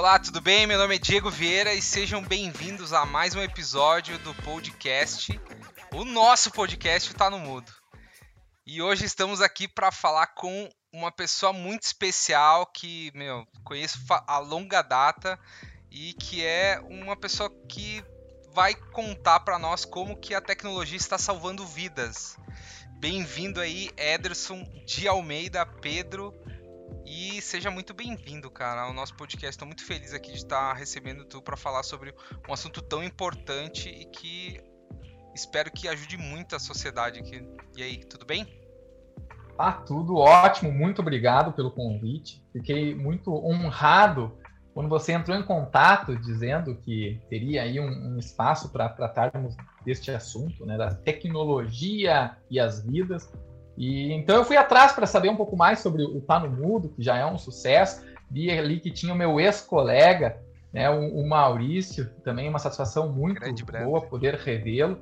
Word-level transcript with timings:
Olá, 0.00 0.18
tudo 0.18 0.40
bem? 0.40 0.66
Meu 0.66 0.78
nome 0.78 0.94
é 0.94 0.98
Diego 0.98 1.30
Vieira 1.30 1.74
e 1.74 1.82
sejam 1.82 2.22
bem-vindos 2.22 2.94
a 2.94 3.04
mais 3.04 3.34
um 3.34 3.42
episódio 3.42 4.18
do 4.20 4.34
podcast. 4.36 5.38
O 5.92 6.06
nosso 6.06 6.50
podcast 6.50 7.10
está 7.10 7.28
no 7.28 7.38
mudo. 7.38 7.70
E 8.66 8.80
hoje 8.80 9.04
estamos 9.04 9.42
aqui 9.42 9.68
para 9.68 9.92
falar 9.92 10.28
com 10.28 10.70
uma 10.90 11.12
pessoa 11.12 11.52
muito 11.52 11.82
especial 11.82 12.64
que, 12.64 13.12
meu, 13.14 13.46
conheço 13.62 13.98
a 14.26 14.38
longa 14.38 14.80
data 14.80 15.38
e 15.90 16.14
que 16.14 16.42
é 16.42 16.80
uma 16.88 17.14
pessoa 17.14 17.50
que 17.68 18.02
vai 18.54 18.74
contar 18.74 19.40
para 19.40 19.58
nós 19.58 19.84
como 19.84 20.18
que 20.18 20.34
a 20.34 20.40
tecnologia 20.40 20.96
está 20.96 21.18
salvando 21.18 21.66
vidas. 21.66 22.38
Bem-vindo 22.98 23.60
aí, 23.60 23.90
Ederson 23.98 24.64
de 24.86 25.06
Almeida, 25.06 25.66
Pedro. 25.66 26.32
E 27.12 27.42
seja 27.42 27.72
muito 27.72 27.92
bem-vindo, 27.92 28.48
cara, 28.48 28.82
ao 28.82 28.94
nosso 28.94 29.16
podcast. 29.16 29.50
Estou 29.50 29.66
muito 29.66 29.84
feliz 29.84 30.14
aqui 30.14 30.30
de 30.30 30.36
estar 30.36 30.72
recebendo 30.74 31.24
tu 31.24 31.42
para 31.42 31.56
falar 31.56 31.82
sobre 31.82 32.14
um 32.48 32.52
assunto 32.52 32.80
tão 32.80 33.02
importante 33.02 33.88
e 33.88 34.04
que 34.04 34.60
espero 35.34 35.72
que 35.72 35.88
ajude 35.88 36.16
muito 36.16 36.54
a 36.54 36.60
sociedade 36.60 37.18
aqui. 37.18 37.44
E 37.76 37.82
aí, 37.82 37.96
tudo 38.04 38.24
bem? 38.24 38.46
Ah, 39.58 39.72
tudo 39.72 40.18
ótimo. 40.18 40.70
Muito 40.70 41.02
obrigado 41.02 41.52
pelo 41.52 41.72
convite. 41.72 42.46
Fiquei 42.52 42.94
muito 42.94 43.34
honrado 43.44 44.38
quando 44.72 44.88
você 44.88 45.10
entrou 45.10 45.36
em 45.36 45.42
contato 45.42 46.16
dizendo 46.16 46.76
que 46.76 47.20
teria 47.28 47.64
aí 47.64 47.80
um, 47.80 48.14
um 48.14 48.18
espaço 48.20 48.70
para 48.70 48.88
tratarmos 48.88 49.56
deste 49.84 50.12
assunto, 50.12 50.64
né, 50.64 50.78
da 50.78 50.94
tecnologia 50.94 52.36
e 52.48 52.60
as 52.60 52.84
vidas. 52.86 53.28
E 53.76 54.12
então 54.12 54.36
eu 54.36 54.44
fui 54.44 54.56
atrás 54.56 54.92
para 54.92 55.06
saber 55.06 55.28
um 55.28 55.36
pouco 55.36 55.56
mais 55.56 55.80
sobre 55.80 56.02
o 56.02 56.20
Tá 56.20 56.40
no 56.40 56.50
Mudo, 56.50 56.90
que 56.90 57.02
já 57.02 57.16
é 57.16 57.26
um 57.26 57.38
sucesso. 57.38 58.04
Vi 58.30 58.50
ali 58.50 58.78
que 58.78 58.90
tinha 58.90 59.12
o 59.12 59.16
meu 59.16 59.40
ex-colega, 59.40 60.40
né, 60.72 60.88
o, 60.88 61.20
o, 61.20 61.28
Maurício, 61.28 62.08
também 62.22 62.48
uma 62.48 62.58
satisfação 62.58 63.12
muito 63.12 63.40
boa 63.84 64.02
poder 64.02 64.34
revê-lo. 64.34 64.98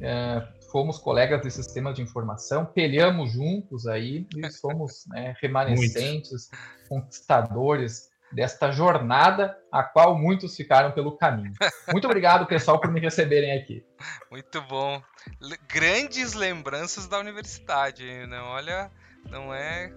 É, 0.00 0.42
fomos 0.70 0.98
colegas 0.98 1.42
de 1.42 1.50
sistemas 1.50 1.94
de 1.94 2.02
informação, 2.02 2.64
pelhamos 2.64 3.32
juntos 3.32 3.86
aí 3.86 4.26
e 4.34 4.48
somos 4.50 5.04
né, 5.08 5.34
remanescentes, 5.40 6.48
conquistadores 6.88 8.09
desta 8.32 8.70
jornada 8.70 9.56
a 9.70 9.82
qual 9.82 10.16
muitos 10.16 10.56
ficaram 10.56 10.92
pelo 10.92 11.16
caminho. 11.16 11.52
Muito 11.90 12.06
obrigado, 12.06 12.46
pessoal, 12.46 12.80
por 12.80 12.90
me 12.90 13.00
receberem 13.00 13.58
aqui. 13.58 13.84
Muito 14.30 14.60
bom. 14.62 15.02
L 15.40 15.58
grandes 15.68 16.34
lembranças 16.34 17.06
da 17.06 17.18
universidade, 17.18 18.04
né? 18.26 18.40
Olha, 18.40 18.90
não 19.28 19.52
é. 19.54 19.92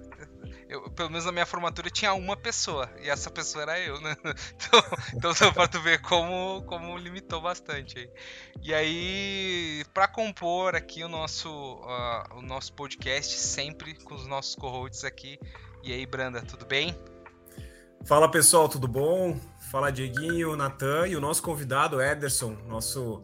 Eu, 0.67 0.89
pelo 0.91 1.09
menos 1.09 1.25
na 1.25 1.31
minha 1.31 1.45
formatura 1.45 1.89
tinha 1.89 2.13
uma 2.13 2.35
pessoa, 2.35 2.89
e 3.01 3.09
essa 3.09 3.29
pessoa 3.29 3.63
era 3.63 3.79
eu, 3.79 4.01
né? 4.01 4.15
Então, 5.13 5.33
então 5.33 5.53
pra 5.53 5.67
tu 5.67 5.79
ver 5.79 6.01
como, 6.01 6.63
como 6.63 6.97
limitou 6.97 7.41
bastante 7.41 7.99
aí. 7.99 8.09
E 8.61 8.73
aí, 8.73 9.85
para 9.93 10.07
compor 10.07 10.75
aqui 10.75 11.03
o 11.03 11.07
nosso, 11.07 11.49
uh, 11.49 12.37
o 12.37 12.41
nosso 12.41 12.73
podcast, 12.73 13.37
sempre 13.37 13.93
com 14.03 14.15
os 14.15 14.25
nossos 14.25 14.55
co-hosts 14.55 15.03
aqui. 15.03 15.39
E 15.83 15.93
aí, 15.93 16.05
Branda, 16.05 16.41
tudo 16.41 16.65
bem? 16.65 16.95
Fala 18.05 18.29
pessoal, 18.29 18.67
tudo 18.67 18.85
bom? 18.85 19.39
Fala 19.71 19.89
Dieguinho, 19.89 20.57
Natan 20.57 21.07
e 21.07 21.15
o 21.15 21.21
nosso 21.21 21.41
convidado 21.41 22.01
Ederson, 22.01 22.51
nosso, 22.67 23.23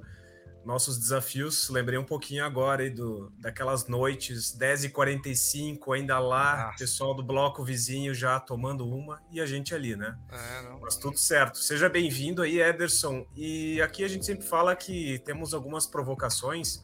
nossos 0.64 0.98
desafios. 0.98 1.70
Lembrei 1.70 2.00
um 2.00 2.04
pouquinho 2.06 2.46
agora 2.46 2.84
aí 2.84 2.90
do, 2.90 3.30
daquelas 3.38 3.88
noites 3.90 4.58
10h45, 4.58 5.94
ainda 5.94 6.18
lá, 6.18 6.68
Nossa. 6.68 6.78
pessoal 6.80 7.14
do 7.14 7.22
bloco 7.22 7.62
vizinho 7.62 8.14
já 8.14 8.40
tomando 8.40 8.88
uma 8.88 9.22
e 9.30 9.42
a 9.42 9.46
gente 9.46 9.76
ali, 9.76 9.98
né? 9.98 10.18
É, 10.32 10.62
Mas 10.82 10.96
tudo 10.96 11.18
certo. 11.18 11.58
Seja 11.58 11.90
bem-vindo 11.90 12.42
aí, 12.42 12.62
Ederson. 12.62 13.26
E 13.36 13.82
aqui 13.82 14.06
a 14.06 14.08
gente 14.08 14.26
sempre 14.26 14.48
fala 14.48 14.74
que 14.78 15.20
temos 15.26 15.54
algumas 15.54 15.86
provocações. 15.86 16.82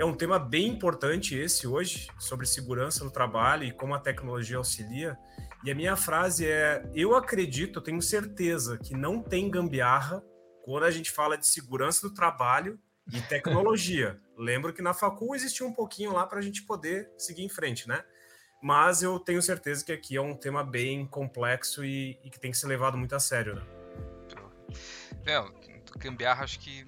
É 0.00 0.04
um 0.04 0.12
tema 0.12 0.40
bem 0.40 0.66
importante 0.66 1.36
esse 1.36 1.64
hoje, 1.68 2.08
sobre 2.18 2.44
segurança 2.44 3.04
no 3.04 3.10
trabalho 3.12 3.62
e 3.62 3.70
como 3.70 3.94
a 3.94 4.00
tecnologia 4.00 4.56
auxilia. 4.56 5.16
E 5.64 5.70
a 5.70 5.74
minha 5.74 5.96
frase 5.96 6.46
é: 6.46 6.84
eu 6.94 7.16
acredito, 7.16 7.78
eu 7.78 7.82
tenho 7.82 8.02
certeza 8.02 8.76
que 8.76 8.94
não 8.94 9.22
tem 9.22 9.50
gambiarra 9.50 10.22
quando 10.62 10.84
a 10.84 10.90
gente 10.90 11.10
fala 11.10 11.38
de 11.38 11.46
segurança 11.46 12.06
do 12.06 12.14
trabalho 12.14 12.78
e 13.10 13.20
tecnologia. 13.28 14.20
Lembro 14.36 14.72
que 14.74 14.82
na 14.82 14.92
facul 14.92 15.34
existia 15.34 15.66
um 15.66 15.72
pouquinho 15.72 16.12
lá 16.12 16.26
para 16.26 16.38
a 16.38 16.42
gente 16.42 16.62
poder 16.62 17.10
seguir 17.16 17.42
em 17.42 17.48
frente, 17.48 17.88
né? 17.88 18.04
Mas 18.62 19.02
eu 19.02 19.18
tenho 19.18 19.40
certeza 19.42 19.84
que 19.84 19.92
aqui 19.92 20.16
é 20.16 20.20
um 20.20 20.36
tema 20.36 20.62
bem 20.62 21.06
complexo 21.06 21.84
e, 21.84 22.18
e 22.24 22.30
que 22.30 22.38
tem 22.38 22.50
que 22.50 22.56
ser 22.56 22.66
levado 22.66 22.96
muito 22.96 23.14
a 23.14 23.20
sério, 23.20 23.56
né? 23.56 23.62
É, 25.26 25.42
gambiarra 25.98 26.44
acho 26.44 26.58
que 26.60 26.84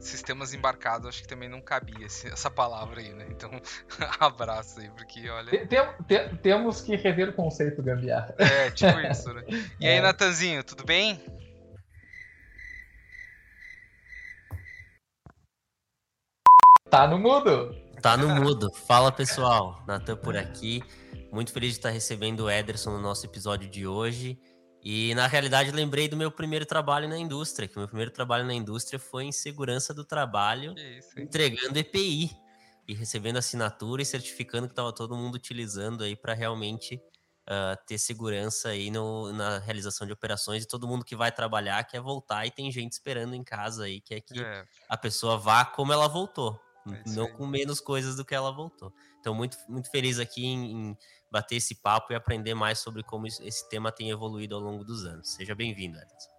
sistemas 0.00 0.52
embarcados, 0.54 1.08
acho 1.08 1.22
que 1.22 1.28
também 1.28 1.48
não 1.48 1.60
cabia 1.60 2.06
esse, 2.06 2.28
essa 2.28 2.50
palavra 2.50 3.00
aí, 3.00 3.12
né? 3.12 3.26
Então, 3.30 3.50
abraço 4.20 4.80
aí, 4.80 4.90
porque 4.90 5.28
olha. 5.28 5.66
Tem, 5.66 5.80
tem, 6.06 6.36
temos 6.36 6.80
que 6.80 6.96
rever 6.96 7.30
o 7.30 7.32
conceito 7.32 7.82
gambiarra. 7.82 8.34
É, 8.38 8.70
tipo 8.70 8.98
isso, 9.00 9.32
né? 9.32 9.44
E 9.80 9.86
aí, 9.86 9.96
é. 9.96 10.00
Natanzinho, 10.00 10.62
tudo 10.64 10.84
bem? 10.84 11.20
Tá 16.90 17.06
no 17.06 17.18
mudo. 17.18 17.74
Tá 18.00 18.16
no 18.16 18.28
mudo. 18.28 18.72
Fala 18.86 19.12
pessoal, 19.12 19.82
Natan 19.86 20.16
por 20.16 20.36
aqui. 20.36 20.82
Muito 21.30 21.52
feliz 21.52 21.72
de 21.72 21.78
estar 21.78 21.90
recebendo 21.90 22.44
o 22.44 22.50
Ederson 22.50 22.92
no 22.92 23.00
nosso 23.00 23.26
episódio 23.26 23.68
de 23.68 23.86
hoje. 23.86 24.38
E 24.82 25.14
na 25.14 25.26
realidade 25.26 25.70
lembrei 25.70 26.08
do 26.08 26.16
meu 26.16 26.30
primeiro 26.30 26.64
trabalho 26.64 27.08
na 27.08 27.18
indústria, 27.18 27.66
que 27.66 27.76
o 27.76 27.80
meu 27.80 27.88
primeiro 27.88 28.10
trabalho 28.10 28.44
na 28.46 28.54
indústria 28.54 28.98
foi 28.98 29.24
em 29.24 29.32
segurança 29.32 29.92
do 29.92 30.04
trabalho, 30.04 30.74
isso, 30.78 31.18
entregando 31.20 31.78
EPI 31.78 32.30
e 32.86 32.94
recebendo 32.94 33.36
assinatura 33.36 34.00
e 34.00 34.06
certificando 34.06 34.66
que 34.66 34.72
estava 34.72 34.92
todo 34.92 35.16
mundo 35.16 35.34
utilizando 35.34 36.04
aí 36.04 36.16
para 36.16 36.32
realmente 36.32 36.94
uh, 37.48 37.76
ter 37.86 37.98
segurança 37.98 38.68
aí 38.68 38.90
no, 38.90 39.32
na 39.32 39.58
realização 39.58 40.06
de 40.06 40.12
operações 40.12 40.64
e 40.64 40.68
todo 40.68 40.86
mundo 40.86 41.04
que 41.04 41.16
vai 41.16 41.32
trabalhar 41.32 41.84
quer 41.84 42.00
voltar 42.00 42.46
e 42.46 42.50
tem 42.50 42.70
gente 42.70 42.92
esperando 42.92 43.34
em 43.34 43.42
casa 43.42 43.84
aí 43.84 44.00
quer 44.00 44.20
que 44.20 44.40
é. 44.40 44.64
a 44.88 44.96
pessoa 44.96 45.36
vá 45.36 45.64
como 45.64 45.92
ela 45.92 46.08
voltou, 46.08 46.58
é 46.90 47.10
não 47.10 47.30
com 47.32 47.46
menos 47.46 47.80
coisas 47.80 48.16
do 48.16 48.24
que 48.24 48.34
ela 48.34 48.50
voltou. 48.50 48.92
Então 49.20 49.34
muito 49.34 49.58
muito 49.68 49.90
feliz 49.90 50.18
aqui 50.18 50.46
em, 50.46 50.90
em 50.90 50.96
bater 51.30 51.56
esse 51.56 51.74
papo 51.74 52.12
e 52.12 52.16
aprender 52.16 52.54
mais 52.54 52.78
sobre 52.78 53.02
como 53.02 53.26
esse 53.26 53.68
tema 53.68 53.92
tem 53.92 54.10
evoluído 54.10 54.54
ao 54.54 54.60
longo 54.60 54.84
dos 54.84 55.04
anos. 55.04 55.34
Seja 55.34 55.54
bem-vindo, 55.54 55.98
Edson. 55.98 56.38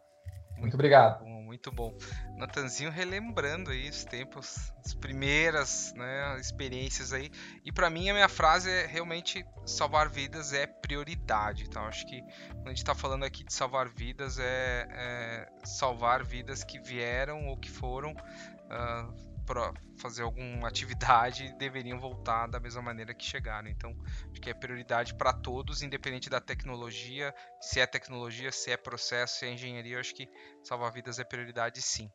Muito 0.60 0.74
obrigado. 0.74 1.24
Bom, 1.24 1.42
muito 1.42 1.72
bom. 1.72 1.98
Natanzinho 2.36 2.92
relembrando 2.92 3.72
aí 3.72 3.90
os 3.90 4.04
tempos, 4.04 4.74
as 4.86 4.94
primeiras 4.94 5.94
né, 5.96 6.38
experiências 6.40 7.14
aí. 7.14 7.32
E 7.64 7.72
para 7.72 7.90
mim 7.90 8.10
a 8.10 8.14
minha 8.14 8.28
frase 8.28 8.70
é 8.70 8.86
realmente 8.86 9.46
salvar 9.66 10.10
vidas 10.10 10.52
é 10.52 10.68
prioridade. 10.68 11.64
Então 11.64 11.86
acho 11.86 12.06
que 12.06 12.22
quando 12.52 12.68
a 12.68 12.70
gente 12.70 12.80
está 12.80 12.94
falando 12.94 13.24
aqui 13.24 13.44
de 13.44 13.54
salvar 13.54 13.88
vidas 13.88 14.38
é, 14.38 14.88
é, 14.92 15.50
salvar 15.64 16.24
vidas 16.24 16.64
que 16.64 16.78
vieram 16.80 17.48
ou 17.48 17.58
que 17.58 17.70
foram 17.70 18.12
uh, 18.12 19.29
para 19.50 19.74
fazer 19.98 20.22
alguma 20.22 20.68
atividade 20.68 21.52
deveriam 21.58 22.00
voltar 22.00 22.46
da 22.46 22.60
mesma 22.60 22.84
maneira 22.84 23.16
que 23.16 23.26
chegaram. 23.26 23.68
Então, 23.68 23.98
acho 24.32 24.40
que 24.40 24.52
é 24.52 24.54
prioridade 24.54 25.16
para 25.16 25.34
todos, 25.34 25.82
independente 25.82 26.30
da 26.30 26.40
tecnologia, 26.40 27.34
se 27.60 27.80
é 27.80 27.88
tecnologia, 27.88 28.52
se 28.52 28.70
é 28.70 28.78
processo, 28.78 29.40
se 29.40 29.48
é 29.48 29.52
engenharia, 29.52 30.00
acho 30.00 30.14
que 30.14 30.30
salvar 30.64 30.92
vidas 30.92 31.18
é 31.18 31.24
prioridade 31.24 31.82
sim. 31.82 32.12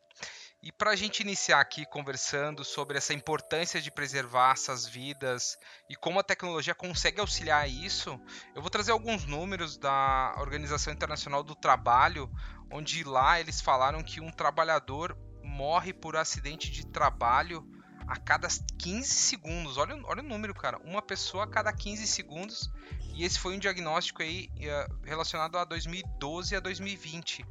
E 0.63 0.71
para 0.71 0.91
a 0.91 0.95
gente 0.95 1.19
iniciar 1.19 1.59
aqui 1.59 1.85
conversando 1.85 2.63
sobre 2.63 2.97
essa 2.97 3.13
importância 3.13 3.81
de 3.81 3.91
preservar 3.91 4.53
essas 4.53 4.87
vidas 4.87 5.57
e 5.89 5.95
como 5.95 6.19
a 6.19 6.23
tecnologia 6.23 6.73
consegue 6.73 7.19
auxiliar 7.19 7.69
isso, 7.69 8.17
eu 8.55 8.61
vou 8.61 8.71
trazer 8.71 8.93
alguns 8.93 9.25
números 9.25 9.77
da 9.77 10.33
Organização 10.39 10.93
Internacional 10.93 11.43
do 11.43 11.53
Trabalho, 11.53 12.31
onde 12.71 13.03
lá 13.03 13.41
eles 13.41 13.59
falaram 13.59 14.01
que 14.01 14.21
um 14.21 14.31
trabalhador 14.31 15.15
morre 15.55 15.93
por 15.93 16.17
acidente 16.17 16.69
de 16.69 16.85
trabalho 16.85 17.65
a 18.05 18.17
cada 18.17 18.47
15 18.77 19.07
segundos. 19.07 19.77
Olha, 19.77 19.95
olha 20.03 20.21
o 20.21 20.27
número, 20.27 20.53
cara. 20.53 20.77
Uma 20.83 21.01
pessoa 21.01 21.45
a 21.45 21.47
cada 21.47 21.71
15 21.71 22.05
segundos. 22.05 22.69
E 23.13 23.23
esse 23.23 23.39
foi 23.39 23.55
um 23.55 23.59
diagnóstico 23.59 24.21
aí 24.21 24.49
eh, 24.59 24.87
relacionado 25.05 25.57
a 25.57 25.63
2012 25.63 26.55
a 26.55 26.59
2020. 26.59 27.45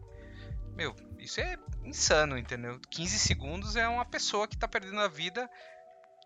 Meu, 0.77 0.95
isso 1.19 1.41
é 1.41 1.57
insano, 1.85 2.37
entendeu? 2.37 2.79
15 2.91 3.19
segundos 3.19 3.75
é 3.75 3.89
uma 3.89 4.05
pessoa 4.05 4.47
que 4.47 4.57
tá 4.57 4.69
perdendo 4.69 5.01
a 5.01 5.09
vida 5.09 5.49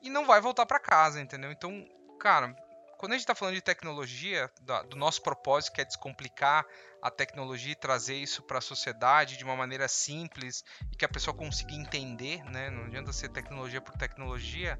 e 0.03 0.11
não 0.11 0.27
vai 0.27 0.41
voltar 0.41 0.67
para 0.67 0.81
casa, 0.81 1.21
entendeu? 1.21 1.53
Então, 1.53 1.87
cara, 2.19 2.57
quando 2.99 3.13
a 3.13 3.15
gente 3.15 3.23
está 3.23 3.35
falando 3.35 3.55
de 3.55 3.63
tecnologia, 3.63 4.51
do 4.91 4.97
nosso 4.97 5.23
propósito 5.23 5.73
que 5.73 5.81
é 5.81 5.85
descomplicar 5.85 6.67
a 7.01 7.09
tecnologia 7.11 7.73
e 7.73 7.77
trazer 7.77 8.17
isso 8.17 8.43
para 8.43 8.59
a 8.59 8.61
sociedade 8.61 9.39
de 9.39 9.45
uma 9.45 9.55
maneira 9.55 9.87
simples 9.87 10.65
e 10.93 10.97
que 10.97 11.05
a 11.05 11.09
pessoa 11.09 11.33
consiga 11.33 11.73
entender, 11.73 12.43
né? 12.51 12.69
Não 12.71 12.87
adianta 12.87 13.13
ser 13.13 13.29
tecnologia 13.29 13.81
por 13.81 13.95
tecnologia. 13.95 14.79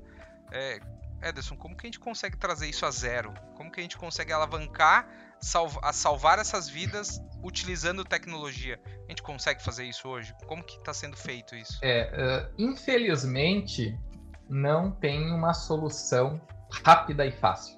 É, 0.51 0.81
Ederson, 1.23 1.57
como 1.57 1.77
que 1.77 1.87
a 1.87 1.89
gente 1.89 2.01
consegue 2.01 2.37
trazer 2.37 2.69
isso 2.69 2.85
a 2.85 2.91
zero? 2.91 3.33
Como 3.57 3.71
que 3.71 3.79
a 3.79 3.83
gente 3.85 3.97
consegue 3.97 4.33
alavancar, 4.33 5.09
a 5.83 5.93
salvar 5.93 6.41
essas 6.41 6.69
vidas 6.69 7.21
utilizando 7.41 8.05
tecnologia? 8.05 8.81
A 9.07 9.11
gente 9.11 9.23
consegue 9.23 9.63
fazer 9.63 9.85
isso 9.85 10.09
hoje? 10.09 10.35
Como 10.49 10.65
que 10.65 10.77
está 10.77 10.93
sendo 10.93 11.17
feito 11.17 11.55
isso? 11.55 11.79
É, 11.83 12.49
uh, 12.51 12.55
infelizmente, 12.59 13.97
não 14.49 14.91
tem 14.91 15.31
uma 15.33 15.55
solução 15.55 16.41
rápida 16.85 17.25
e 17.25 17.31
fácil. 17.31 17.78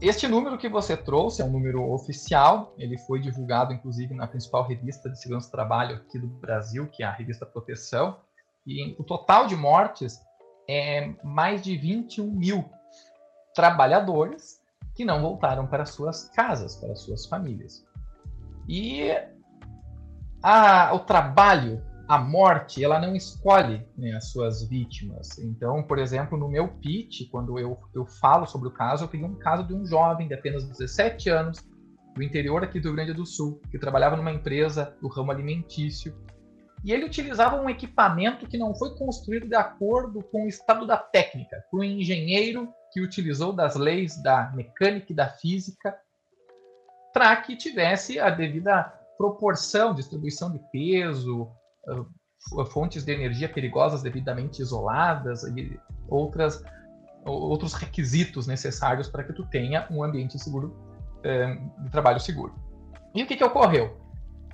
Este 0.00 0.28
número 0.28 0.58
que 0.58 0.68
você 0.68 0.96
trouxe 0.96 1.40
é 1.40 1.44
um 1.44 1.50
número 1.50 1.90
oficial, 1.90 2.74
ele 2.76 2.98
foi 2.98 3.20
divulgado 3.20 3.72
inclusive 3.72 4.14
na 4.14 4.26
principal 4.26 4.66
revista 4.66 5.08
de 5.08 5.18
segurança 5.18 5.48
do 5.48 5.52
trabalho 5.52 5.96
aqui 5.96 6.18
do 6.18 6.26
Brasil, 6.26 6.86
que 6.88 7.02
é 7.02 7.06
a 7.06 7.12
revista 7.12 7.46
Proteção, 7.46 8.18
e 8.66 8.94
o 8.98 9.04
total 9.04 9.46
de 9.46 9.56
mortes 9.56 10.20
é 10.68 11.14
mais 11.22 11.62
de 11.62 11.76
21 11.76 12.30
mil 12.30 12.68
trabalhadores 13.54 14.60
que 14.94 15.04
não 15.04 15.22
voltaram 15.22 15.66
para 15.66 15.84
suas 15.84 16.28
casas, 16.30 16.76
para 16.76 16.94
suas 16.94 17.26
famílias. 17.26 17.84
E 18.68 19.10
a, 20.42 20.94
o 20.94 21.00
trabalho, 21.00 21.82
a 22.06 22.18
morte, 22.18 22.84
ela 22.84 23.00
não 23.00 23.16
escolhe 23.16 23.86
né, 23.96 24.12
as 24.12 24.30
suas 24.30 24.68
vítimas. 24.68 25.38
Então, 25.38 25.82
por 25.82 25.98
exemplo, 25.98 26.36
no 26.36 26.48
meu 26.48 26.68
pitch, 26.68 27.28
quando 27.30 27.58
eu, 27.58 27.78
eu 27.94 28.04
falo 28.04 28.46
sobre 28.46 28.68
o 28.68 28.72
caso, 28.72 29.04
eu 29.04 29.08
peguei 29.08 29.26
um 29.26 29.38
caso 29.38 29.66
de 29.66 29.74
um 29.74 29.86
jovem 29.86 30.28
de 30.28 30.34
apenas 30.34 30.64
17 30.64 31.30
anos, 31.30 31.58
do 32.14 32.22
interior 32.22 32.62
aqui 32.62 32.78
do 32.78 32.88
Rio 32.88 32.96
Grande 32.96 33.12
do 33.12 33.26
Sul, 33.26 33.60
que 33.70 33.78
trabalhava 33.78 34.16
numa 34.16 34.32
empresa 34.32 34.96
do 35.00 35.08
ramo 35.08 35.32
alimentício, 35.32 36.14
e 36.84 36.92
ele 36.92 37.06
utilizava 37.06 37.60
um 37.60 37.68
equipamento 37.68 38.46
que 38.46 38.58
não 38.58 38.74
foi 38.74 38.94
construído 38.96 39.48
de 39.48 39.54
acordo 39.56 40.22
com 40.22 40.44
o 40.44 40.48
estado 40.48 40.86
da 40.86 40.98
técnica, 40.98 41.64
por 41.70 41.80
um 41.80 41.84
engenheiro 41.84 42.68
que 42.92 43.00
utilizou 43.00 43.52
das 43.52 43.74
leis 43.74 44.22
da 44.22 44.52
mecânica 44.54 45.10
e 45.10 45.16
da 45.16 45.28
física 45.28 45.96
para 47.12 47.34
que 47.36 47.56
tivesse 47.56 48.20
a 48.20 48.28
devida 48.28 48.82
proporção, 49.16 49.94
distribuição 49.94 50.52
de 50.52 50.60
peso, 50.70 51.48
fontes 52.70 53.04
de 53.04 53.12
energia 53.12 53.48
perigosas 53.48 54.02
devidamente 54.02 54.60
isoladas 54.60 55.44
e 55.44 55.78
outras, 56.08 56.62
outros 57.24 57.72
requisitos 57.72 58.46
necessários 58.46 59.08
para 59.08 59.24
que 59.24 59.32
tu 59.32 59.44
tenha 59.44 59.86
um 59.90 60.02
ambiente 60.02 60.38
seguro 60.38 60.76
eh, 61.22 61.56
de 61.78 61.90
trabalho 61.90 62.20
seguro. 62.20 62.54
E 63.14 63.22
o 63.22 63.26
que, 63.26 63.36
que 63.36 63.44
ocorreu? 63.44 63.96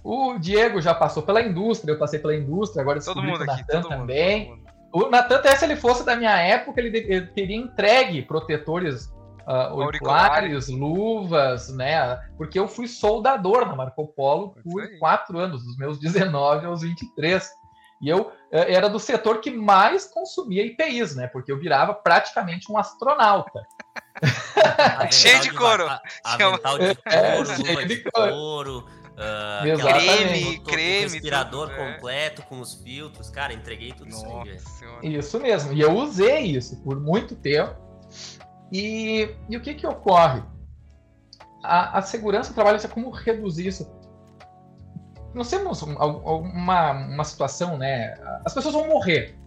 O 0.03 0.39
Diego 0.39 0.81
já 0.81 0.95
passou 0.95 1.23
pela 1.23 1.43
indústria, 1.43 1.93
eu 1.93 1.99
passei 1.99 2.19
pela 2.19 2.35
indústria, 2.35 2.83
agora 2.83 3.01
todo 3.01 3.23
mundo 3.23 3.43
o 3.43 3.45
Natan 3.45 3.83
também. 3.83 4.51
Mundo, 4.51 4.63
o 4.93 5.11
Natan, 5.11 5.37
até 5.37 5.55
se 5.57 5.65
ele 5.65 5.77
fosse 5.77 6.05
da 6.05 6.17
minha 6.17 6.37
época, 6.39 6.81
ele, 6.81 6.97
ele 6.97 7.27
teria 7.29 7.57
entregue 7.57 8.23
protetores 8.23 9.13
uh, 9.51 9.83
auriculares, 9.83 10.69
luvas, 10.69 11.69
né? 11.75 12.17
Porque 12.37 12.59
eu 12.59 12.69
fui 12.69 12.87
soldador 12.87 13.67
na 13.67 13.75
Marco 13.75 14.07
Polo 14.09 14.55
por 14.63 14.99
quatro 14.99 15.39
anos, 15.39 15.65
dos 15.65 15.77
meus 15.77 15.99
19 15.99 16.67
aos 16.67 16.83
23. 16.83 17.51
E 18.01 18.09
eu 18.09 18.33
eh, 18.51 18.73
era 18.73 18.89
do 18.89 18.99
setor 18.99 19.43
que 19.43 19.51
mais 19.51 20.07
consumia 20.07 20.65
IPIs, 20.65 21.15
né? 21.15 21.27
Porque 21.27 21.53
eu 21.53 21.59
virava 21.59 21.93
praticamente 21.93 22.73
um 22.73 22.79
astronauta. 22.79 23.63
Cheio 25.13 25.41
de 25.41 25.53
couro. 25.53 25.87
Avental 26.25 26.79
de 26.79 26.95
couro, 26.95 27.07
é, 27.07 27.39
luva 27.39 27.87
de 27.87 28.03
couro 28.11 28.87
Uh, 29.21 29.79
creme, 29.79 30.59
creme. 30.61 31.01
respirador 31.03 31.69
tudo, 31.69 31.79
é. 31.79 31.93
completo 31.93 32.43
com 32.45 32.59
os 32.59 32.75
filtros. 32.83 33.29
Cara, 33.29 33.53
entreguei 33.53 33.93
tudo 33.93 34.11
Nossa 34.11 34.49
isso 34.49 34.85
aí. 35.03 35.15
Isso 35.15 35.39
mesmo. 35.39 35.75
E 35.75 35.81
eu 35.83 35.93
usei 35.93 36.41
isso 36.41 36.83
por 36.83 36.99
muito 36.99 37.37
tempo. 37.37 37.90
E, 38.73 39.35
e 39.49 39.57
o 39.57 39.61
que 39.61 39.75
que 39.75 39.87
ocorre? 39.87 40.43
A, 41.63 41.99
a 41.99 42.03
segurança 42.03 42.55
trabalha 42.55 42.79
como 42.89 43.11
reduzir 43.11 43.67
isso. 43.67 43.91
Nós 45.35 45.49
temos 45.49 45.83
uma, 45.83 46.93
uma 46.93 47.25
situação, 47.25 47.77
né? 47.79 48.15
As 48.45 48.53
pessoas 48.53 48.75
vão 48.75 48.89
morrer. 48.89 49.39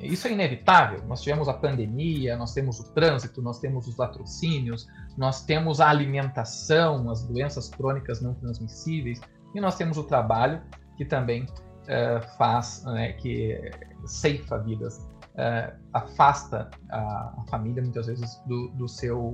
Isso 0.00 0.26
é 0.26 0.32
inevitável. 0.32 1.02
Nós 1.06 1.22
tivemos 1.22 1.48
a 1.48 1.54
pandemia, 1.54 2.36
nós 2.36 2.52
temos 2.52 2.80
o 2.80 2.92
trânsito, 2.92 3.40
nós 3.40 3.60
temos 3.60 3.86
os 3.86 3.96
latrocínios, 3.96 4.88
nós 5.16 5.44
temos 5.44 5.80
a 5.80 5.88
alimentação, 5.88 7.08
as 7.10 7.22
doenças 7.22 7.68
crônicas 7.68 8.20
não 8.20 8.34
transmissíveis, 8.34 9.20
e 9.54 9.60
nós 9.60 9.76
temos 9.76 9.98
o 9.98 10.04
trabalho, 10.04 10.60
que 10.96 11.04
também 11.04 11.44
uh, 11.44 12.36
faz, 12.36 12.82
né, 12.84 13.12
que 13.12 13.70
ceifa 14.06 14.58
vidas, 14.58 15.08
uh, 15.34 15.78
afasta 15.92 16.70
a, 16.90 17.34
a, 17.38 17.44
família, 17.48 17.82
muitas 17.82 18.06
vezes, 18.06 18.40
do, 18.46 18.68
do 18.70 18.88
seu 18.88 19.32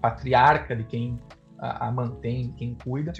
patriarca, 0.00 0.74
de 0.74 0.84
quem 0.84 1.20
a, 1.58 1.88
a 1.88 1.92
mantém, 1.92 2.52
quem 2.56 2.74
cuida, 2.74 3.12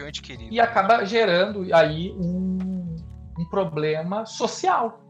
e 0.50 0.60
acaba 0.60 1.04
gerando 1.04 1.66
aí 1.74 2.12
um, 2.12 2.96
um 3.38 3.48
problema 3.50 4.24
social, 4.24 5.00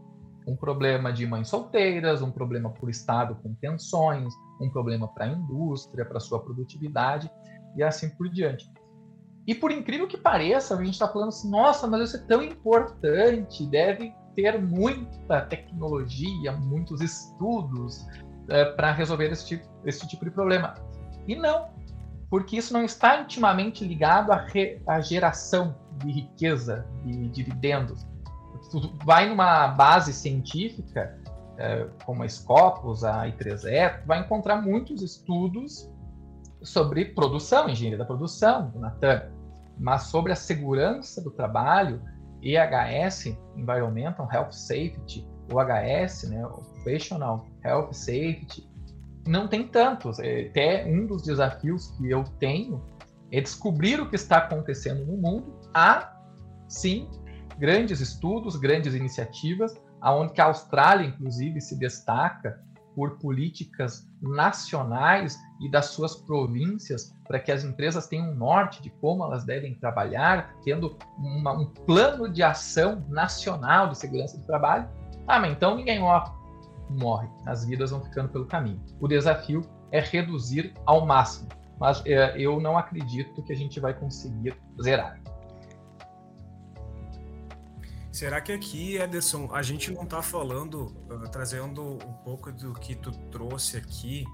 um 0.47 0.57
problema 0.57 1.13
de 1.13 1.27
mães 1.27 1.49
solteiras, 1.49 2.23
um 2.23 2.31
problema 2.31 2.71
por 2.71 2.91
estado 2.91 3.37
com 3.37 3.55
pensões, 3.55 4.33
um 4.61 4.71
problema 4.71 5.07
para 5.09 5.27
a 5.27 5.29
indústria, 5.29 6.05
para 6.05 6.19
sua 6.19 6.41
produtividade 6.41 7.31
e 7.77 7.83
assim 7.83 8.11
por 8.11 8.29
diante. 8.29 8.69
E 9.47 9.55
por 9.55 9.71
incrível 9.71 10.07
que 10.07 10.17
pareça, 10.17 10.75
a 10.75 10.85
gente 10.85 10.95
está 10.95 11.09
falando 11.09 11.29
assim, 11.29 11.51
nossa, 11.51 11.87
mas 11.87 12.09
isso 12.09 12.17
é 12.17 12.27
tão 12.27 12.43
importante, 12.43 13.67
deve 13.67 14.13
ter 14.43 14.61
muita 14.61 15.43
tecnologia, 15.43 16.53
muitos 16.53 17.01
estudos 17.01 18.07
é, 18.49 18.65
para 18.65 18.93
resolver 18.93 19.31
esse 19.31 19.47
tipo, 19.47 19.69
esse 19.85 20.07
tipo 20.09 20.25
de 20.25 20.31
problema. 20.31 20.75
E 21.27 21.37
não, 21.37 21.69
porque 22.29 22.57
isso 22.57 22.73
não 22.73 22.85
está 22.85 23.21
intimamente 23.21 23.85
ligado 23.85 24.33
à, 24.33 24.37
re, 24.37 24.81
à 24.87 25.01
geração 25.01 25.77
de 25.99 26.11
riqueza, 26.11 26.87
de 27.05 27.29
dividendos 27.29 28.07
vai 29.05 29.29
numa 29.29 29.69
base 29.69 30.13
científica, 30.13 31.19
é, 31.57 31.87
como 32.05 32.23
a 32.23 32.29
Scopus, 32.29 33.05
a 33.05 33.27
I3E, 33.27 34.01
tu 34.01 34.07
vai 34.07 34.21
encontrar 34.21 34.63
muitos 34.63 35.03
estudos 35.03 35.91
sobre 36.63 37.07
produção, 37.07 37.69
engenharia 37.69 37.99
da 37.99 38.05
produção, 38.05 38.71
do 38.71 38.79
Natan, 38.79 39.31
mas 39.79 40.05
sobre 40.05 40.33
a 40.33 40.37
segurança 40.37 41.23
do 41.23 41.31
trabalho, 41.31 42.03
EHS, 42.43 43.37
Environmental 43.57 44.29
Health 44.33 44.53
Safety, 44.53 45.27
OHS, 45.53 46.29
né, 46.29 46.47
Occupational 46.47 47.47
Health 47.65 47.93
Safety, 47.93 48.69
não 49.27 49.47
tem 49.49 49.67
tantos. 49.67 50.19
É, 50.19 50.49
até 50.49 50.85
um 50.87 51.07
dos 51.07 51.23
desafios 51.23 51.89
que 51.97 52.11
eu 52.11 52.25
tenho 52.39 52.83
é 53.33 53.41
descobrir 53.41 54.01
o 54.01 54.09
que 54.09 54.17
está 54.17 54.39
acontecendo 54.39 55.05
no 55.05 55.17
mundo. 55.17 55.61
Há, 55.75 56.17
sim, 56.69 57.09
grandes 57.59 58.01
estudos, 58.01 58.57
grandes 58.57 58.95
iniciativas, 58.95 59.75
aonde 60.01 60.33
que 60.33 60.41
a 60.41 60.47
Austrália, 60.47 61.07
inclusive, 61.07 61.61
se 61.61 61.79
destaca 61.79 62.61
por 62.95 63.19
políticas 63.19 64.09
nacionais 64.21 65.39
e 65.61 65.71
das 65.71 65.87
suas 65.87 66.17
províncias 66.17 67.15
para 67.27 67.39
que 67.39 67.53
as 67.53 67.65
empresas 67.65 68.07
tenham 68.07 68.31
um 68.31 68.35
norte 68.35 68.83
de 68.83 68.91
como 68.91 69.25
elas 69.25 69.45
devem 69.45 69.75
trabalhar, 69.75 70.55
tendo 70.65 70.97
uma, 71.17 71.53
um 71.53 71.67
plano 71.67 72.29
de 72.29 72.43
ação 72.43 73.05
nacional 73.09 73.89
de 73.89 73.99
segurança 73.99 74.37
do 74.37 74.45
trabalho. 74.45 74.89
Ah, 75.27 75.39
mas 75.39 75.53
então 75.53 75.77
ninguém 75.77 76.01
morre. 76.01 76.31
Morre. 76.91 77.29
As 77.47 77.65
vidas 77.65 77.91
vão 77.91 78.03
ficando 78.03 78.29
pelo 78.31 78.47
caminho. 78.47 78.83
O 79.01 79.07
desafio 79.07 79.63
é 79.93 80.01
reduzir 80.01 80.75
ao 80.85 81.07
máximo. 81.07 81.49
Mas 81.79 82.03
é, 82.05 82.37
eu 82.37 82.61
não 82.61 82.77
acredito 82.77 83.43
que 83.43 83.53
a 83.53 83.57
gente 83.57 83.81
vai 83.81 83.95
conseguir 83.95 84.55
zerar. 84.83 85.21
Será 88.13 88.41
que 88.41 88.51
aqui, 88.51 88.97
Ederson, 88.97 89.49
a 89.55 89.63
gente 89.63 89.93
não 89.93 90.03
está 90.03 90.21
falando, 90.21 90.87
uh, 91.09 91.31
trazendo 91.31 91.95
um 92.05 92.13
pouco 92.25 92.51
do 92.51 92.75
que 92.75 92.97
tu 92.97 93.13
trouxe 93.31 93.77
aqui 93.77 94.25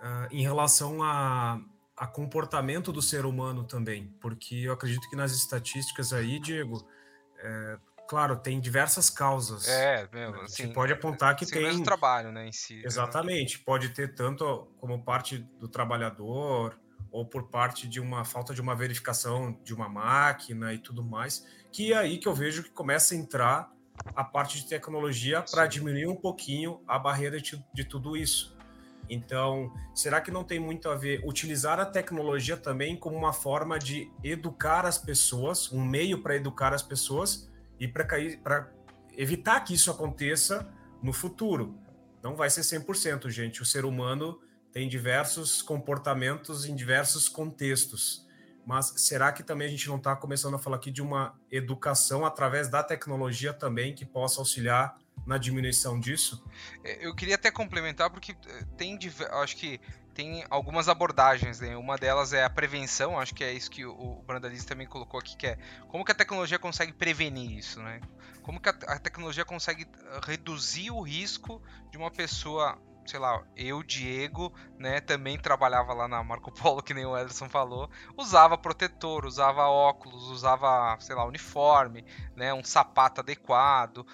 uh, 0.00 0.26
em 0.32 0.42
relação 0.42 1.00
a, 1.00 1.60
a, 1.96 2.06
comportamento 2.08 2.92
do 2.92 3.00
ser 3.00 3.24
humano 3.24 3.62
também? 3.62 4.12
Porque 4.20 4.56
eu 4.56 4.72
acredito 4.72 5.08
que 5.08 5.14
nas 5.14 5.30
estatísticas 5.32 6.12
aí, 6.12 6.40
Diego, 6.40 6.84
é, 7.38 7.78
claro, 8.08 8.36
tem 8.36 8.58
diversas 8.58 9.08
causas. 9.08 9.68
É, 9.68 10.08
mesmo, 10.12 10.38
né? 10.38 10.42
assim, 10.42 10.72
pode 10.72 10.92
apontar 10.92 11.36
que 11.36 11.46
tem. 11.46 11.80
o 11.80 11.84
trabalho, 11.84 12.32
né, 12.32 12.48
em 12.48 12.52
si. 12.52 12.78
Né? 12.78 12.82
Exatamente, 12.84 13.60
pode 13.60 13.90
ter 13.90 14.12
tanto 14.12 14.68
como 14.78 15.00
parte 15.04 15.38
do 15.38 15.68
trabalhador 15.68 16.76
ou 17.12 17.24
por 17.24 17.44
parte 17.44 17.86
de 17.86 18.00
uma 18.00 18.24
falta 18.24 18.52
de 18.52 18.60
uma 18.60 18.74
verificação 18.74 19.56
de 19.62 19.72
uma 19.72 19.88
máquina 19.88 20.74
e 20.74 20.78
tudo 20.78 21.04
mais 21.04 21.44
que 21.72 21.92
é 21.92 21.96
aí 21.96 22.18
que 22.18 22.28
eu 22.28 22.34
vejo 22.34 22.62
que 22.62 22.70
começa 22.70 23.14
a 23.14 23.16
entrar 23.16 23.72
a 24.14 24.22
parte 24.22 24.58
de 24.58 24.68
tecnologia 24.68 25.42
para 25.50 25.66
diminuir 25.66 26.06
um 26.06 26.16
pouquinho 26.16 26.80
a 26.86 26.98
barreira 26.98 27.40
de, 27.40 27.64
de 27.72 27.84
tudo 27.84 28.16
isso. 28.16 28.56
Então, 29.08 29.72
será 29.94 30.20
que 30.20 30.30
não 30.30 30.44
tem 30.44 30.60
muito 30.60 30.88
a 30.88 30.94
ver 30.94 31.22
utilizar 31.24 31.80
a 31.80 31.84
tecnologia 31.84 32.56
também 32.56 32.96
como 32.96 33.16
uma 33.16 33.32
forma 33.32 33.78
de 33.78 34.10
educar 34.22 34.86
as 34.86 34.96
pessoas, 34.96 35.72
um 35.72 35.84
meio 35.84 36.22
para 36.22 36.36
educar 36.36 36.72
as 36.72 36.82
pessoas 36.82 37.50
e 37.80 37.88
para 37.88 38.70
evitar 39.16 39.60
que 39.60 39.74
isso 39.74 39.90
aconteça 39.90 40.72
no 41.02 41.12
futuro? 41.12 41.78
Não 42.22 42.36
vai 42.36 42.48
ser 42.48 42.60
100%, 42.60 43.28
gente. 43.28 43.60
O 43.60 43.66
ser 43.66 43.84
humano 43.84 44.40
tem 44.72 44.88
diversos 44.88 45.60
comportamentos 45.60 46.64
em 46.64 46.74
diversos 46.74 47.28
contextos. 47.28 48.26
Mas 48.64 48.94
será 48.96 49.32
que 49.32 49.42
também 49.42 49.66
a 49.66 49.70
gente 49.70 49.88
não 49.88 49.96
está 49.96 50.14
começando 50.14 50.54
a 50.54 50.58
falar 50.58 50.76
aqui 50.76 50.90
de 50.90 51.02
uma 51.02 51.34
educação 51.50 52.24
através 52.24 52.68
da 52.68 52.82
tecnologia 52.82 53.52
também 53.52 53.94
que 53.94 54.04
possa 54.04 54.40
auxiliar 54.40 54.96
na 55.26 55.36
diminuição 55.38 55.98
disso? 55.98 56.44
É, 56.84 57.06
eu 57.06 57.14
queria 57.14 57.34
até 57.34 57.50
complementar 57.50 58.10
porque 58.10 58.32
eh, 58.32 58.64
tem, 58.76 58.98
acho 59.42 59.56
que 59.56 59.80
tem 60.14 60.44
algumas 60.50 60.88
abordagens, 60.88 61.60
né? 61.60 61.76
Uma 61.76 61.96
delas 61.96 62.32
é 62.32 62.44
a 62.44 62.50
prevenção, 62.50 63.18
acho 63.18 63.34
que 63.34 63.42
é 63.42 63.52
isso 63.52 63.70
que 63.70 63.84
o 63.84 64.22
Brandaliz 64.26 64.64
também 64.64 64.86
colocou 64.86 65.18
aqui, 65.18 65.36
que 65.36 65.46
é 65.46 65.58
como 65.88 66.04
que 66.04 66.12
a 66.12 66.14
tecnologia 66.14 66.58
consegue 66.58 66.92
prevenir 66.92 67.58
isso, 67.58 67.80
né? 67.80 68.00
Como 68.42 68.60
que 68.60 68.68
a, 68.68 68.74
a 68.88 68.98
tecnologia 68.98 69.44
consegue 69.44 69.84
eh, 69.84 70.20
reduzir 70.24 70.90
o 70.90 71.00
risco 71.00 71.62
de 71.90 71.98
uma 71.98 72.10
pessoa 72.10 72.78
sei 73.06 73.18
lá, 73.18 73.42
eu, 73.56 73.82
Diego, 73.82 74.52
né, 74.78 75.00
também 75.00 75.38
trabalhava 75.38 75.92
lá 75.92 76.08
na 76.08 76.22
Marco 76.22 76.50
Polo, 76.52 76.82
que 76.82 76.94
nem 76.94 77.04
o 77.04 77.16
Ederson 77.16 77.48
falou, 77.48 77.90
usava 78.16 78.56
protetor, 78.56 79.24
usava 79.24 79.66
óculos, 79.66 80.30
usava, 80.30 80.96
sei 81.00 81.14
lá, 81.14 81.24
uniforme, 81.24 82.04
né, 82.36 82.52
um 82.54 82.64
sapato 82.64 83.20
adequado, 83.20 84.06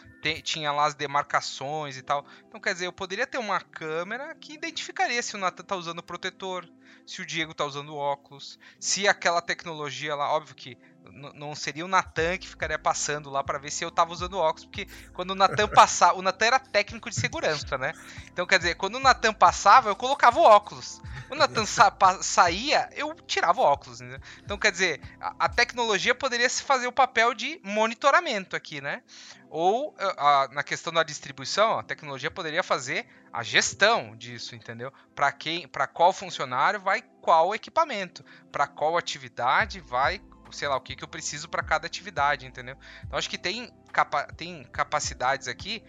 tinha 0.43 0.73
lá 0.73 0.87
as 0.87 0.95
demarcações 0.95 1.97
e 1.97 2.03
tal. 2.03 2.27
Então, 2.47 2.61
quer 2.61 2.73
dizer, 2.73 2.87
eu 2.87 2.93
poderia 2.93 3.27
ter 3.27 3.39
uma 3.39 3.61
câmera 3.61 4.35
que 4.35 4.53
identificaria 4.53 5.23
se 5.23 5.37
o 5.37 5.39
Nathan 5.39 5.65
tá 5.65 5.77
usando 5.77 6.03
protetor, 6.03 6.69
se 7.07 7.23
o 7.23 7.27
Diego 7.27 7.55
tá 7.55 7.65
usando 7.65 7.97
óculos, 7.97 8.59
se 8.79 9.09
aquela 9.09 9.41
tecnologia 9.41 10.15
lá, 10.15 10.31
óbvio 10.31 10.55
que 10.55 10.79
não 11.13 11.55
seria 11.55 11.85
o 11.85 11.89
Natan 11.89 12.37
que 12.39 12.49
ficaria 12.49 12.79
passando 12.79 13.31
lá 13.31 13.43
para 13.43 13.59
ver 13.59 13.71
se 13.71 13.85
eu 13.85 13.91
tava 13.91 14.13
usando 14.13 14.39
óculos, 14.39 14.65
porque 14.65 14.87
quando 15.13 15.31
o 15.33 15.35
Natan 15.35 15.69
passava, 15.69 16.19
o 16.19 16.23
Natan 16.23 16.47
era 16.47 16.59
técnico 16.59 17.11
de 17.11 17.17
segurança, 17.17 17.77
né? 17.79 17.93
Então, 18.33 18.47
quer 18.47 18.59
dizer, 18.59 18.75
quando 18.77 18.97
o 18.97 19.01
Natan 19.01 19.33
passava, 19.33 19.89
eu 19.89 19.97
colocava 19.97 20.39
o 20.39 20.43
óculos. 20.43 21.01
O 21.31 21.35
Natan 21.35 21.67
sa 21.67 21.93
saía, 22.23 22.89
eu 22.95 23.15
tirava 23.27 23.61
o 23.61 23.65
óculos, 23.65 24.01
né? 24.01 24.19
Então, 24.43 24.59
quer 24.59 24.73
dizer, 24.73 25.01
a, 25.21 25.47
a, 25.47 25.49
tecnologia 25.49 26.15
poderia 26.15 26.49
se 26.49 26.63
fazer 26.63 26.87
o 26.87 26.93
papel 26.93 27.35
de 27.35 27.61
monitoramento 27.63 28.57
aqui, 28.57 28.81
né? 28.81 29.03
Ou 29.51 29.95
a, 29.99 30.49
na 30.53 30.63
questão 30.63 30.93
da 30.93 31.03
distribuição, 31.03 31.79
a 31.79 31.83
tecnologia 31.83 32.31
poderia 32.31 32.63
fazer 32.63 33.07
a 33.33 33.43
gestão 33.43 34.15
disso, 34.17 34.55
entendeu? 34.55 34.93
Para 35.15 35.33
quem, 35.33 35.67
para 35.67 35.87
qual 35.87 36.13
funcionário 36.13 36.81
vai 36.81 37.03
qual 37.21 37.55
equipamento, 37.55 38.25
para 38.51 38.67
qual 38.67 38.97
atividade 38.97 39.81
vai 39.81 40.21
sei 40.53 40.69
lá, 40.69 40.77
o 40.77 40.81
que, 40.81 40.97
que 40.97 41.05
eu 41.05 41.09
preciso 41.09 41.49
para 41.49 41.63
cada 41.63 41.87
atividade, 41.87 42.47
entendeu? 42.47 42.77
Então 43.05 43.19
acho 43.19 43.29
que 43.29 43.39
tem, 43.39 43.73
capa 43.93 44.27
tem 44.37 44.65
capacidades 44.65 45.49
aqui 45.49 45.83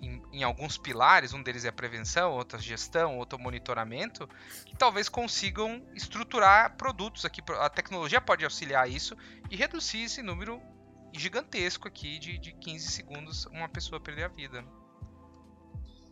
em, 0.00 0.22
em, 0.32 0.42
alguns 0.42 0.76
pilares, 0.76 1.32
um 1.32 1.42
deles 1.42 1.64
é 1.64 1.70
prevenção, 1.70 2.32
outro 2.32 2.58
é 2.58 2.62
gestão, 2.62 3.16
outro 3.18 3.38
é 3.38 3.42
monitoramento, 3.42 4.28
que 4.66 4.76
talvez 4.76 5.08
consigam 5.08 5.82
estruturar 5.94 6.76
produtos 6.76 7.24
aqui. 7.24 7.42
A 7.60 7.70
tecnologia 7.70 8.20
pode 8.20 8.44
auxiliar 8.44 8.88
isso 8.88 9.16
e 9.50 9.56
reduzir 9.56 10.04
esse 10.04 10.22
número 10.22 10.60
gigantesco 11.12 11.88
aqui 11.88 12.18
de, 12.18 12.38
de 12.38 12.52
15 12.52 12.88
segundos 12.88 13.46
uma 13.46 13.68
pessoa 13.68 14.00
perder 14.00 14.24
a 14.24 14.28
vida. 14.28 14.64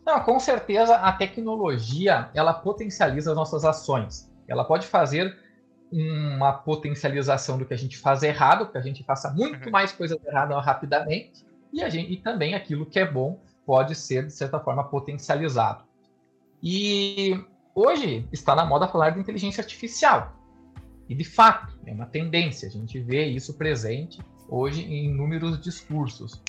Não, 0.05 0.19
com 0.21 0.39
certeza 0.39 0.95
a 0.95 1.11
tecnologia 1.13 2.29
ela 2.33 2.53
potencializa 2.53 3.31
as 3.31 3.37
nossas 3.37 3.63
ações. 3.63 4.29
Ela 4.47 4.65
pode 4.65 4.85
fazer 4.87 5.37
uma 5.93 6.51
potencialização 6.53 7.57
do 7.57 7.65
que 7.65 7.73
a 7.73 7.77
gente 7.77 7.97
faz 7.97 8.23
errado, 8.23 8.71
que 8.71 8.77
a 8.77 8.81
gente 8.81 9.03
faça 9.03 9.31
muito 9.31 9.65
uhum. 9.65 9.71
mais 9.71 9.91
coisas 9.91 10.17
erradas 10.25 10.63
rapidamente, 10.65 11.45
e, 11.71 11.83
a 11.83 11.89
gente, 11.89 12.11
e 12.11 12.17
também 12.17 12.55
aquilo 12.55 12.85
que 12.85 12.99
é 12.99 13.09
bom 13.09 13.39
pode 13.65 13.95
ser, 13.95 14.25
de 14.25 14.33
certa 14.33 14.59
forma, 14.59 14.83
potencializado. 14.83 15.83
E 16.61 17.39
hoje 17.75 18.27
está 18.31 18.55
na 18.55 18.65
moda 18.65 18.87
falar 18.87 19.11
de 19.11 19.19
inteligência 19.19 19.61
artificial. 19.61 20.33
E, 21.07 21.15
de 21.15 21.23
fato, 21.23 21.77
é 21.85 21.91
uma 21.91 22.05
tendência, 22.05 22.67
a 22.67 22.71
gente 22.71 22.99
vê 22.99 23.25
isso 23.25 23.53
presente 23.55 24.21
hoje 24.47 24.83
em 24.83 25.05
inúmeros 25.05 25.59
discursos. 25.61 26.41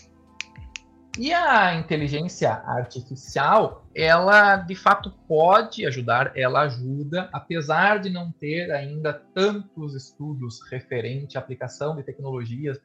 E 1.16 1.32
a 1.32 1.76
inteligência 1.76 2.50
artificial, 2.50 3.86
ela 3.94 4.56
de 4.56 4.74
fato 4.74 5.12
pode 5.28 5.86
ajudar, 5.86 6.32
ela 6.36 6.62
ajuda, 6.62 7.28
apesar 7.32 8.00
de 8.00 8.10
não 8.10 8.32
ter 8.32 8.72
ainda 8.72 9.12
tantos 9.12 9.94
estudos 9.94 10.60
referente 10.68 11.38
à 11.38 11.40
aplicação 11.40 11.94
de 11.94 12.02
tecnologias 12.02 12.80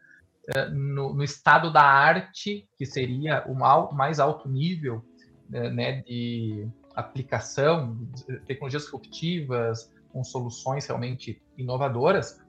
eh, 0.55 0.69
no, 0.69 1.11
no, 1.13 1.23
estado 1.23 1.73
da 1.73 1.81
arte, 1.81 2.69
que 2.77 2.85
seria 2.85 3.43
o 3.47 3.55
mais 3.95 4.19
alto 4.19 4.47
nível 4.47 5.03
eh, 5.51 5.69
né, 5.71 6.01
de 6.03 6.67
aplicação, 6.95 7.97
de 8.13 8.39
tecnologias 8.41 8.83
disruptivas, 8.83 9.91
com 10.13 10.23
soluções 10.23 10.85
realmente 10.85 11.41
inovadoras, 11.57 12.39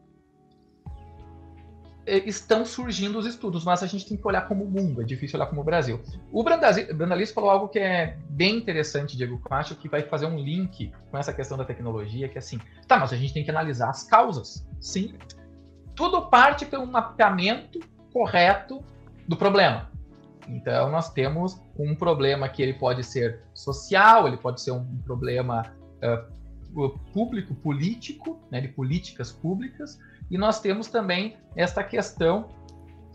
estão 2.19 2.65
surgindo 2.65 3.19
os 3.19 3.27
estudos, 3.27 3.65
mas 3.65 3.83
a 3.83 3.87
gente 3.87 4.07
tem 4.07 4.17
que 4.17 4.27
olhar 4.27 4.43
como 4.49 4.65
mundo, 4.65 5.03
é 5.03 5.05
difícil 5.05 5.39
olhar 5.39 5.47
como 5.47 5.61
o 5.61 5.65
Brasil. 5.65 6.01
O 6.33 6.43
Brandalis 6.43 7.31
falou 7.31 7.51
algo 7.51 7.69
que 7.69 7.79
é 7.79 8.19
bem 8.29 8.57
interessante, 8.57 9.17
Diego, 9.17 9.39
que 9.39 9.53
eu 9.53 9.57
acho 9.57 9.75
que 9.77 9.89
vai 9.89 10.03
fazer 10.03 10.27
um 10.27 10.39
link 10.39 10.93
com 11.11 11.19
essa 11.19 11.33
questão 11.33 11.57
da 11.57 11.65
tecnologia, 11.65 12.29
que 12.29 12.37
é 12.37 12.41
assim, 12.41 12.59
tá, 12.87 12.99
mas 12.99 13.13
a 13.13 13.17
gente 13.17 13.33
tem 13.33 13.45
que 13.45 13.51
analisar 13.51 13.91
as 13.91 14.03
causas. 14.03 14.67
Sim. 14.81 15.15
Tudo 15.95 16.23
parte 16.29 16.67
pelo 16.67 16.87
mapeamento 16.87 17.81
correto 18.13 18.83
do 19.27 19.37
problema. 19.37 19.91
Então, 20.49 20.91
nós 20.91 21.13
temos 21.13 21.61
um 21.79 21.95
problema 21.95 22.49
que 22.49 22.63
ele 22.63 22.75
pode 22.75 23.05
ser 23.05 23.41
social, 23.55 24.27
ele 24.27 24.37
pode 24.37 24.61
ser 24.61 24.73
um 24.73 24.85
problema 25.05 25.73
uh, 26.03 26.41
público, 27.13 27.55
político, 27.55 28.41
né, 28.51 28.61
de 28.61 28.69
políticas 28.69 29.31
públicas, 29.31 29.99
e 30.31 30.39
nós 30.39 30.61
temos 30.61 30.89
também 30.89 31.37
esta 31.57 31.83
questão 31.83 32.49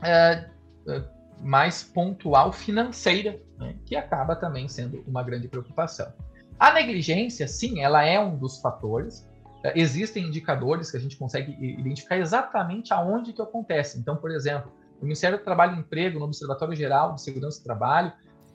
é, 0.03 0.49
é, 0.87 1.03
mais 1.41 1.83
pontual 1.83 2.51
financeira, 2.51 3.39
né, 3.57 3.75
que 3.85 3.95
acaba 3.95 4.35
também 4.35 4.67
sendo 4.67 5.03
uma 5.07 5.23
grande 5.23 5.47
preocupação. 5.47 6.11
A 6.59 6.73
negligência, 6.73 7.47
sim, 7.47 7.81
ela 7.81 8.03
é 8.03 8.19
um 8.19 8.37
dos 8.37 8.59
fatores. 8.59 9.27
É, 9.63 9.79
existem 9.79 10.25
indicadores 10.25 10.91
que 10.91 10.97
a 10.97 10.99
gente 10.99 11.17
consegue 11.17 11.55
identificar 11.59 12.17
exatamente 12.17 12.93
aonde 12.93 13.33
que 13.33 13.41
acontece. 13.41 13.97
Então, 13.97 14.15
por 14.17 14.31
exemplo, 14.31 14.71
no 14.99 15.03
Ministério 15.03 15.37
do 15.37 15.43
Trabalho 15.43 15.75
e 15.75 15.79
Emprego, 15.79 16.19
no 16.19 16.25
Observatório 16.25 16.75
Geral 16.75 17.15
de 17.15 17.21
Segurança 17.21 17.59
do 17.59 17.63
Trabalho, 17.63 18.11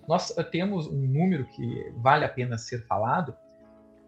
nós 0.08 0.34
temos 0.50 0.86
um 0.86 1.06
número 1.06 1.44
que 1.46 1.92
vale 1.96 2.24
a 2.24 2.28
pena 2.28 2.58
ser 2.58 2.84
falado, 2.86 3.34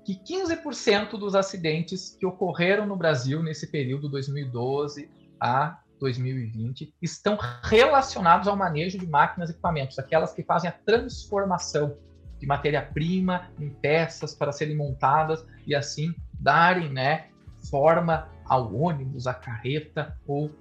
que 0.04 0.14
15% 0.14 1.10
dos 1.18 1.34
acidentes 1.34 2.16
que 2.18 2.26
ocorreram 2.26 2.86
no 2.86 2.96
Brasil 2.96 3.42
nesse 3.42 3.66
período 3.68 4.08
2012 4.08 5.08
a 5.40 5.78
2020 6.00 6.92
estão 7.00 7.38
relacionados 7.62 8.48
ao 8.48 8.56
manejo 8.56 8.98
de 8.98 9.06
máquinas 9.06 9.48
e 9.48 9.52
equipamentos, 9.52 9.98
aquelas 9.98 10.32
que 10.32 10.42
fazem 10.42 10.68
a 10.68 10.72
transformação 10.72 11.96
de 12.38 12.46
matéria-prima 12.46 13.50
em 13.60 13.70
peças 13.70 14.34
para 14.34 14.50
serem 14.50 14.76
montadas 14.76 15.46
e 15.64 15.76
assim 15.76 16.12
darem 16.40 16.88
né, 16.88 17.28
forma 17.70 18.28
ao 18.44 18.74
ônibus, 18.74 19.28
à 19.28 19.34
carreta 19.34 20.18
ou 20.26 20.46
uh, 20.46 20.52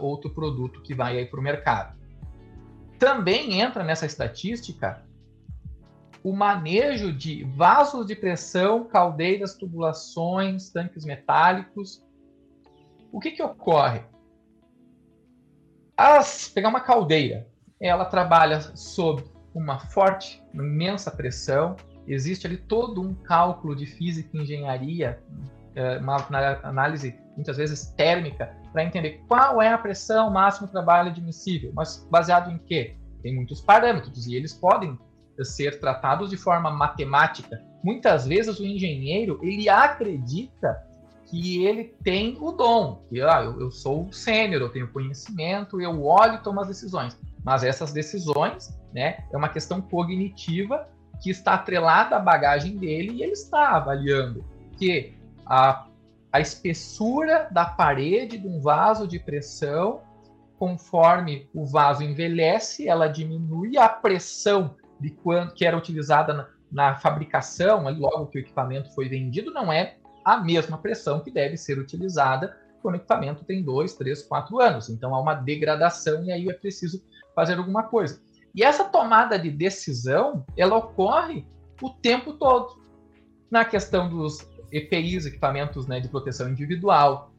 outro 0.00 0.30
produto 0.30 0.82
que 0.82 0.92
vai 0.92 1.18
aí 1.18 1.26
para 1.26 1.38
o 1.38 1.42
mercado. 1.42 1.96
Também 2.98 3.60
entra 3.60 3.84
nessa 3.84 4.06
estatística 4.06 5.04
o 6.22 6.32
manejo 6.32 7.12
de 7.12 7.44
vasos 7.44 8.06
de 8.06 8.14
pressão, 8.14 8.84
caldeiras, 8.84 9.54
tubulações, 9.54 10.70
tanques 10.70 11.04
metálicos. 11.04 12.04
O 13.10 13.18
que, 13.18 13.30
que 13.30 13.42
ocorre? 13.42 14.02
As, 15.96 16.48
pegar 16.48 16.68
uma 16.68 16.80
caldeira, 16.80 17.46
ela 17.80 18.04
trabalha 18.04 18.60
sob 18.76 19.24
uma 19.54 19.78
forte, 19.78 20.42
imensa 20.52 21.10
pressão. 21.10 21.76
Existe 22.06 22.46
ali 22.46 22.56
todo 22.56 23.00
um 23.00 23.14
cálculo 23.14 23.74
de 23.74 23.86
física 23.86 24.30
e 24.34 24.40
engenharia, 24.40 25.22
é, 25.74 25.98
uma 25.98 26.16
análise 26.62 27.18
muitas 27.34 27.56
vezes 27.56 27.86
térmica, 27.96 28.54
para 28.72 28.84
entender 28.84 29.22
qual 29.26 29.60
é 29.60 29.68
a 29.68 29.78
pressão 29.78 30.30
máxima 30.30 30.66
do 30.66 30.72
trabalho 30.72 31.10
admissível, 31.10 31.72
mas 31.74 32.06
baseado 32.10 32.50
em 32.50 32.58
quê? 32.58 32.96
Tem 33.22 33.34
muitos 33.34 33.60
parâmetros 33.60 34.26
e 34.26 34.34
eles 34.34 34.52
podem 34.52 34.98
ser 35.44 35.80
tratados 35.80 36.30
de 36.30 36.36
forma 36.36 36.70
matemática. 36.70 37.62
Muitas 37.82 38.26
vezes 38.26 38.58
o 38.58 38.64
engenheiro 38.64 39.38
ele 39.42 39.68
acredita 39.68 40.86
que 41.26 41.64
ele 41.64 41.94
tem 42.02 42.36
o 42.40 42.50
dom, 42.50 43.04
que 43.08 43.20
ah, 43.22 43.42
eu, 43.44 43.60
eu 43.60 43.70
sou 43.70 44.12
sênior, 44.12 44.60
eu 44.60 44.68
tenho 44.68 44.90
conhecimento, 44.90 45.80
eu 45.80 46.02
olho 46.04 46.34
e 46.34 46.42
tomo 46.42 46.60
as 46.60 46.66
decisões. 46.66 47.16
Mas 47.44 47.62
essas 47.62 47.92
decisões, 47.92 48.76
né, 48.92 49.24
é 49.32 49.36
uma 49.36 49.48
questão 49.48 49.80
cognitiva 49.80 50.88
que 51.22 51.30
está 51.30 51.54
atrelada 51.54 52.16
à 52.16 52.18
bagagem 52.18 52.76
dele 52.76 53.12
e 53.12 53.22
ele 53.22 53.32
está 53.32 53.76
avaliando 53.76 54.44
que 54.76 55.14
a, 55.46 55.86
a 56.32 56.40
espessura 56.40 57.48
da 57.50 57.64
parede 57.64 58.38
de 58.38 58.48
um 58.48 58.60
vaso 58.60 59.06
de 59.06 59.18
pressão, 59.18 60.00
conforme 60.58 61.48
o 61.54 61.64
vaso 61.64 62.02
envelhece, 62.02 62.88
ela 62.88 63.06
diminui 63.06 63.78
a 63.78 63.88
pressão 63.88 64.74
de 65.00 65.16
que 65.54 65.64
era 65.64 65.76
utilizada 65.76 66.48
na 66.70 66.94
fabricação, 66.94 67.88
ali, 67.88 67.98
logo 67.98 68.26
que 68.26 68.38
o 68.38 68.40
equipamento 68.40 68.94
foi 68.94 69.08
vendido, 69.08 69.52
não 69.52 69.72
é 69.72 69.96
a 70.24 70.36
mesma 70.36 70.78
pressão 70.78 71.20
que 71.20 71.30
deve 71.30 71.56
ser 71.56 71.78
utilizada 71.78 72.56
quando 72.82 72.94
o 72.94 72.98
equipamento 72.98 73.44
tem 73.44 73.62
dois, 73.62 73.94
três, 73.94 74.22
quatro 74.22 74.60
anos. 74.60 74.88
Então 74.88 75.14
há 75.14 75.20
uma 75.20 75.34
degradação 75.34 76.22
e 76.24 76.32
aí 76.32 76.48
é 76.48 76.52
preciso 76.52 77.02
fazer 77.34 77.58
alguma 77.58 77.84
coisa. 77.84 78.20
E 78.54 78.62
essa 78.62 78.84
tomada 78.84 79.38
de 79.38 79.50
decisão, 79.50 80.44
ela 80.56 80.76
ocorre 80.76 81.44
o 81.80 81.90
tempo 81.90 82.34
todo. 82.34 82.80
Na 83.50 83.64
questão 83.64 84.08
dos 84.08 84.48
EPIs, 84.70 85.26
equipamentos 85.26 85.86
né, 85.86 86.00
de 86.00 86.08
proteção 86.08 86.48
individual, 86.48 87.32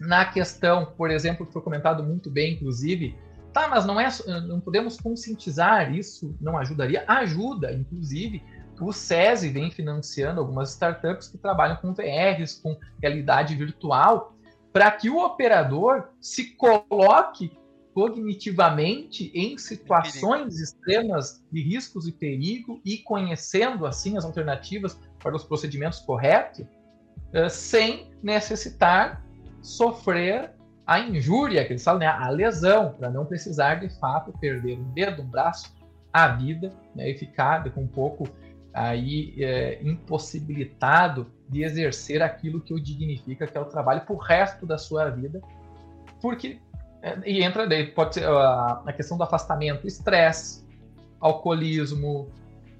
na 0.00 0.24
questão, 0.24 0.86
por 0.96 1.10
exemplo, 1.10 1.46
que 1.46 1.52
foi 1.52 1.62
comentado 1.62 2.02
muito 2.02 2.30
bem, 2.30 2.54
inclusive, 2.54 3.16
tá, 3.52 3.68
mas 3.68 3.84
não 3.84 4.00
é, 4.00 4.08
não 4.46 4.60
podemos 4.60 4.98
conscientizar 4.98 5.94
isso, 5.94 6.36
não 6.40 6.56
ajudaria? 6.56 7.04
Ajuda, 7.06 7.72
inclusive, 7.72 8.42
o 8.80 8.92
SESI 8.92 9.48
vem 9.50 9.70
financiando 9.70 10.40
algumas 10.40 10.70
startups 10.70 11.28
que 11.28 11.38
trabalham 11.38 11.76
com 11.76 11.94
VRs, 11.94 12.54
com 12.54 12.76
realidade 13.00 13.54
virtual, 13.54 14.34
para 14.72 14.90
que 14.90 15.10
o 15.10 15.24
operador 15.24 16.08
se 16.20 16.56
coloque 16.56 17.52
cognitivamente 17.94 19.30
em 19.34 19.58
situações 19.58 20.58
extremas 20.58 21.44
de 21.52 21.62
riscos 21.62 22.08
e 22.08 22.12
perigo 22.12 22.80
e 22.84 22.96
conhecendo 22.98 23.84
assim 23.84 24.16
as 24.16 24.24
alternativas 24.24 24.98
para 25.22 25.36
os 25.36 25.44
procedimentos 25.44 26.00
corretos, 26.00 26.60
uh, 26.60 27.50
sem 27.50 28.10
necessitar 28.22 29.22
sofrer 29.60 30.54
a 30.86 31.00
injúria, 31.00 31.64
que 31.64 31.72
eles 31.72 31.84
falam, 31.84 32.00
né, 32.00 32.06
a 32.06 32.28
lesão, 32.28 32.92
para 32.92 33.10
não 33.10 33.24
precisar 33.24 33.76
de 33.76 33.88
fato 34.00 34.32
perder 34.38 34.78
um 34.78 34.92
dedo, 34.92 35.22
um 35.22 35.26
braço, 35.26 35.74
a 36.12 36.28
vida, 36.28 36.72
né, 36.94 37.10
e 37.10 37.14
ficar 37.16 37.68
com 37.70 37.82
um 37.82 37.86
pouco 37.86 38.28
aí 38.74 39.34
é, 39.38 39.78
impossibilitado 39.82 41.26
de 41.48 41.62
exercer 41.62 42.22
aquilo 42.22 42.60
que 42.60 42.74
o 42.74 42.80
dignifica, 42.80 43.46
que 43.46 43.56
é 43.56 43.60
o 43.60 43.66
trabalho, 43.66 44.02
para 44.02 44.14
o 44.14 44.18
resto 44.18 44.66
da 44.66 44.78
sua 44.78 45.10
vida, 45.10 45.40
porque 46.20 46.58
é, 47.02 47.18
e 47.26 47.42
entra 47.42 47.66
daí, 47.66 47.88
pode 47.88 48.14
ser 48.14 48.24
a, 48.26 48.82
a 48.86 48.92
questão 48.92 49.18
do 49.18 49.24
afastamento, 49.24 49.86
estresse, 49.86 50.64
alcoolismo, 51.20 52.30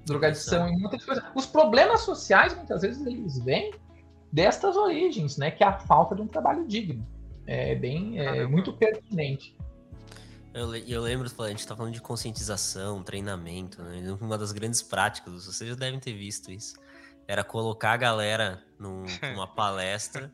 drogadição 0.05 0.67
e 0.69 0.77
muitas 0.77 1.03
coisas. 1.03 1.23
Os 1.35 1.45
problemas 1.45 2.01
sociais, 2.01 2.55
muitas 2.55 2.81
vezes, 2.81 3.05
eles 3.05 3.37
vêm 3.39 3.73
destas 4.31 4.75
origens, 4.77 5.37
né? 5.37 5.51
Que 5.51 5.63
é 5.63 5.67
a 5.67 5.73
falta 5.73 6.15
de 6.15 6.21
um 6.21 6.27
trabalho 6.27 6.65
digno. 6.65 7.05
É 7.45 7.75
bem, 7.75 8.19
é 8.19 8.45
muito 8.47 8.71
pertinente. 8.73 9.55
Eu, 10.53 10.75
eu 10.75 11.01
lembro, 11.01 11.27
a 11.39 11.49
gente 11.49 11.65
tá 11.65 11.75
falando 11.75 11.93
de 11.93 12.01
conscientização, 12.01 13.03
treinamento, 13.03 13.81
né? 13.81 14.17
Uma 14.21 14.37
das 14.37 14.51
grandes 14.51 14.81
práticas, 14.81 15.45
vocês 15.45 15.69
já 15.69 15.75
devem 15.75 15.99
ter 15.99 16.13
visto 16.13 16.51
isso 16.51 16.75
era 17.27 17.43
colocar 17.43 17.93
a 17.93 17.97
galera 17.97 18.63
num, 18.79 19.05
numa 19.33 19.47
palestra 19.47 20.31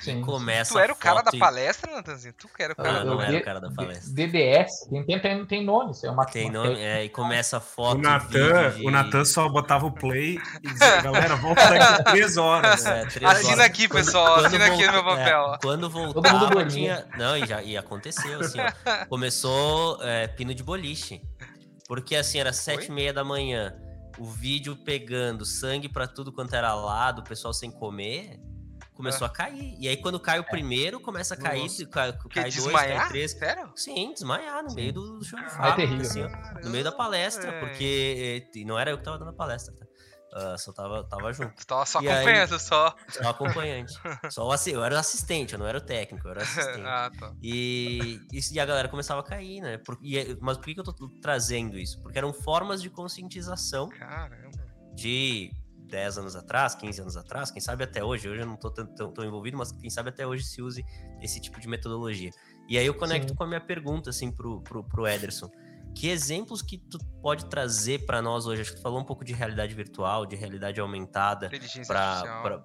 Sim. 0.00 0.20
e 0.20 0.24
começa 0.24 0.74
Tu 0.74 0.78
era 0.78 0.92
o 0.92 0.96
cara 0.96 1.22
da 1.22 1.32
palestra, 1.32 1.92
Natanzinho? 1.92 2.34
Tu 2.34 2.48
que 2.48 2.62
era 2.62 2.72
o 2.72 2.76
cara 2.76 3.00
ah, 3.00 3.04
não, 3.04 3.14
não 3.16 3.22
era 3.22 3.36
o 3.36 3.42
cara 3.42 3.60
da 3.60 3.70
palestra. 3.70 4.14
DBS, 4.14 4.88
tem, 4.88 5.20
tem, 5.20 5.46
tem 5.46 5.64
nome, 5.64 5.90
isso 5.90 6.06
é 6.06 6.10
uma 6.10 6.24
Tem 6.24 6.50
nome, 6.50 6.80
é, 6.80 7.04
e 7.04 7.08
começa 7.08 7.56
a 7.56 7.60
foto. 7.60 7.98
O 7.98 8.02
Natan, 8.02 8.70
de... 8.70 8.86
o 8.86 8.90
Natan 8.90 9.24
só 9.24 9.48
botava 9.48 9.86
o 9.86 9.92
play 9.92 10.38
e 10.62 10.68
dizia, 10.68 11.00
galera, 11.02 11.34
volta 11.36 11.68
daqui 11.68 12.04
três 12.04 12.36
horas. 12.36 12.86
É, 12.86 13.06
três 13.06 13.30
Assina 13.30 13.52
horas. 13.52 13.64
aqui, 13.64 13.88
pessoal, 13.88 14.34
quando, 14.34 14.46
assina 14.46 14.66
aqui 14.66 14.86
no 14.86 14.92
meu 14.92 15.04
papel. 15.04 15.54
É, 15.54 15.58
quando 15.60 15.90
voltava, 15.90 16.64
tinha. 16.66 17.06
Não, 17.16 17.36
e 17.36 17.46
já 17.46 17.62
e 17.62 17.76
aconteceu, 17.76 18.40
assim, 18.40 18.58
ó. 18.60 19.06
Começou 19.08 19.98
é, 20.02 20.28
pino 20.28 20.54
de 20.54 20.62
boliche. 20.62 21.20
Porque 21.88 22.14
assim, 22.14 22.38
era 22.38 22.52
sete 22.52 22.88
e 22.88 22.92
meia 22.92 23.14
da 23.14 23.24
manhã 23.24 23.74
o 24.18 24.24
vídeo 24.24 24.76
pegando 24.76 25.44
sangue 25.44 25.88
para 25.88 26.06
tudo 26.06 26.32
quanto 26.32 26.54
era 26.54 26.74
lado, 26.74 27.20
o 27.20 27.24
pessoal 27.24 27.52
sem 27.52 27.70
comer, 27.70 28.40
começou 28.94 29.26
é. 29.26 29.30
a 29.30 29.32
cair. 29.32 29.76
E 29.78 29.88
aí, 29.88 29.96
quando 29.96 30.18
cai 30.18 30.38
o 30.38 30.42
é. 30.42 30.44
primeiro, 30.44 30.98
começa 30.98 31.34
a 31.34 31.36
cair, 31.36 31.62
Nossa. 31.62 31.86
cai, 31.86 32.12
cai 32.30 32.50
dois, 32.50 32.72
cai 32.72 33.08
três. 33.08 33.32
Sério? 33.32 33.72
Sim, 33.76 34.12
desmaiar 34.12 34.62
no 34.62 34.70
Sim. 34.70 34.76
meio 34.76 34.92
do 34.92 35.24
show 35.24 35.38
de 35.38 35.46
é 35.46 35.48
fábrica, 35.48 35.94
assim, 36.02 36.22
no 36.64 36.70
meio 36.70 36.84
da 36.84 36.92
palestra, 36.92 37.60
porque 37.60 38.48
e 38.54 38.64
não 38.64 38.78
era 38.78 38.90
eu 38.90 38.98
que 38.98 39.04
tava 39.04 39.18
dando 39.18 39.30
a 39.30 39.34
palestra, 39.34 39.74
tá? 39.74 39.87
Uh, 40.32 40.58
só 40.58 40.72
tava, 40.72 41.04
tava 41.04 41.32
junto. 41.32 41.54
Tu 41.54 41.66
tava 41.66 41.86
só 41.86 42.02
e 42.02 42.08
acompanhando, 42.08 42.52
aí, 42.52 42.60
só. 42.60 42.94
Só 43.08 43.28
acompanhante. 43.30 43.94
só 44.30 44.46
o, 44.46 44.54
eu 44.66 44.84
era 44.84 44.94
o 44.94 44.98
assistente, 44.98 45.54
eu 45.54 45.58
não 45.58 45.66
era 45.66 45.78
o 45.78 45.80
técnico, 45.80 46.26
eu 46.26 46.32
era 46.32 46.40
o 46.40 46.42
assistente. 46.44 46.86
ah, 46.86 47.10
tá. 47.18 47.32
E, 47.42 48.20
e, 48.30 48.60
a 48.60 48.66
galera 48.66 48.88
começava 48.88 49.20
a 49.20 49.24
cair, 49.24 49.62
né? 49.62 49.78
Por, 49.78 49.98
e, 50.02 50.36
mas 50.40 50.58
por 50.58 50.66
que, 50.66 50.74
que 50.74 50.80
eu 50.80 50.84
tô 50.84 51.08
trazendo 51.22 51.78
isso? 51.78 52.00
Porque 52.02 52.18
eram 52.18 52.32
formas 52.32 52.82
de 52.82 52.90
conscientização. 52.90 53.88
Caramba. 53.88 54.68
De 54.94 55.50
10 55.88 56.18
anos 56.18 56.36
atrás, 56.36 56.74
15 56.74 57.00
anos 57.00 57.16
atrás, 57.16 57.50
quem 57.50 57.60
sabe 57.60 57.84
até 57.84 58.04
hoje, 58.04 58.28
hoje 58.28 58.42
eu 58.42 58.46
não 58.46 58.56
tô 58.56 58.70
tão, 58.70 58.86
tão, 58.86 59.12
tão 59.12 59.24
envolvido, 59.24 59.56
mas 59.56 59.72
quem 59.72 59.88
sabe 59.88 60.10
até 60.10 60.26
hoje 60.26 60.44
se 60.44 60.60
use 60.60 60.84
esse 61.20 61.40
tipo 61.40 61.58
de 61.60 61.68
metodologia. 61.68 62.30
E 62.68 62.76
aí 62.76 62.84
eu 62.84 62.94
conecto 62.94 63.30
Sim. 63.30 63.34
com 63.34 63.44
a 63.44 63.46
minha 63.46 63.60
pergunta, 63.60 64.10
assim, 64.10 64.30
pro, 64.30 64.60
pro, 64.60 64.84
pro 64.84 65.06
Ederson. 65.06 65.50
Que 65.98 66.08
exemplos 66.08 66.62
que 66.62 66.78
tu 66.78 66.96
pode 67.20 67.46
trazer 67.46 68.06
para 68.06 68.22
nós 68.22 68.46
hoje? 68.46 68.62
Acho 68.62 68.70
que 68.70 68.76
tu 68.76 68.82
falou 68.82 69.00
um 69.00 69.04
pouco 69.04 69.24
de 69.24 69.32
realidade 69.32 69.74
virtual, 69.74 70.24
de 70.24 70.36
realidade 70.36 70.80
aumentada, 70.80 71.50
para 71.88 72.62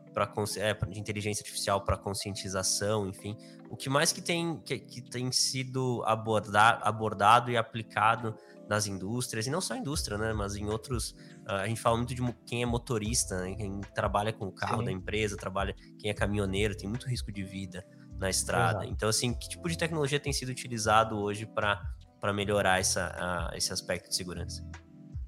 é, 0.58 0.74
de 0.86 1.00
inteligência 1.00 1.42
artificial 1.42 1.82
para 1.82 1.98
conscientização, 1.98 3.08
enfim. 3.08 3.36
O 3.72 3.76
que 3.76 3.90
mais 3.90 4.12
que 4.12 4.22
tem 4.22 4.62
que, 4.62 4.78
que 4.78 5.02
tem 5.02 5.32
sido 5.32 6.04
abordar, 6.06 6.80
abordado 6.84 7.50
e 7.50 7.58
aplicado 7.58 8.38
nas 8.70 8.86
indústrias, 8.86 9.48
e 9.48 9.50
não 9.50 9.62
só 9.62 9.74
a 9.74 9.78
indústria, 9.78 10.16
né, 10.16 10.32
mas 10.32 10.56
em 10.56 10.68
outros. 10.68 11.16
Uh, 11.50 11.54
a 11.54 11.68
gente 11.68 11.82
fala 11.82 11.98
muito 11.98 12.14
de 12.14 12.22
quem 12.46 12.62
é 12.62 12.68
motorista, 12.68 13.42
né, 13.42 13.56
quem 13.56 13.82
trabalha 13.96 14.32
com 14.32 14.46
o 14.46 14.52
carro 14.52 14.82
Sim. 14.82 14.86
da 14.86 14.92
empresa, 14.92 15.36
trabalha, 15.36 15.76
quem 15.98 16.12
é 16.12 16.14
caminhoneiro, 16.14 16.78
tem 16.78 16.88
muito 16.88 17.10
risco 17.10 17.32
de 17.32 17.44
vida 17.44 17.84
na 18.20 18.30
estrada. 18.30 18.82
Exato. 18.82 18.94
Então, 18.94 19.10
assim, 19.10 19.34
que 19.34 19.50
tipo 19.50 19.68
de 19.68 19.76
tecnologia 19.76 20.20
tem 20.20 20.32
sido 20.32 20.50
utilizado 20.50 21.18
hoje 21.18 21.48
para 21.48 21.82
para 22.24 22.32
melhorar 22.32 22.80
essa, 22.80 23.52
uh, 23.52 23.58
esse 23.58 23.74
aspecto 23.74 24.08
de 24.08 24.16
segurança? 24.16 24.66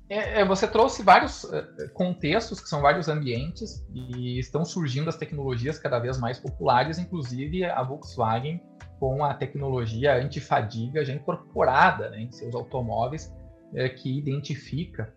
É, 0.09 0.39
é, 0.39 0.45
você 0.45 0.65
trouxe 0.65 1.03
vários 1.03 1.43
uh, 1.43 1.91
contextos, 1.93 2.61
que 2.61 2.69
são 2.69 2.81
vários 2.81 3.09
ambientes, 3.09 3.85
e 3.93 4.39
estão 4.39 4.63
surgindo 4.63 5.09
as 5.09 5.17
tecnologias 5.17 5.77
cada 5.77 5.99
vez 5.99 6.17
mais 6.17 6.39
populares, 6.39 6.97
inclusive 6.97 7.65
a 7.65 7.83
Volkswagen 7.83 8.63
com 8.97 9.25
a 9.25 9.33
tecnologia 9.33 10.15
antifadiga 10.15 11.03
já 11.03 11.13
incorporada 11.13 12.11
né, 12.11 12.21
em 12.21 12.31
seus 12.31 12.55
automóveis, 12.55 13.29
é, 13.73 13.89
que 13.89 14.17
identifica 14.17 15.13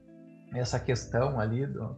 essa 0.53 0.81
questão 0.81 1.39
ali 1.39 1.65
do, 1.65 1.97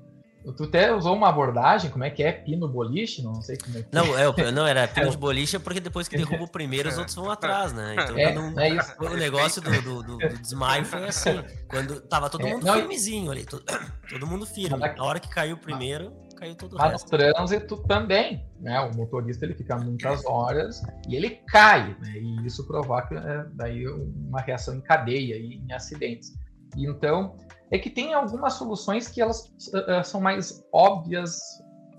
Tu 0.56 0.64
até 0.64 0.94
usou 0.94 1.14
uma 1.14 1.28
abordagem, 1.28 1.90
como 1.90 2.02
é 2.02 2.10
que 2.10 2.22
é? 2.22 2.32
Pino 2.32 2.66
boliche? 2.66 3.22
Não 3.22 3.42
sei 3.42 3.58
como 3.58 3.76
é 3.76 3.82
que 3.82 3.94
Não, 3.94 4.16
é, 4.16 4.50
não 4.50 4.66
era 4.66 4.88
pino 4.88 5.10
de 5.10 5.16
boliche 5.16 5.58
porque 5.58 5.80
depois 5.80 6.08
que 6.08 6.16
derruba 6.16 6.44
o 6.44 6.48
primeiro, 6.48 6.88
os 6.88 6.96
outros 6.96 7.14
vão 7.14 7.30
atrás, 7.30 7.72
né? 7.72 7.94
Então, 7.94 8.18
é, 8.18 8.32
não, 8.32 8.58
é 8.58 8.70
isso. 8.70 8.94
o 8.98 9.16
negócio 9.16 9.60
do, 9.60 9.70
do, 9.82 10.02
do, 10.02 10.18
do, 10.18 10.38
desmaio 10.38 10.84
foi 10.84 11.04
assim. 11.04 11.42
Quando 11.68 12.00
tava 12.00 12.30
todo 12.30 12.46
é, 12.46 12.52
mundo 12.52 12.64
não, 12.64 12.74
firmezinho 12.74 13.30
ali, 13.30 13.44
todo, 13.44 13.62
todo 14.08 14.26
mundo 14.26 14.46
firme. 14.46 14.78
Na 14.78 15.04
hora 15.04 15.20
que 15.20 15.28
caiu 15.28 15.56
o 15.56 15.58
primeiro, 15.58 16.12
caiu 16.36 16.54
todo 16.54 16.74
o 16.74 16.78
resto. 16.78 16.92
Mas 16.92 17.02
no 17.02 17.08
trânsito 17.10 17.76
também, 17.86 18.46
né? 18.58 18.80
O 18.80 18.96
motorista 18.96 19.44
ele 19.44 19.54
fica 19.54 19.76
muitas 19.76 20.24
horas 20.24 20.82
e 21.06 21.14
ele 21.16 21.30
cai, 21.48 21.94
né? 22.00 22.14
E 22.16 22.46
isso 22.46 22.66
provoca 22.66 23.14
é, 23.14 23.46
daí 23.52 23.86
uma 23.86 24.40
reação 24.40 24.74
em 24.74 24.80
cadeia 24.80 25.36
e 25.36 25.56
em 25.56 25.72
acidentes. 25.72 26.32
Então, 26.76 27.36
é 27.70 27.78
que 27.78 27.88
tem 27.88 28.12
algumas 28.12 28.54
soluções 28.54 29.08
que 29.08 29.20
elas 29.20 29.46
uh, 29.46 30.04
são 30.04 30.20
mais 30.20 30.66
óbvias 30.72 31.38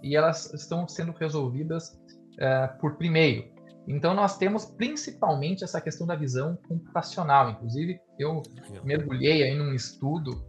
e 0.03 0.15
elas 0.15 0.53
estão 0.53 0.87
sendo 0.87 1.11
resolvidas 1.13 1.89
uh, 2.33 2.77
por 2.79 2.95
primeiro. 2.97 3.49
Então, 3.87 4.13
nós 4.13 4.37
temos 4.37 4.65
principalmente 4.65 5.63
essa 5.63 5.81
questão 5.81 6.05
da 6.05 6.15
visão 6.15 6.57
computacional. 6.67 7.49
Inclusive, 7.49 7.99
eu 8.19 8.41
mergulhei 8.83 9.43
aí 9.43 9.55
num 9.55 9.73
estudo 9.73 10.43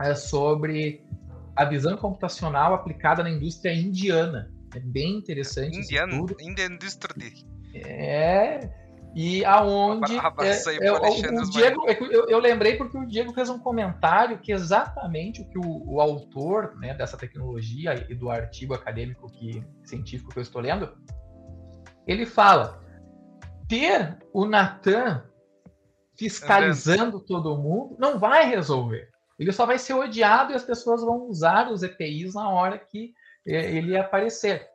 uh, 0.00 0.16
sobre 0.16 1.04
a 1.54 1.64
visão 1.64 1.96
computacional 1.96 2.74
aplicada 2.74 3.22
na 3.22 3.30
indústria 3.30 3.72
indiana. 3.72 4.52
É 4.74 4.80
bem 4.80 5.16
interessante 5.16 5.78
Indiana. 5.78 6.26
Indian 6.40 6.66
Industry. 6.66 7.46
É, 7.74 8.60
e 9.18 9.42
aonde 9.46 10.14
é, 10.14 10.86
é, 10.86 10.92
o, 10.92 10.96
o 10.96 11.50
Diego, 11.50 11.88
é 11.88 11.96
eu, 11.98 12.28
eu, 12.28 12.38
lembrei 12.38 12.76
porque 12.76 12.98
o 12.98 13.06
Diego 13.06 13.32
fez 13.32 13.48
um 13.48 13.58
comentário 13.58 14.38
que 14.40 14.52
exatamente 14.52 15.40
o 15.40 15.48
que 15.48 15.58
o, 15.58 15.90
o 15.90 16.02
autor 16.02 16.76
né, 16.76 16.92
dessa 16.92 17.16
tecnologia 17.16 18.06
e 18.10 18.14
do 18.14 18.28
artigo 18.28 18.74
acadêmico 18.74 19.32
que 19.32 19.64
científico 19.84 20.30
que 20.30 20.38
eu 20.38 20.42
estou 20.42 20.60
lendo, 20.60 20.94
ele 22.06 22.26
fala 22.26 22.78
ter 23.66 24.18
o 24.34 24.44
Natan 24.44 25.24
fiscalizando 26.14 27.18
todo 27.18 27.56
mundo 27.56 27.96
não 27.98 28.18
vai 28.18 28.46
resolver. 28.46 29.08
Ele 29.38 29.50
só 29.50 29.64
vai 29.64 29.78
ser 29.78 29.94
odiado 29.94 30.52
e 30.52 30.54
as 30.54 30.62
pessoas 30.62 31.00
vão 31.00 31.26
usar 31.26 31.72
os 31.72 31.82
EPIs 31.82 32.34
na 32.34 32.50
hora 32.50 32.78
que 32.78 33.14
ele 33.46 33.96
aparecer. 33.96 34.68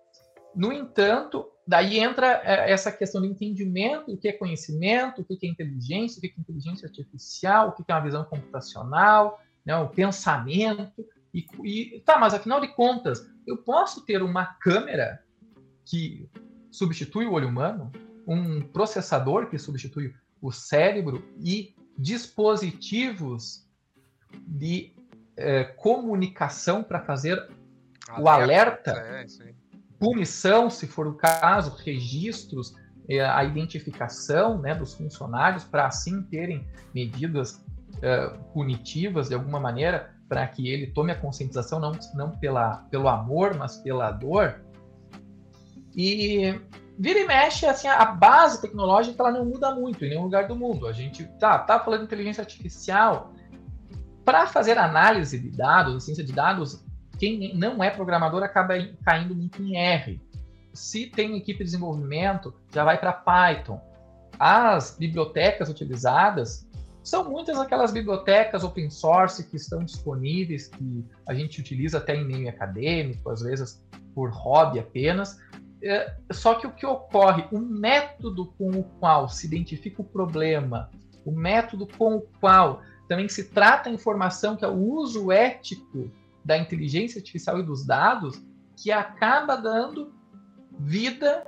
No 0.55 0.73
entanto, 0.73 1.47
daí 1.67 1.99
entra 1.99 2.41
é, 2.43 2.71
essa 2.71 2.91
questão 2.91 3.21
do 3.21 3.27
entendimento, 3.27 4.11
o 4.11 4.17
que 4.17 4.27
é 4.27 4.33
conhecimento, 4.33 5.21
o 5.21 5.25
que 5.25 5.45
é 5.45 5.49
inteligência, 5.49 6.17
o 6.17 6.21
que 6.21 6.27
é 6.27 6.39
inteligência 6.39 6.87
artificial, 6.87 7.69
o 7.69 7.71
que 7.71 7.83
é 7.87 7.93
uma 7.93 8.03
visão 8.03 8.23
computacional, 8.23 9.41
né, 9.65 9.75
o 9.75 9.89
pensamento, 9.89 11.05
E, 11.33 11.45
e 11.63 11.99
tá, 12.01 12.17
mas 12.19 12.33
afinal 12.33 12.59
de 12.59 12.67
contas, 12.69 13.25
eu 13.47 13.57
posso 13.57 14.05
ter 14.05 14.21
uma 14.21 14.45
câmera 14.45 15.23
que 15.85 16.29
substitui 16.69 17.25
o 17.25 17.33
olho 17.33 17.47
humano, 17.47 17.91
um 18.27 18.61
processador 18.61 19.49
que 19.49 19.57
substitui 19.57 20.13
o 20.41 20.51
cérebro 20.51 21.23
e 21.39 21.75
dispositivos 21.97 23.67
de 24.45 24.93
é, 25.35 25.63
comunicação 25.63 26.83
para 26.83 27.01
fazer 27.01 27.37
alerta, 28.07 28.21
o 28.21 28.27
alerta, 28.29 28.91
é, 28.91 29.25
punição, 30.01 30.67
se 30.67 30.87
for 30.87 31.05
o 31.05 31.13
caso, 31.13 31.75
registros, 31.85 32.73
é, 33.07 33.23
a 33.23 33.43
identificação 33.43 34.57
né, 34.57 34.73
dos 34.73 34.95
funcionários 34.95 35.63
para 35.63 35.85
assim 35.85 36.23
terem 36.23 36.67
medidas 36.91 37.63
é, 38.01 38.27
punitivas 38.51 39.29
de 39.29 39.35
alguma 39.35 39.59
maneira 39.59 40.11
para 40.27 40.47
que 40.47 40.67
ele 40.67 40.87
tome 40.87 41.11
a 41.11 41.15
conscientização 41.15 41.79
não, 41.79 41.91
não 42.15 42.31
pela, 42.31 42.77
pelo 42.89 43.07
amor, 43.07 43.53
mas 43.55 43.77
pela 43.77 44.09
dor. 44.11 44.61
E 45.95 46.59
vira 46.97 47.19
e 47.19 47.27
mexe, 47.27 47.67
assim, 47.67 47.87
a 47.87 48.05
base 48.05 48.59
tecnológica 48.59 49.21
ela 49.21 49.31
não 49.31 49.45
muda 49.45 49.75
muito 49.75 50.03
em 50.03 50.09
nenhum 50.09 50.23
lugar 50.23 50.47
do 50.47 50.55
mundo. 50.55 50.87
A 50.87 50.93
gente 50.93 51.25
tá, 51.37 51.59
tá 51.59 51.79
falando 51.79 51.99
de 51.99 52.05
inteligência 52.05 52.41
artificial. 52.41 53.33
Para 54.25 54.47
fazer 54.47 54.79
análise 54.79 55.37
de 55.37 55.51
dados, 55.51 56.05
ciência 56.05 56.23
de 56.23 56.31
dados, 56.31 56.83
quem 57.21 57.53
não 57.53 57.83
é 57.83 57.91
programador 57.91 58.41
acaba 58.41 58.73
caindo 59.05 59.35
muito 59.35 59.61
em 59.61 59.77
R. 59.77 60.19
Se 60.73 61.05
tem 61.05 61.37
equipe 61.37 61.59
de 61.59 61.65
desenvolvimento, 61.65 62.51
já 62.73 62.83
vai 62.83 62.97
para 62.97 63.13
Python. 63.13 63.79
As 64.39 64.97
bibliotecas 64.97 65.69
utilizadas 65.69 66.67
são 67.03 67.29
muitas 67.29 67.59
aquelas 67.59 67.91
bibliotecas 67.91 68.63
open 68.63 68.89
source 68.89 69.43
que 69.43 69.55
estão 69.55 69.83
disponíveis, 69.83 70.67
que 70.67 71.05
a 71.27 71.35
gente 71.35 71.61
utiliza 71.61 71.99
até 71.99 72.15
em 72.15 72.25
meio 72.25 72.49
acadêmico, 72.49 73.29
às 73.29 73.43
vezes 73.43 73.79
por 74.15 74.31
hobby 74.31 74.79
apenas, 74.79 75.39
é, 75.83 76.15
só 76.31 76.55
que 76.55 76.65
o 76.65 76.71
que 76.71 76.87
ocorre, 76.87 77.45
o 77.51 77.59
método 77.59 78.47
com 78.57 78.71
o 78.71 78.83
qual 78.99 79.29
se 79.29 79.45
identifica 79.45 80.01
o 80.01 80.05
problema, 80.05 80.89
o 81.23 81.31
método 81.31 81.85
com 81.85 82.15
o 82.15 82.21
qual 82.39 82.81
também 83.07 83.29
se 83.29 83.43
trata 83.43 83.89
a 83.89 83.93
informação, 83.93 84.55
que 84.55 84.65
é 84.65 84.67
o 84.67 84.75
uso 84.75 85.31
ético 85.31 86.09
da 86.43 86.57
inteligência 86.57 87.19
artificial 87.19 87.59
e 87.59 87.63
dos 87.63 87.85
dados, 87.85 88.41
que 88.75 88.91
acaba 88.91 89.55
dando 89.55 90.13
vida, 90.79 91.45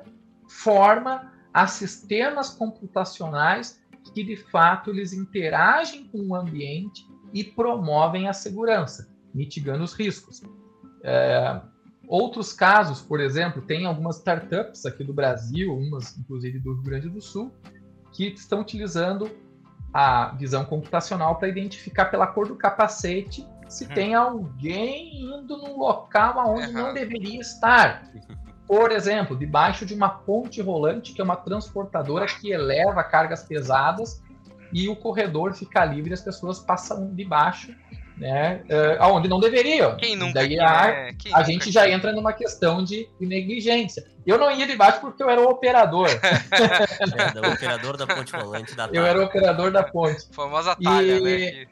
forma 0.48 1.32
a 1.54 1.66
sistemas 1.68 2.50
computacionais 2.50 3.82
que 4.14 4.24
de 4.24 4.36
fato 4.36 4.90
eles 4.90 5.14
interagem 5.14 6.06
com 6.08 6.20
o 6.28 6.36
ambiente 6.36 7.08
e 7.34 7.44
promovem 7.44 8.28
a 8.28 8.34
segurança, 8.34 9.10
mitigando 9.34 9.84
os 9.84 9.94
riscos. 9.94 10.42
É, 11.04 11.62
Outros 12.08 12.52
casos, 12.52 13.02
por 13.02 13.20
exemplo, 13.20 13.62
tem 13.62 13.86
algumas 13.86 14.18
startups 14.18 14.86
aqui 14.86 15.04
do 15.04 15.14
Brasil, 15.14 15.76
umas 15.76 16.18
inclusive 16.18 16.60
do 16.60 16.74
Rio 16.74 16.84
Grande 16.84 17.10
do 17.10 17.22
Sul, 17.22 17.54
que 18.12 18.28
estão 18.28 18.60
utilizando 18.60 19.32
a 19.94 20.36
visão 20.36 20.66
computacional 20.66 21.38
para 21.38 21.48
identificar 21.48 22.06
pela 22.06 22.28
cor 22.28 22.48
do 22.48 22.56
capacete 22.56 23.48
se 23.68 23.86
uhum. 23.86 23.94
tem 23.94 24.14
alguém 24.14 25.22
indo 25.22 25.58
num 25.58 25.78
local 25.78 26.40
aonde 26.40 26.72
não 26.72 26.94
deveria 26.94 27.40
estar. 27.40 28.04
Por 28.68 28.92
exemplo, 28.92 29.38
debaixo 29.38 29.86
de 29.86 29.94
uma 29.94 30.10
ponte 30.10 30.62
rolante, 30.62 31.14
que 31.14 31.22
é 31.22 31.24
uma 31.24 31.36
transportadora 31.36 32.26
que 32.26 32.52
eleva 32.52 33.04
cargas 33.04 33.44
pesadas 33.44 34.24
e 34.72 34.90
o 34.90 34.96
corredor 34.96 35.54
fica 35.54 35.84
livre 35.86 36.12
e 36.12 36.14
as 36.14 36.22
pessoas 36.22 36.60
passam 36.60 37.14
debaixo 37.14 37.76
né, 38.18 38.62
uh, 38.70 39.04
aonde 39.04 39.28
não 39.28 39.40
deveriam. 39.40 39.98
Quem 39.98 40.16
nunca? 40.16 40.34
Daí 40.34 40.60
a, 40.60 40.88
né? 40.88 41.14
Quem 41.18 41.34
a 41.34 41.40
nunca 41.40 41.52
gente 41.52 41.72
já 41.72 41.90
entra 41.90 42.12
numa 42.12 42.34
questão 42.34 42.84
de, 42.84 43.10
de, 43.20 43.26
negligência. 43.26 44.04
Eu 44.26 44.38
não 44.38 44.52
ia 44.52 44.66
debaixo 44.66 45.02
porque 45.02 45.22
eu 45.22 45.30
era 45.30 45.42
o 45.42 45.50
operador. 45.50 46.08
é, 46.10 47.48
o 47.48 47.54
operador 47.54 47.98
da 47.98 48.08
ponte 48.08 48.36
rolante 48.36 48.76
da 48.76 48.90
Eu 48.92 49.06
era 49.06 49.20
o 49.20 49.26
operador 49.26 49.72
da 49.72 49.84
ponte. 49.84 50.28
Famosa 50.32 50.76
talha, 50.76 51.18
e, 51.18 51.22
né? 51.22 51.66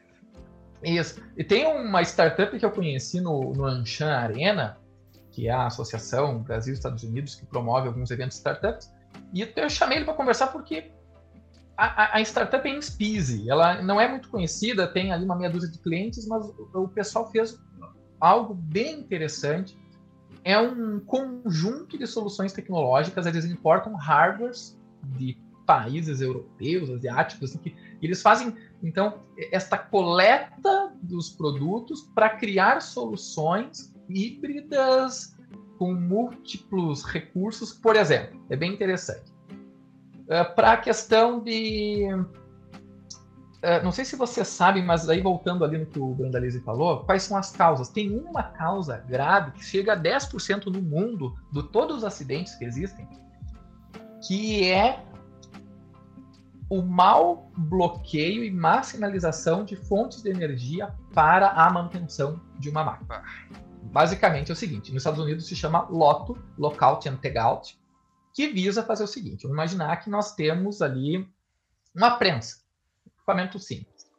Isso. 0.82 1.20
E 1.36 1.44
tem 1.44 1.66
uma 1.66 2.02
startup 2.02 2.58
que 2.58 2.64
eu 2.64 2.70
conheci 2.70 3.20
no, 3.20 3.52
no 3.52 3.64
Anshan 3.64 4.10
Arena, 4.10 4.78
que 5.30 5.48
é 5.48 5.52
a 5.52 5.66
Associação 5.66 6.42
Brasil-Estados 6.42 7.02
Unidos, 7.04 7.34
que 7.34 7.46
promove 7.46 7.88
alguns 7.88 8.10
eventos 8.10 8.36
startups. 8.36 8.92
E 9.32 9.48
eu 9.56 9.70
chamei 9.70 9.98
ele 9.98 10.04
para 10.04 10.14
conversar 10.14 10.48
porque 10.48 10.90
a, 11.76 12.16
a, 12.16 12.20
startup 12.20 12.66
é 12.68 12.76
Inspise, 12.76 13.48
ela 13.48 13.80
não 13.82 14.00
é 14.00 14.08
muito 14.08 14.28
conhecida, 14.28 14.86
tem 14.86 15.12
ali 15.12 15.24
uma 15.24 15.36
meia 15.36 15.50
dúzia 15.50 15.70
de 15.70 15.78
clientes, 15.78 16.26
mas 16.26 16.44
o, 16.44 16.82
o 16.82 16.88
pessoal 16.88 17.30
fez 17.30 17.58
algo 18.20 18.54
bem 18.54 19.00
interessante. 19.00 19.76
É 20.44 20.58
um 20.58 21.00
conjunto 21.00 21.96
de 21.96 22.06
soluções 22.06 22.52
tecnológicas, 22.52 23.26
eles 23.26 23.44
importam 23.44 23.94
hardwares 23.94 24.78
de 25.16 25.38
países 25.66 26.20
europeus, 26.20 26.90
asiáticos, 26.90 27.50
assim, 27.50 27.58
que 27.58 27.74
eles 28.00 28.20
fazem, 28.20 28.54
então, 28.82 29.20
esta 29.50 29.78
coleta 29.78 30.92
dos 31.02 31.30
produtos 31.30 32.02
para 32.14 32.30
criar 32.30 32.80
soluções 32.82 33.94
híbridas 34.08 35.36
com 35.78 35.94
múltiplos 35.94 37.04
recursos, 37.04 37.72
por 37.72 37.96
exemplo. 37.96 38.40
É 38.50 38.56
bem 38.56 38.72
interessante. 38.72 39.32
Eh, 40.28 40.44
para 40.44 40.72
a 40.72 40.76
questão 40.76 41.42
de. 41.42 42.08
Uh, 43.62 43.84
não 43.84 43.92
sei 43.92 44.04
se 44.04 44.16
você 44.16 44.44
sabe, 44.44 44.82
mas 44.82 45.08
aí 45.08 45.20
voltando 45.20 45.64
ali 45.64 45.78
no 45.78 45.86
que 45.86 45.98
o 45.98 46.14
Brandalize 46.14 46.58
falou, 46.62 47.04
quais 47.04 47.22
são 47.22 47.36
as 47.36 47.52
causas? 47.52 47.88
Tem 47.88 48.10
uma 48.10 48.42
causa 48.42 48.96
grave 48.96 49.52
que 49.52 49.64
chega 49.64 49.92
a 49.92 49.96
10% 49.96 50.66
no 50.66 50.82
mundo, 50.82 51.36
de 51.52 51.62
todos 51.68 51.98
os 51.98 52.04
acidentes 52.04 52.56
que 52.56 52.64
existem, 52.64 53.06
que 54.26 54.68
é 54.68 55.04
o 56.72 56.80
mau 56.80 57.52
bloqueio 57.54 58.42
e 58.42 58.50
má 58.50 58.82
sinalização 58.82 59.62
de 59.62 59.76
fontes 59.76 60.22
de 60.22 60.30
energia 60.30 60.90
para 61.12 61.50
a 61.50 61.70
manutenção 61.70 62.40
de 62.58 62.70
uma 62.70 62.82
máquina. 62.82 63.22
Basicamente 63.82 64.50
é 64.50 64.54
o 64.54 64.56
seguinte: 64.56 64.90
nos 64.90 65.02
Estados 65.02 65.20
Unidos 65.20 65.46
se 65.46 65.54
chama 65.54 65.86
LOTO, 65.90 66.42
Lockout 66.56 67.06
and 67.06 67.16
Tagout, 67.16 67.78
que 68.32 68.48
visa 68.48 68.82
fazer 68.82 69.04
o 69.04 69.06
seguinte: 69.06 69.42
vamos 69.42 69.54
imaginar 69.54 69.98
que 69.98 70.08
nós 70.08 70.34
temos 70.34 70.80
ali 70.80 71.28
uma 71.94 72.16
prensa, 72.16 72.62
equipamento 73.06 73.58
simples. 73.58 74.10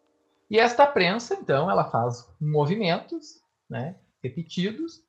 E 0.47 0.59
esta 0.59 0.85
prensa, 0.85 1.33
então, 1.33 1.71
ela 1.71 1.89
faz 1.89 2.29
movimentos 2.39 3.41
né, 3.67 3.95
repetidos, 4.21 5.01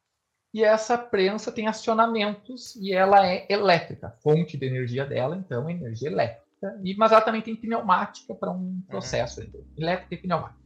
e 0.55 0.65
essa 0.65 0.97
prensa 0.97 1.53
tem 1.53 1.67
acionamentos 1.67 2.75
e 2.77 2.95
ela 2.95 3.27
é 3.27 3.47
elétrica. 3.51 4.07
A 4.07 4.13
fonte 4.13 4.57
de 4.57 4.65
energia 4.65 5.05
dela, 5.05 5.37
então, 5.37 5.69
é 5.69 5.73
energia 5.73 6.09
elétrica. 6.09 6.44
E, 6.83 6.95
mas 6.97 7.13
ela 7.13 7.21
também 7.21 7.43
tem 7.43 7.57
pneumática 7.57 8.35
para 8.35 8.51
um 8.51 8.57
uhum. 8.57 8.83
processo 8.89 9.41
uhum. 9.41 9.65
elétrica 9.77 10.15
e 10.15 10.19
pneumática. 10.19 10.65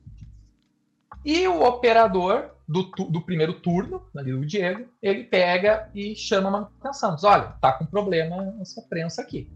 E 1.25 1.49
o 1.49 1.63
operador 1.63 2.51
do, 2.67 2.85
do 2.85 3.21
primeiro 3.21 3.55
turno, 3.55 4.07
ali 4.17 4.33
do 4.33 4.47
Diego, 4.47 4.89
ele 5.03 5.25
pega 5.25 5.91
e 5.95 6.15
chama 6.15 6.49
a 6.49 6.53
manutenção. 6.53 7.15
Diz, 7.15 7.25
olha, 7.25 7.55
tá 7.61 7.73
com 7.73 7.87
problema 7.87 8.57
essa 8.61 8.83
prensa 8.83 9.23
aqui. 9.23 9.51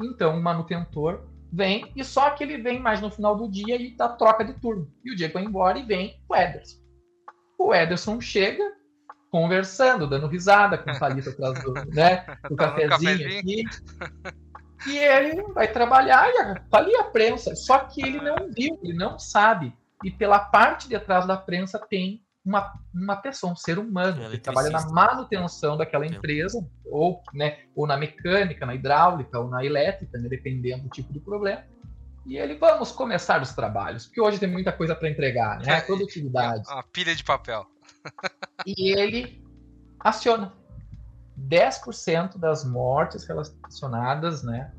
Então 0.00 0.36
o 0.36 0.42
manutentor 0.42 1.22
vem, 1.52 1.90
e 1.94 2.04
só 2.04 2.30
que 2.30 2.42
ele 2.42 2.58
vem 2.58 2.80
mais 2.80 3.00
no 3.00 3.10
final 3.10 3.36
do 3.36 3.48
dia 3.48 3.80
e 3.80 3.94
dá 3.96 4.08
troca 4.08 4.44
de 4.44 4.54
turno. 4.54 4.90
E 5.04 5.12
o 5.12 5.16
Diego 5.16 5.34
vai 5.34 5.44
embora 5.44 5.78
e 5.78 5.82
vem 5.82 6.20
o 6.28 6.34
Ederson. 6.34 6.78
O 7.58 7.74
Ederson 7.74 8.20
chega 8.20 8.78
conversando, 9.30 10.06
dando 10.06 10.26
risada 10.26 10.78
com 10.78 10.90
o 10.90 10.98
Thalita 10.98 11.30
atrás 11.30 11.62
do, 11.62 11.72
né, 11.94 12.24
do 12.48 12.56
cafezinho 12.56 13.38
aqui. 13.38 13.64
E 14.86 14.96
ele 14.96 15.42
vai 15.52 15.68
trabalhar 15.68 16.28
e 16.28 16.60
tá 16.70 16.78
ali 16.78 16.94
a 16.96 17.04
prensa. 17.04 17.54
Só 17.56 17.78
que 17.80 18.02
ele 18.02 18.20
não 18.20 18.50
viu, 18.50 18.78
ele 18.82 18.94
não 18.94 19.18
sabe 19.18 19.72
e 20.04 20.10
pela 20.10 20.38
parte 20.38 20.88
de 20.88 20.98
trás 20.98 21.26
da 21.26 21.36
prensa 21.36 21.78
tem 21.78 22.22
uma, 22.44 22.72
uma 22.94 23.16
pessoa, 23.16 23.52
um 23.52 23.56
ser 23.56 23.78
humano, 23.78 24.30
que 24.30 24.38
trabalha 24.38 24.70
na 24.70 24.88
manutenção 24.90 25.76
daquela 25.76 26.06
empresa, 26.06 26.66
ou, 26.86 27.22
né, 27.34 27.58
ou 27.74 27.86
na 27.86 27.96
mecânica, 27.96 28.64
na 28.64 28.74
hidráulica, 28.74 29.38
ou 29.38 29.48
na 29.48 29.64
elétrica, 29.64 30.18
né, 30.18 30.28
dependendo 30.28 30.84
do 30.84 30.88
tipo 30.88 31.12
de 31.12 31.20
problema. 31.20 31.62
E 32.24 32.36
ele, 32.36 32.54
vamos 32.54 32.92
começar 32.92 33.42
os 33.42 33.52
trabalhos, 33.52 34.06
porque 34.06 34.20
hoje 34.20 34.38
tem 34.38 34.48
muita 34.48 34.72
coisa 34.72 34.94
para 34.94 35.08
entregar, 35.08 35.58
né? 35.60 35.80
Produtividade. 35.80 36.62
Uma 36.68 36.82
pilha 36.82 37.14
de 37.14 37.24
papel. 37.24 37.66
e 38.66 38.92
ele 38.92 39.42
aciona 39.98 40.52
10% 41.48 42.38
das 42.38 42.64
mortes 42.64 43.24
relacionadas 43.24 44.42
né, 44.42 44.72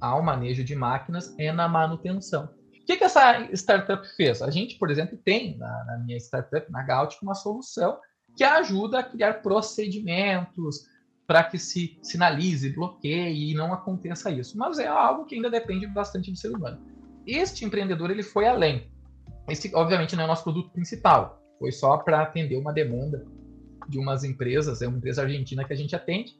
ao 0.00 0.22
manejo 0.22 0.64
de 0.64 0.74
máquinas 0.74 1.34
é 1.38 1.52
na 1.52 1.68
manutenção 1.68 2.48
que, 2.90 2.96
que 2.96 3.04
essa 3.04 3.40
startup 3.52 4.06
fez? 4.16 4.42
A 4.42 4.50
gente, 4.50 4.76
por 4.76 4.90
exemplo, 4.90 5.16
tem 5.24 5.56
na, 5.56 5.84
na 5.84 5.98
minha 5.98 6.16
startup, 6.18 6.70
na 6.70 6.82
Gautic, 6.82 7.22
uma 7.22 7.34
solução 7.34 7.98
que 8.36 8.42
ajuda 8.42 8.98
a 8.98 9.02
criar 9.02 9.42
procedimentos 9.42 10.88
para 11.26 11.44
que 11.44 11.58
se 11.58 11.98
sinalize, 12.02 12.74
bloqueie 12.74 13.52
e 13.52 13.54
não 13.54 13.72
aconteça 13.72 14.30
isso. 14.30 14.58
Mas 14.58 14.78
é 14.78 14.88
algo 14.88 15.24
que 15.24 15.36
ainda 15.36 15.48
depende 15.48 15.86
bastante 15.86 16.30
do 16.30 16.36
ser 16.36 16.50
humano. 16.50 16.80
Este 17.26 17.64
empreendedor 17.64 18.10
ele 18.10 18.22
foi 18.22 18.48
além. 18.48 18.90
Esse, 19.48 19.72
obviamente, 19.74 20.16
não 20.16 20.22
é 20.22 20.24
o 20.24 20.28
nosso 20.28 20.42
produto 20.42 20.70
principal. 20.70 21.40
foi 21.58 21.70
só 21.70 21.98
para 21.98 22.22
atender 22.22 22.56
uma 22.56 22.72
demanda 22.72 23.24
de 23.90 23.98
umas 23.98 24.24
empresas, 24.24 24.80
é 24.80 24.88
uma 24.88 24.96
empresa 24.96 25.22
argentina 25.22 25.64
que 25.64 25.72
a 25.72 25.76
gente 25.76 25.94
atende. 25.94 26.34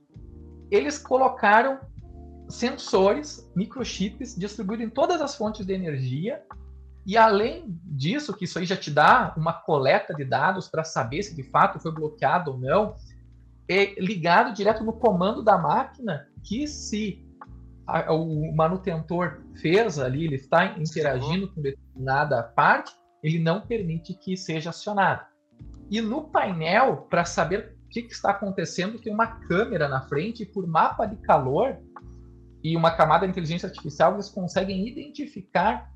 Eles 0.70 0.98
colocaram 0.98 1.80
sensores, 2.48 3.50
microchips 3.54 4.36
distribuídos 4.36 4.86
em 4.86 4.90
todas 4.90 5.20
as 5.20 5.36
fontes 5.36 5.66
de 5.66 5.72
energia. 5.72 6.42
E 7.06 7.16
além 7.16 7.78
disso, 7.84 8.34
que 8.36 8.44
isso 8.44 8.58
aí 8.58 8.64
já 8.64 8.76
te 8.76 8.90
dá 8.90 9.34
uma 9.36 9.52
coleta 9.52 10.14
de 10.14 10.24
dados 10.24 10.68
para 10.68 10.84
saber 10.84 11.22
se 11.22 11.34
de 11.34 11.42
fato 11.42 11.80
foi 11.80 11.92
bloqueado 11.92 12.52
ou 12.52 12.58
não, 12.58 12.96
é 13.68 13.94
ligado 14.00 14.54
direto 14.54 14.84
no 14.84 14.92
comando 14.92 15.42
da 15.42 15.56
máquina 15.56 16.28
que 16.42 16.66
se 16.66 17.24
a, 17.86 18.12
o 18.12 18.54
manutentor 18.54 19.42
fez 19.60 19.98
ali, 19.98 20.24
ele 20.24 20.36
está 20.36 20.78
interagindo 20.78 21.48
com 21.52 21.60
determinada 21.60 22.42
parte, 22.42 22.92
ele 23.22 23.38
não 23.38 23.60
permite 23.60 24.14
que 24.14 24.36
seja 24.36 24.70
acionado. 24.70 25.29
E 25.90 26.00
no 26.00 26.22
painel, 26.22 27.08
para 27.10 27.24
saber 27.24 27.76
o 27.84 27.88
que, 27.88 28.02
que, 28.02 28.12
está 28.12 28.30
acontecendo, 28.30 29.00
tem 29.00 29.12
uma 29.12 29.26
câmera 29.26 29.88
na 29.88 30.02
frente 30.02 30.44
e 30.44 30.46
por 30.46 30.66
mapa 30.66 31.04
de 31.04 31.16
calor 31.16 31.76
e 32.62 32.76
uma 32.76 32.92
camada 32.92 33.26
de 33.26 33.32
inteligência 33.32 33.68
artificial, 33.68 34.14
eles 34.14 34.28
conseguem 34.28 34.86
identificar 34.86 35.90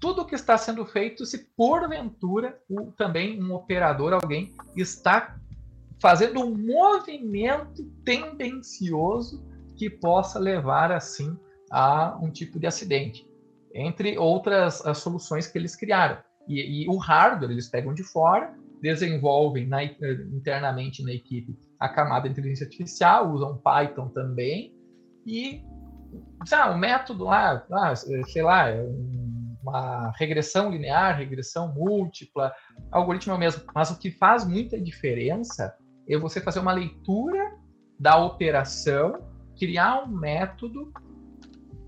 tudo 0.00 0.22
o 0.22 0.24
que 0.24 0.34
está 0.34 0.56
sendo 0.56 0.84
feito 0.86 1.26
se 1.26 1.50
porventura 1.56 2.58
o, 2.68 2.92
também 2.92 3.42
um 3.42 3.54
operador, 3.54 4.12
alguém, 4.12 4.54
está 4.76 5.36
fazendo 6.00 6.40
um 6.40 6.56
movimento 6.56 7.84
tendencioso 8.04 9.44
que 9.76 9.90
possa 9.90 10.38
levar 10.38 10.92
assim 10.92 11.36
a 11.70 12.18
um 12.20 12.30
tipo 12.30 12.58
de 12.58 12.66
acidente, 12.66 13.26
entre 13.74 14.16
outras 14.18 14.82
soluções 14.96 15.46
que 15.46 15.58
eles 15.58 15.74
criaram. 15.74 16.18
E, 16.46 16.84
e, 16.84 16.88
o 16.88 16.96
hardware 16.96 17.50
eles 17.50 17.68
pegam 17.68 17.94
de 17.94 18.02
fora, 18.02 18.54
desenvolvem 18.84 19.66
na, 19.66 19.82
internamente 19.82 21.02
na 21.02 21.10
equipe 21.10 21.58
a 21.80 21.88
camada 21.88 22.28
de 22.28 22.32
inteligência 22.32 22.66
artificial, 22.66 23.32
usam 23.32 23.56
Python 23.56 24.08
também 24.10 24.74
e 25.26 25.62
o 26.70 26.76
método 26.76 27.24
lá, 27.24 27.64
ah, 27.72 27.94
sei 27.96 28.42
lá, 28.42 28.68
é 28.68 28.86
uma 29.62 30.12
regressão 30.18 30.70
linear, 30.70 31.16
regressão 31.16 31.72
múltipla, 31.72 32.52
algoritmo 32.92 33.32
é 33.32 33.38
mesmo. 33.38 33.62
Mas 33.74 33.90
o 33.90 33.98
que 33.98 34.10
faz 34.10 34.46
muita 34.46 34.78
diferença 34.78 35.74
é 36.06 36.18
você 36.18 36.42
fazer 36.42 36.60
uma 36.60 36.74
leitura 36.74 37.56
da 37.98 38.18
operação, 38.18 39.18
criar 39.58 40.04
um 40.04 40.08
método, 40.08 40.92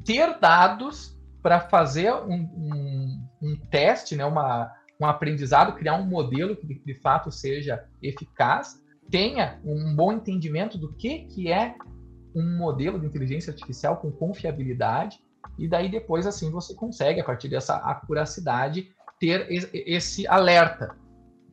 ter 0.02 0.40
dados 0.40 1.14
para 1.42 1.60
fazer 1.60 2.10
um, 2.14 2.34
um, 2.34 3.28
um, 3.42 3.56
teste, 3.70 4.16
né, 4.16 4.24
uma, 4.24 4.72
um 5.00 5.06
aprendizado, 5.06 5.74
criar 5.74 5.94
um 5.94 6.06
modelo 6.06 6.56
que 6.56 6.66
de, 6.66 6.94
fato 6.94 7.30
seja 7.30 7.84
eficaz, 8.02 8.82
tenha 9.10 9.60
um 9.64 9.94
bom 9.94 10.12
entendimento 10.12 10.78
do 10.78 10.92
que, 10.94 11.20
que 11.26 11.52
é 11.52 11.74
um 12.34 12.56
modelo 12.56 12.98
de 12.98 13.06
inteligência 13.06 13.50
artificial 13.50 13.96
com 13.96 14.10
confiabilidade, 14.10 15.18
e 15.58 15.68
daí 15.68 15.88
depois 15.88 16.26
assim 16.26 16.50
você 16.50 16.74
consegue, 16.74 17.20
a 17.20 17.24
partir 17.24 17.48
dessa 17.48 17.76
acuracidade, 17.76 18.90
ter 19.18 19.46
esse 19.50 20.26
alerta. 20.26 20.94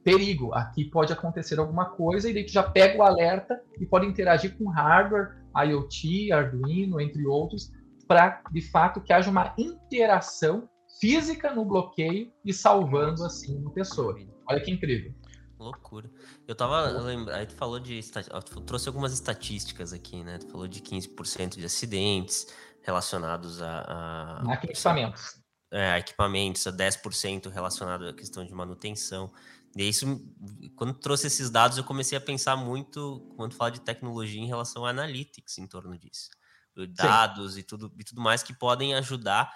Perigo, 0.03 0.53
aqui 0.53 0.83
pode 0.83 1.13
acontecer 1.13 1.59
alguma 1.59 1.85
coisa, 1.85 2.29
e 2.29 2.33
daí 2.33 2.45
tu 2.45 2.51
já 2.51 2.63
pega 2.63 2.99
o 2.99 3.03
alerta 3.03 3.61
e 3.79 3.85
pode 3.85 4.05
interagir 4.05 4.57
com 4.57 4.69
hardware, 4.69 5.37
IoT, 5.55 6.31
Arduino, 6.31 6.99
entre 6.99 7.25
outros, 7.25 7.71
para 8.07 8.41
de 8.51 8.61
fato 8.61 8.99
que 8.99 9.13
haja 9.13 9.31
uma 9.31 9.53
interação 9.57 10.67
física 11.03 11.53
no 11.53 11.65
bloqueio 11.65 12.31
e 12.45 12.53
salvando 12.53 13.25
assim 13.25 13.57
uma 13.57 13.71
pessoa. 13.71 14.15
Olha 14.47 14.61
que 14.61 14.71
incrível. 14.71 15.13
Loucura. 15.59 16.09
Eu 16.47 16.55
tava 16.55 16.87
lembrando, 16.91 17.35
aí 17.35 17.45
tu 17.45 17.55
falou 17.55 17.77
de 17.77 17.99
tu 18.45 18.61
trouxe 18.61 18.87
algumas 18.87 19.11
estatísticas 19.11 19.91
aqui, 19.91 20.23
né? 20.23 20.37
Tu 20.37 20.47
falou 20.47 20.65
de 20.65 20.79
15% 20.79 21.57
de 21.57 21.65
acidentes 21.65 22.47
relacionados 22.81 23.61
a, 23.61 24.41
a 24.47 24.53
equipamentos. 24.53 25.41
É, 25.69 25.97
equipamentos, 25.97 26.65
a 26.67 26.71
10% 26.71 27.49
relacionado 27.49 28.07
à 28.07 28.13
questão 28.13 28.45
de 28.45 28.53
manutenção. 28.53 29.29
E 29.75 29.89
isso, 29.89 30.05
quando 30.77 30.93
trouxe 30.93 31.27
esses 31.27 31.49
dados, 31.49 31.77
eu 31.77 31.83
comecei 31.83 32.17
a 32.17 32.21
pensar 32.21 32.55
muito, 32.55 33.29
quando 33.35 33.55
fala 33.55 33.71
de 33.71 33.81
tecnologia, 33.81 34.39
em 34.39 34.47
relação 34.47 34.85
a 34.85 34.91
analytics 34.91 35.57
em 35.57 35.67
torno 35.67 35.97
disso. 35.97 36.29
Dados 36.95 37.57
e 37.57 37.63
tudo, 37.63 37.93
e 37.99 38.03
tudo 38.05 38.21
mais 38.21 38.41
que 38.41 38.53
podem 38.53 38.95
ajudar, 38.95 39.51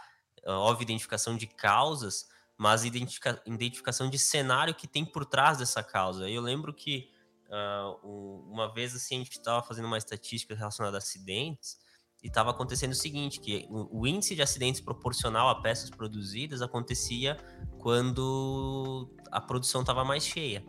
óbvio, 0.52 0.84
identificação 0.84 1.36
de 1.36 1.48
causas, 1.48 2.28
mas 2.58 2.86
identifica, 2.86 3.42
identificação 3.46 4.10
de 4.10 4.18
cenário 4.18 4.74
que 4.74 4.88
tem 4.88 5.06
por 5.06 5.26
trás 5.26 5.58
dessa 5.58 5.84
causa. 5.84 6.30
Eu 6.30 6.42
lembro 6.42 6.74
que 6.74 7.10
uh, 7.50 8.44
uma 8.50 8.74
vez 8.74 8.96
assim, 8.96 9.16
a 9.16 9.18
gente 9.20 9.32
estava 9.32 9.62
fazendo 9.62 9.86
uma 9.86 9.98
estatística 9.98 10.56
relacionada 10.56 10.98
a 10.98 11.00
acidentes, 11.00 11.78
e 12.24 12.28
estava 12.28 12.50
acontecendo 12.50 12.92
o 12.92 12.96
seguinte, 12.96 13.40
que 13.40 13.68
o, 13.70 14.02
o, 14.02 14.08
índice 14.08 14.36
de 14.36 14.42
acidentes 14.42 14.82
proporcional 14.82 15.50
a 15.50 15.62
peças 15.62 15.90
produzidas 15.90 16.62
acontecia 16.62 17.38
quando 17.80 19.10
a 19.32 19.40
produção 19.40 19.82
estava 19.82 20.04
mais 20.04 20.26
cheia. 20.26 20.66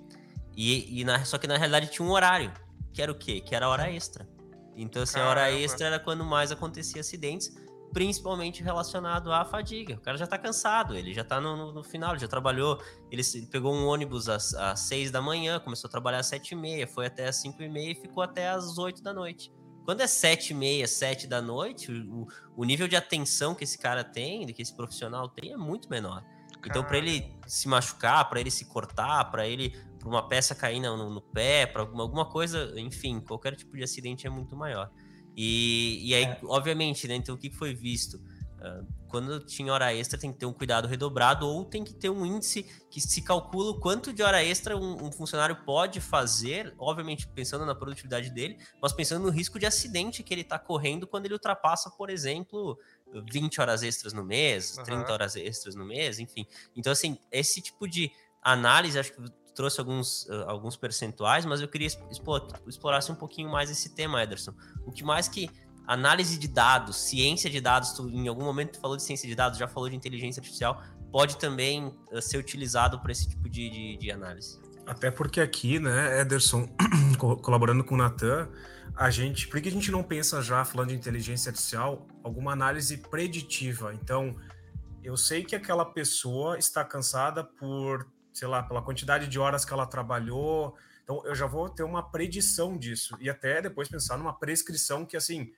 E, 0.54 1.00
e 1.00 1.04
na, 1.04 1.24
só 1.24 1.38
que 1.38 1.46
na 1.46 1.56
realidade 1.56 1.90
tinha 1.90 2.06
um 2.06 2.10
horário, 2.10 2.52
que 2.92 3.00
era 3.00 3.10
o 3.10 3.14
quê? 3.14 3.40
Que 3.40 3.54
era 3.54 3.66
a 3.66 3.68
hora 3.70 3.90
extra. 3.90 4.28
Então, 4.76 5.02
assim, 5.02 5.18
a 5.18 5.28
hora 5.28 5.50
extra 5.50 5.86
era 5.86 5.98
quando 5.98 6.24
mais 6.24 6.52
acontecia 6.52 7.00
acidentes, 7.00 7.52
principalmente 7.92 8.62
relacionado 8.62 9.32
à 9.32 9.44
fadiga. 9.44 9.94
O 9.94 10.00
cara 10.00 10.16
já 10.16 10.26
tá 10.26 10.38
cansado, 10.38 10.96
ele 10.96 11.12
já 11.12 11.24
tá 11.24 11.40
no, 11.40 11.56
no, 11.56 11.72
no 11.72 11.82
final, 11.82 12.12
ele 12.12 12.20
já 12.20 12.28
trabalhou, 12.28 12.80
ele, 13.10 13.22
ele 13.34 13.46
pegou 13.46 13.74
um 13.74 13.86
ônibus 13.86 14.28
às, 14.28 14.54
às 14.54 14.80
6 14.80 15.10
da 15.10 15.22
manhã, 15.22 15.58
começou 15.60 15.88
a 15.88 15.90
trabalhar 15.90 16.18
às 16.18 16.26
7 16.26 16.52
e 16.52 16.56
meia, 16.56 16.86
foi 16.86 17.06
até 17.06 17.28
às 17.28 17.36
5 17.36 17.62
e 17.62 17.68
meia 17.68 17.92
e 17.92 17.94
ficou 17.94 18.22
até 18.22 18.48
às 18.48 18.78
8 18.78 19.02
da 19.02 19.12
noite. 19.12 19.52
Quando 19.88 20.02
é 20.02 20.06
sete 20.06 20.50
e 20.50 20.54
meia, 20.54 20.86
sete 20.86 21.26
da 21.26 21.40
noite, 21.40 21.90
o, 21.90 22.28
o 22.54 22.62
nível 22.62 22.86
de 22.86 22.94
atenção 22.94 23.54
que 23.54 23.64
esse 23.64 23.78
cara 23.78 24.04
tem, 24.04 24.46
que 24.48 24.60
esse 24.60 24.76
profissional 24.76 25.30
tem, 25.30 25.50
é 25.54 25.56
muito 25.56 25.88
menor. 25.88 26.22
Então, 26.66 26.84
para 26.84 26.98
ele 26.98 27.34
se 27.46 27.66
machucar, 27.68 28.28
para 28.28 28.38
ele 28.38 28.50
se 28.50 28.66
cortar, 28.66 29.24
para 29.30 29.46
ele, 29.46 29.70
para 29.98 30.06
uma 30.06 30.28
peça 30.28 30.54
cair 30.54 30.80
no, 30.80 31.08
no 31.08 31.22
pé, 31.22 31.64
para 31.64 31.80
alguma, 31.80 32.02
alguma 32.02 32.26
coisa, 32.26 32.78
enfim, 32.78 33.18
qualquer 33.20 33.56
tipo 33.56 33.74
de 33.78 33.82
acidente 33.82 34.26
é 34.26 34.30
muito 34.30 34.54
maior. 34.54 34.90
E, 35.40 36.00
e 36.02 36.14
aí, 36.16 36.24
é. 36.24 36.38
obviamente, 36.46 37.06
né, 37.06 37.14
então 37.14 37.36
o 37.36 37.38
que 37.38 37.48
foi 37.48 37.72
visto? 37.72 38.16
Uh, 38.16 38.84
quando 39.06 39.38
tinha 39.38 39.72
hora 39.72 39.94
extra, 39.94 40.18
tem 40.18 40.32
que 40.32 40.38
ter 40.38 40.46
um 40.46 40.52
cuidado 40.52 40.88
redobrado 40.88 41.46
ou 41.46 41.64
tem 41.64 41.84
que 41.84 41.94
ter 41.94 42.10
um 42.10 42.26
índice 42.26 42.64
que 42.90 43.00
se 43.00 43.22
calcula 43.22 43.70
o 43.70 43.78
quanto 43.78 44.12
de 44.12 44.20
hora 44.20 44.42
extra 44.42 44.76
um, 44.76 45.06
um, 45.06 45.12
funcionário 45.12 45.54
pode 45.64 46.00
fazer, 46.00 46.74
obviamente 46.76 47.28
pensando 47.28 47.64
na 47.64 47.72
produtividade 47.72 48.30
dele, 48.30 48.58
mas 48.82 48.92
pensando 48.92 49.22
no 49.22 49.30
risco 49.30 49.60
de 49.60 49.64
acidente 49.64 50.24
que 50.24 50.34
ele 50.34 50.40
está 50.40 50.58
correndo 50.58 51.06
quando 51.06 51.26
ele 51.26 51.34
ultrapassa, 51.34 51.88
por 51.88 52.10
exemplo, 52.10 52.76
20 53.30 53.60
horas 53.60 53.84
extras 53.84 54.12
no 54.12 54.24
mês, 54.24 54.76
uhum. 54.76 54.82
30 54.82 55.12
horas 55.12 55.36
extras 55.36 55.76
no 55.76 55.84
mês, 55.84 56.18
enfim. 56.18 56.44
Então, 56.74 56.92
assim, 56.92 57.16
esse 57.30 57.62
tipo 57.62 57.86
de 57.86 58.10
análise, 58.42 58.98
acho 58.98 59.12
que 59.12 59.22
trouxe 59.58 59.80
alguns, 59.80 60.22
uh, 60.26 60.44
alguns 60.46 60.76
percentuais, 60.76 61.44
mas 61.44 61.60
eu 61.60 61.66
queria 61.66 61.88
explorar, 61.88 62.60
explorasse 62.64 63.10
um 63.10 63.14
pouquinho 63.16 63.50
mais 63.50 63.68
esse 63.68 63.88
tema, 63.88 64.22
Ederson. 64.22 64.54
O 64.86 64.92
que 64.92 65.02
mais 65.02 65.26
que 65.26 65.50
análise 65.84 66.38
de 66.38 66.46
dados, 66.46 66.96
ciência 66.96 67.50
de 67.50 67.60
dados, 67.60 67.90
tu, 67.90 68.08
em 68.08 68.28
algum 68.28 68.44
momento 68.44 68.74
tu 68.74 68.80
falou 68.80 68.96
de 68.96 69.02
ciência 69.02 69.28
de 69.28 69.34
dados, 69.34 69.58
já 69.58 69.66
falou 69.66 69.88
de 69.88 69.96
inteligência 69.96 70.38
artificial, 70.38 70.80
pode 71.10 71.38
também 71.38 71.92
uh, 72.12 72.22
ser 72.22 72.38
utilizado 72.38 73.00
para 73.00 73.10
esse 73.10 73.28
tipo 73.28 73.48
de, 73.48 73.68
de, 73.68 73.96
de, 73.96 74.12
análise. 74.12 74.60
Até 74.86 75.10
porque 75.10 75.40
aqui, 75.40 75.80
né, 75.80 76.20
Ederson, 76.20 76.68
colaborando 77.18 77.82
com 77.82 77.96
o 77.96 77.98
Natan, 77.98 78.48
a 78.94 79.10
gente, 79.10 79.48
por 79.48 79.60
que 79.60 79.68
a 79.68 79.72
gente 79.72 79.90
não 79.90 80.04
pensa 80.04 80.40
já, 80.40 80.64
falando 80.64 80.90
de 80.90 80.94
inteligência 80.94 81.50
artificial, 81.50 82.06
alguma 82.22 82.52
análise 82.52 82.96
preditiva? 82.96 83.92
Então, 83.92 84.36
eu 85.02 85.16
sei 85.16 85.42
que 85.42 85.56
aquela 85.56 85.84
pessoa 85.84 86.56
está 86.58 86.84
cansada 86.84 87.42
por, 87.42 88.06
sei 88.38 88.48
lá, 88.48 88.62
pela 88.62 88.82
quantidade 88.82 89.26
de 89.26 89.38
horas 89.38 89.64
que 89.64 89.72
ela 89.72 89.86
trabalhou, 89.86 90.76
então 91.02 91.22
eu 91.24 91.34
já 91.34 91.46
vou 91.46 91.68
ter 91.68 91.82
uma 91.82 92.02
predição 92.02 92.76
disso 92.76 93.16
e 93.20 93.28
até 93.28 93.60
depois 93.62 93.88
pensar 93.88 94.16
numa 94.16 94.32
prescrição 94.32 95.04
que 95.04 95.16
assim 95.16 95.52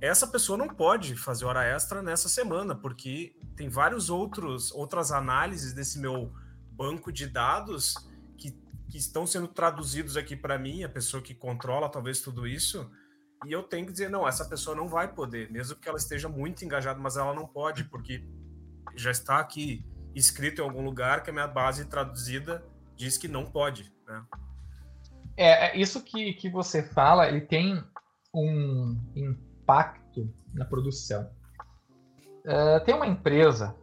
essa 0.00 0.26
pessoa 0.26 0.56
não 0.56 0.68
pode 0.68 1.16
fazer 1.16 1.44
hora 1.44 1.64
extra 1.64 2.02
nessa 2.02 2.28
semana, 2.28 2.74
porque 2.74 3.34
tem 3.56 3.68
vários 3.68 4.10
outros 4.10 4.70
outras 4.72 5.10
análises 5.10 5.72
desse 5.72 5.98
meu 5.98 6.32
banco 6.72 7.10
de 7.10 7.26
dados 7.26 7.94
que, 8.36 8.52
que 8.88 8.98
estão 8.98 9.26
sendo 9.26 9.48
traduzidos 9.48 10.16
aqui 10.16 10.36
para 10.36 10.58
mim, 10.58 10.84
a 10.84 10.88
pessoa 10.88 11.22
que 11.22 11.34
controla 11.34 11.88
talvez 11.88 12.20
tudo 12.20 12.46
isso, 12.46 12.90
e 13.46 13.52
eu 13.52 13.62
tenho 13.62 13.86
que 13.86 13.92
dizer, 13.92 14.10
não, 14.10 14.28
essa 14.28 14.44
pessoa 14.44 14.76
não 14.76 14.86
vai 14.86 15.12
poder, 15.12 15.50
mesmo 15.50 15.76
que 15.76 15.88
ela 15.88 15.98
esteja 15.98 16.28
muito 16.28 16.64
engajada, 16.64 16.98
mas 16.98 17.16
ela 17.16 17.34
não 17.34 17.46
pode, 17.46 17.84
porque 17.84 18.22
já 18.94 19.10
está 19.10 19.38
aqui 19.38 19.84
escrito 20.14 20.60
em 20.60 20.64
algum 20.64 20.82
lugar 20.82 21.22
que 21.22 21.30
a 21.30 21.32
minha 21.32 21.46
base 21.46 21.84
traduzida 21.84 22.64
diz 22.96 23.16
que 23.16 23.28
não 23.28 23.44
pode, 23.44 23.92
né? 24.06 24.24
É, 25.36 25.68
é 25.68 25.78
isso 25.78 26.02
que, 26.02 26.34
que 26.34 26.50
você 26.50 26.82
fala, 26.82 27.26
ele 27.26 27.40
tem 27.40 27.82
um 28.34 29.00
impacto 29.14 30.32
na 30.52 30.64
produção. 30.64 31.30
Uh, 32.44 32.84
tem 32.84 32.94
uma 32.94 33.06
empresa 33.06 33.74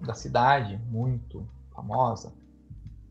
da 0.00 0.14
cidade 0.14 0.76
muito 0.86 1.48
famosa 1.74 2.32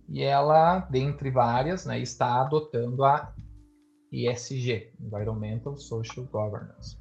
e 0.09 0.23
ela, 0.23 0.79
dentre 0.79 1.29
várias, 1.29 1.85
né, 1.85 1.99
está 1.99 2.41
adotando 2.41 3.03
a 3.03 3.33
ESG, 4.11 4.93
Environmental 4.99 5.75
Social 5.77 6.25
Governance. 6.25 6.97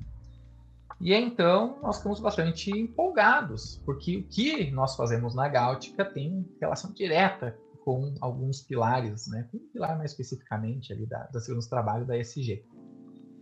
E 1.00 1.12
então 1.12 1.78
nós 1.82 1.98
ficamos 1.98 2.20
bastante 2.20 2.70
empolgados, 2.70 3.82
porque 3.84 4.16
o 4.16 4.28
que 4.28 4.70
nós 4.70 4.96
fazemos 4.96 5.34
na 5.34 5.48
Gáutica 5.48 6.04
tem 6.04 6.48
relação 6.60 6.92
direta 6.92 7.56
com 7.84 8.14
alguns 8.20 8.62
pilares, 8.62 9.28
né? 9.28 9.46
com 9.50 9.58
um 9.58 9.68
pilar 9.72 9.96
mais 9.96 10.10
especificamente 10.10 10.92
ali 10.92 11.06
da, 11.06 11.24
da 11.26 11.38
segurança 11.38 11.68
do 11.68 11.70
trabalho 11.70 12.06
da 12.06 12.18
ESG, 12.18 12.64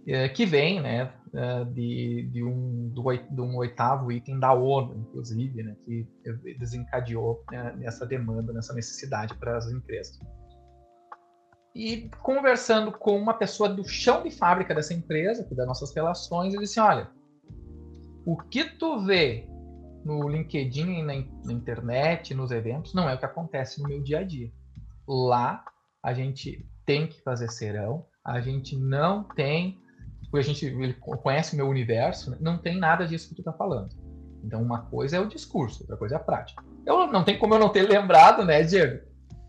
é, 0.06 0.28
que 0.28 0.44
vem 0.44 0.82
né, 0.82 1.12
é, 1.32 1.64
de, 1.64 2.28
de, 2.30 2.44
um, 2.44 2.90
do, 2.90 3.02
de 3.10 3.40
um 3.40 3.56
oitavo 3.56 4.12
item 4.12 4.38
da 4.38 4.52
ONU, 4.52 4.98
inclusive, 4.98 5.62
né, 5.62 5.74
que 5.82 6.06
desencadeou 6.58 7.42
né, 7.50 7.74
essa 7.82 8.04
demanda, 8.04 8.52
nessa 8.52 8.74
necessidade 8.74 9.34
para 9.36 9.56
as 9.56 9.70
empresas. 9.70 10.18
E 11.74 12.10
conversando 12.22 12.92
com 12.92 13.16
uma 13.16 13.34
pessoa 13.34 13.68
do 13.68 13.82
chão 13.84 14.22
de 14.22 14.30
fábrica 14.30 14.74
dessa 14.74 14.92
empresa, 14.92 15.42
que 15.44 15.54
das 15.54 15.66
nossas 15.66 15.94
relações, 15.94 16.52
ele 16.52 16.62
disse: 16.64 16.78
olha, 16.78 17.10
o 18.24 18.36
que 18.36 18.64
tu 18.64 19.00
vê 19.00 19.48
no 20.04 20.28
LinkedIn, 20.28 21.02
na, 21.02 21.14
na 21.44 21.52
internet, 21.52 22.34
nos 22.34 22.50
eventos, 22.50 22.92
não 22.94 23.08
é 23.08 23.14
o 23.14 23.18
que 23.18 23.24
acontece 23.24 23.80
no 23.80 23.88
meu 23.88 24.02
dia 24.02 24.20
a 24.20 24.22
dia. 24.22 24.52
Lá 25.06 25.64
a 26.02 26.12
gente 26.12 26.66
tem 26.84 27.06
que 27.06 27.20
fazer 27.22 27.50
serão, 27.50 28.04
a 28.24 28.40
gente 28.40 28.76
não 28.76 29.24
tem, 29.24 29.80
porque 30.30 30.38
a 30.38 30.42
gente 30.42 30.66
ele 30.66 30.94
conhece 30.94 31.54
o 31.54 31.56
meu 31.56 31.68
universo, 31.68 32.30
né? 32.30 32.36
não 32.40 32.58
tem 32.58 32.78
nada 32.78 33.06
disso 33.06 33.28
que 33.28 33.34
tu 33.34 33.40
está 33.40 33.52
falando. 33.52 33.94
Então 34.42 34.62
uma 34.62 34.82
coisa 34.82 35.16
é 35.16 35.20
o 35.20 35.26
discurso, 35.26 35.82
outra 35.82 35.96
coisa 35.96 36.16
é 36.16 36.18
a 36.18 36.22
prática. 36.22 36.62
Eu 36.84 37.06
não 37.06 37.24
tem 37.24 37.38
como 37.38 37.54
eu 37.54 37.58
não 37.58 37.70
ter 37.70 37.82
lembrado, 37.88 38.44
né, 38.44 38.62
Diego, 38.62 39.02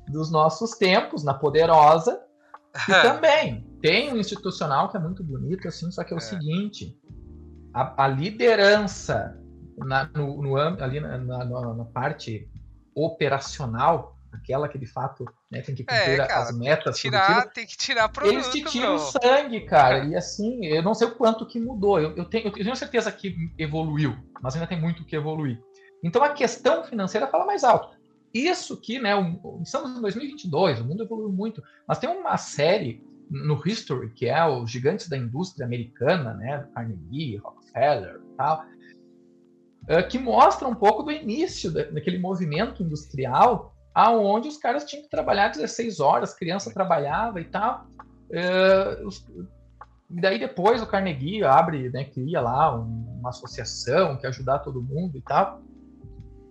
dos 0.07 0.31
nossos 0.31 0.71
tempos 0.71 1.23
na 1.23 1.33
Poderosa, 1.33 2.21
e 2.87 2.91
também 3.01 3.65
tem 3.81 4.13
um 4.13 4.17
institucional 4.17 4.89
que 4.89 4.95
é 4.95 4.99
muito 4.99 5.23
bonito, 5.23 5.67
assim, 5.67 5.91
só 5.91 6.03
que 6.03 6.13
é 6.13 6.15
o 6.15 6.19
é. 6.19 6.21
seguinte: 6.21 6.97
a, 7.75 8.05
a 8.05 8.07
liderança 8.07 9.37
na, 9.77 10.09
no, 10.15 10.41
no, 10.41 10.55
ali 10.55 11.01
na, 11.01 11.17
na, 11.17 11.45
na, 11.73 11.85
parte 11.85 12.49
operacional, 12.95 14.15
aquela 14.31 14.69
que 14.69 14.77
de 14.77 14.85
fato 14.85 15.25
né, 15.51 15.61
tem 15.61 15.75
que 15.75 15.83
é, 15.83 15.85
cumprir 15.85 16.19
é, 16.21 16.25
cara, 16.25 16.43
as 16.43 16.57
metas. 16.57 17.01
Tem 17.01 17.11
que 17.11 17.17
tirar, 17.17 17.45
tem 17.49 17.67
que 17.67 17.77
tirar 17.77 18.07
produto, 18.07 18.33
Eles 18.33 18.47
te 18.47 18.63
tiram 18.63 18.95
o 18.95 18.99
sangue, 18.99 19.59
cara. 19.65 20.05
E 20.05 20.15
assim, 20.15 20.65
eu 20.65 20.81
não 20.81 20.93
sei 20.93 21.07
o 21.07 21.15
quanto 21.15 21.45
que 21.45 21.59
mudou. 21.59 21.99
Eu, 21.99 22.15
eu, 22.15 22.23
tenho, 22.23 22.47
eu 22.47 22.53
tenho 22.53 22.75
certeza 22.77 23.11
que 23.11 23.35
evoluiu, 23.57 24.15
mas 24.41 24.55
ainda 24.55 24.67
tem 24.67 24.79
muito 24.79 25.03
que 25.03 25.15
evoluir. 25.15 25.61
Então 26.01 26.23
a 26.23 26.29
questão 26.29 26.85
financeira 26.85 27.27
fala 27.27 27.45
mais 27.45 27.65
alto. 27.65 27.93
Isso 28.33 28.79
que, 28.79 28.99
né, 28.99 29.11
estamos 29.61 29.97
em 29.97 30.01
2022, 30.01 30.79
o 30.79 30.85
mundo 30.85 31.03
evoluiu 31.03 31.29
muito, 31.29 31.61
mas 31.85 31.99
tem 31.99 32.09
uma 32.09 32.37
série 32.37 33.03
no 33.29 33.61
History, 33.65 34.11
que 34.11 34.27
é 34.27 34.45
os 34.45 34.69
gigantes 34.69 35.09
da 35.09 35.17
indústria 35.17 35.65
americana, 35.65 36.33
né, 36.35 36.67
Carnegie, 36.73 37.41
E 37.75 38.35
tal, 38.37 38.65
eh, 39.87 40.03
que 40.03 40.17
mostra 40.17 40.67
um 40.67 40.75
pouco 40.75 41.03
do 41.03 41.11
início 41.11 41.71
daquele 41.71 42.17
movimento 42.17 42.81
industrial, 42.81 43.75
aonde 43.93 44.47
os 44.47 44.57
caras 44.57 44.83
tinham 44.85 45.03
que 45.03 45.09
trabalhar 45.09 45.49
16 45.49 45.99
horas, 45.99 46.33
criança 46.33 46.73
trabalhava 46.73 47.39
e 47.39 47.45
tal. 47.45 47.85
Uh, 48.29 49.07
os, 49.07 49.25
daí 50.09 50.39
depois 50.39 50.81
o 50.81 50.87
Carnegie 50.87 51.43
abre, 51.43 51.89
né, 51.89 52.05
cria 52.05 52.41
lá 52.41 52.75
um, 52.75 53.19
uma 53.19 53.29
associação 53.29 54.17
que 54.17 54.25
ajudar 54.25 54.59
todo 54.59 54.81
mundo 54.81 55.17
e 55.17 55.21
tal. 55.21 55.61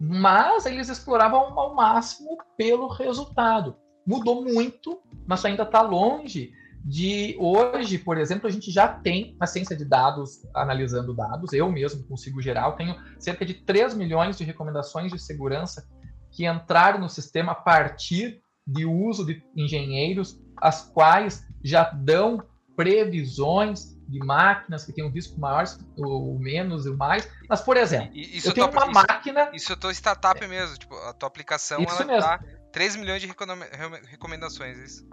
Mas 0.01 0.67
eles 0.67 0.89
exploravam 0.89 1.59
ao 1.59 1.75
máximo 1.75 2.39
pelo 2.57 2.89
resultado. 2.89 3.77
Mudou 4.07 4.45
muito, 4.45 5.01
mas 5.27 5.45
ainda 5.45 5.65
está 5.65 5.83
longe 5.83 6.53
de 6.85 7.35
hoje, 7.38 7.97
por 7.97 8.18
exemplo, 8.18 8.47
a 8.47 8.51
gente 8.51 8.70
já 8.70 8.87
tem 8.87 9.35
a 9.40 9.47
ciência 9.47 9.75
de 9.75 9.87
dados 9.87 10.47
analisando 10.55 11.14
dados. 11.14 11.53
Eu 11.55 11.73
mesmo 11.73 12.05
consigo 12.05 12.42
gerar, 12.42 12.66
eu 12.66 12.73
tenho 12.73 12.94
cerca 13.18 13.47
de 13.47 13.55
3 13.55 13.94
milhões 13.94 14.37
de 14.37 14.44
recomendações 14.44 15.11
de 15.11 15.18
segurança 15.18 15.88
que 16.31 16.47
entraram 16.47 16.99
no 17.01 17.09
sistema 17.09 17.53
a 17.53 17.55
partir 17.55 18.42
de 18.66 18.85
uso 18.85 19.25
de 19.25 19.42
engenheiros, 19.57 20.38
as 20.57 20.83
quais 20.83 21.47
já 21.62 21.85
dão 21.85 22.42
previsões 22.77 23.94
de 24.07 24.18
máquinas 24.18 24.85
que 24.85 24.92
têm 24.92 25.05
um 25.05 25.11
risco 25.11 25.40
maior, 25.40 25.64
ou 25.97 26.38
menos, 26.38 26.85
ou 26.85 26.97
mais. 26.97 27.27
Mas, 27.49 27.62
por 27.62 27.79
exemplo, 27.79 28.11
isso 28.14 28.49
eu 28.49 28.53
tenho 28.53 28.68
uma 28.68 28.83
isso, 28.83 28.92
máquina. 28.92 29.51
Isso 29.55 29.73
é 29.73 29.77
tua 29.77 29.92
startup 29.92 30.42
é, 30.42 30.47
mesmo, 30.47 30.77
tipo, 30.77 30.94
a 30.97 31.14
tua 31.14 31.29
aplicação 31.29 31.79
ela 31.83 32.05
mesmo. 32.05 32.20
dá 32.20 32.40
3 32.73 32.97
milhões 32.97 33.23
de 33.23 33.29
recomendações. 33.29 34.79
É 34.79 34.85
isso. 34.85 35.07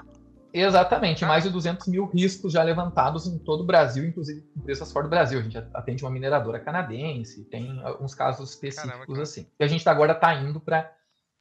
Exatamente, 0.54 1.24
mais 1.24 1.44
de 1.44 1.50
200 1.50 1.88
mil 1.88 2.06
riscos 2.06 2.52
já 2.52 2.62
levantados 2.62 3.26
em 3.26 3.38
todo 3.40 3.62
o 3.62 3.66
Brasil, 3.66 4.06
inclusive 4.06 4.46
empresas 4.56 4.92
fora 4.92 5.06
do 5.06 5.10
Brasil. 5.10 5.40
A 5.40 5.44
gente 5.44 5.58
atende 5.74 6.04
uma 6.04 6.12
mineradora 6.12 6.60
canadense, 6.60 7.46
tem 7.46 7.82
alguns 7.84 8.14
casos 8.14 8.50
específicos 8.50 9.06
Caramba, 9.06 9.22
assim. 9.22 9.48
E 9.58 9.64
a 9.64 9.68
gente 9.68 9.88
agora 9.88 10.12
está 10.12 10.34
indo 10.36 10.60
para 10.60 10.94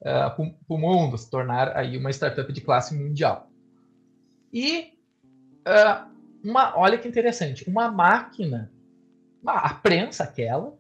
uh, 0.03 0.43
eh, 0.43 0.55
o 0.69 0.79
mundo, 0.79 1.19
se 1.19 1.29
tornar 1.29 1.77
aí 1.77 1.97
uma 1.99 2.11
startup 2.11 2.53
de 2.53 2.61
classe 2.61 2.95
mundial. 2.95 3.51
E 4.53 4.93
uh, 5.67 6.09
uma, 6.45 6.79
olha 6.79 6.97
que 6.97 7.09
interessante, 7.09 7.69
uma 7.69 7.91
máquina, 7.91 8.73
a 9.45 9.75
prensa 9.75 10.23
aquela, 10.23 10.79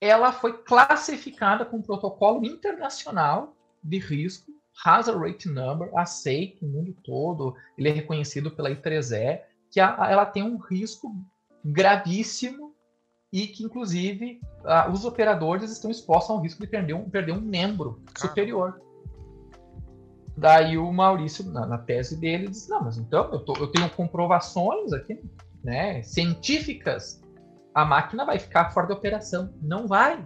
ela 0.00 0.32
foi 0.32 0.62
classificada 0.62 1.64
com 1.64 1.78
um 1.78 1.82
protocolo 1.82 2.44
internacional 2.44 3.56
de 3.82 3.98
risco 3.98 4.52
Hazard 4.84 5.18
Rate 5.18 5.48
Number, 5.48 5.90
aceito 5.96 6.64
no 6.66 6.72
mundo 6.72 6.96
todo, 7.04 7.54
ele 7.78 7.88
é 7.88 7.92
reconhecido 7.92 8.50
pela 8.50 8.70
I3E, 8.70 9.40
que 9.70 9.80
a, 9.80 9.96
ela 10.10 10.26
tem 10.26 10.42
um 10.42 10.58
risco 10.58 11.14
gravíssimo 11.64 12.74
e 13.32 13.46
que, 13.46 13.64
inclusive, 13.64 14.40
a, 14.64 14.90
os 14.90 15.04
operadores 15.04 15.70
estão 15.70 15.90
expostos 15.90 16.30
ao 16.30 16.40
risco 16.40 16.60
de 16.60 16.66
perder 16.66 16.94
um, 16.94 17.08
perder 17.08 17.32
um 17.32 17.40
membro 17.40 18.02
superior. 18.18 18.80
Daí 20.36 20.76
o 20.76 20.90
Maurício, 20.92 21.44
na, 21.50 21.66
na, 21.66 21.78
tese 21.78 22.18
dele, 22.18 22.48
diz: 22.48 22.68
Não, 22.68 22.82
mas 22.82 22.98
então 22.98 23.30
eu, 23.32 23.40
tô, 23.40 23.54
eu 23.56 23.68
tenho 23.68 23.88
comprovações 23.90 24.92
aqui, 24.92 25.22
né, 25.62 26.02
científicas, 26.02 27.22
a 27.74 27.84
máquina 27.84 28.24
vai 28.24 28.38
ficar 28.38 28.70
fora 28.70 28.86
de 28.86 28.92
operação. 28.92 29.52
Não 29.62 29.86
vai. 29.86 30.24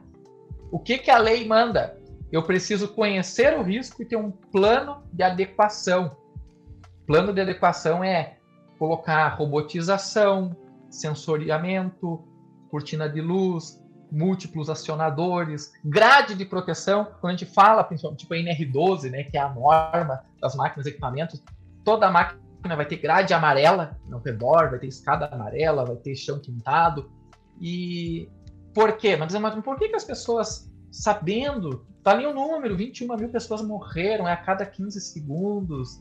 O 0.70 0.78
que, 0.78 0.98
que 0.98 1.10
a 1.10 1.18
lei 1.18 1.46
manda? 1.46 1.96
Eu 2.30 2.42
preciso 2.42 2.88
conhecer 2.88 3.56
o 3.58 3.62
risco 3.62 4.02
e 4.02 4.04
ter 4.04 4.16
um 4.16 4.30
plano 4.30 5.02
de 5.12 5.22
adequação. 5.22 6.16
Plano 7.06 7.32
de 7.32 7.40
adequação 7.40 8.02
é 8.02 8.38
colocar 8.78 9.28
robotização, 9.28 10.56
sensoriamento, 10.90 12.24
cortina 12.70 13.08
de 13.08 13.20
luz, 13.20 13.82
múltiplos 14.10 14.68
acionadores, 14.68 15.72
grade 15.84 16.34
de 16.34 16.44
proteção. 16.44 17.04
Quando 17.20 17.34
a 17.34 17.36
gente 17.36 17.46
fala, 17.46 17.84
principalmente 17.84 18.20
tipo 18.20 18.34
a 18.34 18.36
NR12, 18.36 19.10
né, 19.10 19.24
que 19.24 19.36
é 19.36 19.40
a 19.40 19.52
norma 19.52 20.24
das 20.40 20.54
máquinas 20.54 20.86
e 20.86 20.90
equipamentos, 20.90 21.42
toda 21.84 22.10
máquina 22.10 22.40
vai 22.76 22.86
ter 22.86 22.96
grade 22.96 23.32
amarela 23.32 23.98
ao 24.10 24.20
redor, 24.20 24.70
vai 24.70 24.78
ter 24.78 24.88
escada 24.88 25.26
amarela, 25.26 25.84
vai 25.84 25.96
ter 25.96 26.14
chão 26.16 26.38
pintado. 26.38 27.10
E 27.60 28.28
por 28.74 28.96
quê? 28.96 29.16
Mas, 29.16 29.32
mas 29.34 29.64
por 29.64 29.78
que, 29.78 29.88
que 29.88 29.96
as 29.96 30.04
pessoas, 30.04 30.65
sabendo 30.96 31.86
Tá 32.06 32.12
ali 32.12 32.24
o 32.24 32.30
um 32.30 32.34
número, 32.34 32.76
21 32.76 33.16
mil 33.16 33.28
pessoas 33.30 33.60
morreram 33.62 34.28
é 34.28 34.32
a 34.32 34.36
cada 34.36 34.64
15 34.64 35.00
segundos. 35.00 36.00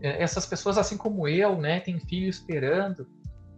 É, 0.00 0.20
essas 0.20 0.44
pessoas, 0.44 0.76
assim 0.76 0.96
como 0.96 1.28
eu, 1.28 1.56
né, 1.56 1.78
têm 1.78 2.00
filho 2.00 2.28
esperando. 2.28 3.06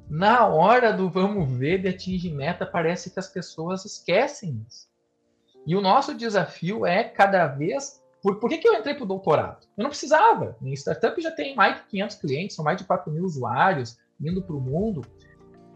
Na 0.06 0.46
hora 0.46 0.92
do 0.92 1.08
vamos 1.08 1.50
ver 1.56 1.80
de 1.80 1.88
atingir 1.88 2.34
meta, 2.34 2.66
parece 2.66 3.10
que 3.10 3.18
as 3.18 3.28
pessoas 3.28 3.86
esquecem 3.86 4.62
isso. 4.68 4.86
E 5.66 5.74
o 5.74 5.80
nosso 5.80 6.14
desafio 6.14 6.84
é 6.84 7.02
cada 7.02 7.46
vez. 7.46 7.98
Por, 8.22 8.40
por 8.40 8.50
que, 8.50 8.58
que 8.58 8.68
eu 8.68 8.74
entrei 8.74 8.94
para 8.94 9.04
o 9.04 9.08
doutorado? 9.08 9.66
Eu 9.74 9.82
não 9.82 9.88
precisava. 9.88 10.54
Minha 10.60 10.76
startup 10.76 11.18
já 11.18 11.30
tem 11.30 11.56
mais 11.56 11.76
de 11.76 11.84
500 11.84 12.16
clientes, 12.16 12.56
são 12.56 12.62
mais 12.62 12.76
de 12.76 12.84
4 12.84 13.10
mil 13.10 13.24
usuários 13.24 13.96
indo 14.20 14.42
para 14.42 14.54
o 14.54 14.60
mundo. 14.60 15.00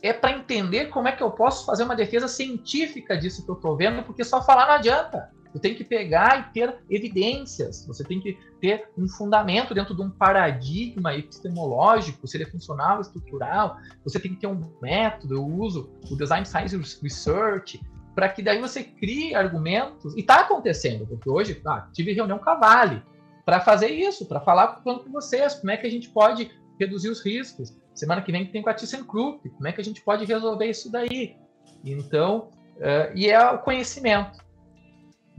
É 0.03 0.13
para 0.13 0.33
entender 0.33 0.87
como 0.87 1.09
é 1.09 1.13
que 1.13 1.23
eu 1.23 1.31
posso 1.31 1.67
fazer 1.67 1.85
uma 1.85 1.95
defesa 1.95 2.27
científica 2.27 3.17
disso 3.17 3.45
que 3.45 3.51
eu 3.51 3.55
estou 3.55 3.77
vendo, 3.77 4.03
porque 4.03 4.25
só 4.25 4.43
falar 4.43 4.67
não 4.67 4.75
adianta. 4.75 5.31
Você 5.53 5.59
tem 5.59 5.75
que 5.75 5.85
pegar 5.85 6.39
e 6.39 6.53
ter 6.53 6.77
evidências, 6.89 7.85
você 7.85 8.05
tem 8.05 8.21
que 8.21 8.39
ter 8.61 8.89
um 8.97 9.09
fundamento 9.09 9.75
dentro 9.75 9.95
de 9.95 10.03
um 10.03 10.09
paradigma 10.09 11.15
epistemológico, 11.15 12.27
se 12.27 12.37
ele 12.37 12.45
é 12.45 12.47
funcional, 12.47 13.01
estrutural, 13.01 13.77
você 14.05 14.21
tem 14.21 14.33
que 14.33 14.41
ter 14.41 14.47
um 14.47 14.73
método, 14.81 15.35
eu 15.35 15.45
uso 15.45 15.91
o 16.09 16.17
Design 16.17 16.47
Science 16.47 17.01
Research, 17.03 17.81
para 18.15 18.29
que 18.29 18.43
daí 18.43 18.61
você 18.61 18.85
crie 18.85 19.35
argumentos, 19.35 20.17
e 20.17 20.21
está 20.21 20.41
acontecendo, 20.41 21.07
porque 21.07 21.29
hoje 21.29 21.61
ah, 21.67 21.89
tive 21.93 22.13
reunião 22.13 22.39
com 22.39 22.51
a 22.51 22.55
Vale 22.55 23.03
para 23.45 23.61
fazer 23.61 23.89
isso, 23.89 24.27
para 24.27 24.41
falar 24.41 24.81
com 24.85 25.11
vocês, 25.11 25.55
como 25.55 25.73
é 25.73 25.77
que 25.77 25.87
a 25.87 25.91
gente 25.91 26.09
pode 26.11 26.51
reduzir 26.81 27.09
os 27.09 27.25
riscos. 27.25 27.77
Semana 27.95 28.23
que 28.23 28.33
vem 28.33 28.51
tem 28.51 28.63
com 28.63 28.71
a 28.71 28.75
ThyssenKrupp, 28.75 29.49
como 29.51 29.69
é 29.69 29.73
que 29.73 29.81
a 29.81 29.85
gente 29.85 30.01
pode 30.03 30.25
resolver 30.25 30.67
isso 30.67 30.91
daí. 30.91 31.37
Então, 31.85 32.51
uh, 32.77 33.15
e 33.15 33.29
é 33.29 33.51
o 33.51 33.59
conhecimento. 33.59 34.39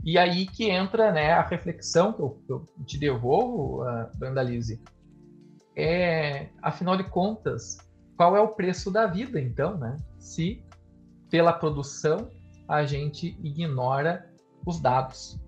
E 0.04 0.18
aí 0.18 0.46
que 0.46 0.70
entra 0.70 1.12
né, 1.12 1.32
a 1.32 1.42
reflexão 1.42 2.12
que 2.12 2.20
eu, 2.20 2.30
que 2.46 2.52
eu 2.52 2.68
te 2.86 2.98
devolvo, 2.98 3.82
uh, 3.82 4.08
Brandalize. 4.16 4.80
É, 5.76 6.48
afinal 6.60 6.96
de 6.96 7.04
contas, 7.04 7.78
qual 8.16 8.36
é 8.36 8.40
o 8.40 8.48
preço 8.48 8.90
da 8.90 9.06
vida, 9.06 9.40
então, 9.40 9.76
né? 9.78 9.96
Se 10.18 10.62
pela 11.30 11.52
produção 11.52 12.30
a 12.68 12.84
gente 12.84 13.38
ignora 13.42 14.30
os 14.66 14.80
dados. 14.80 15.40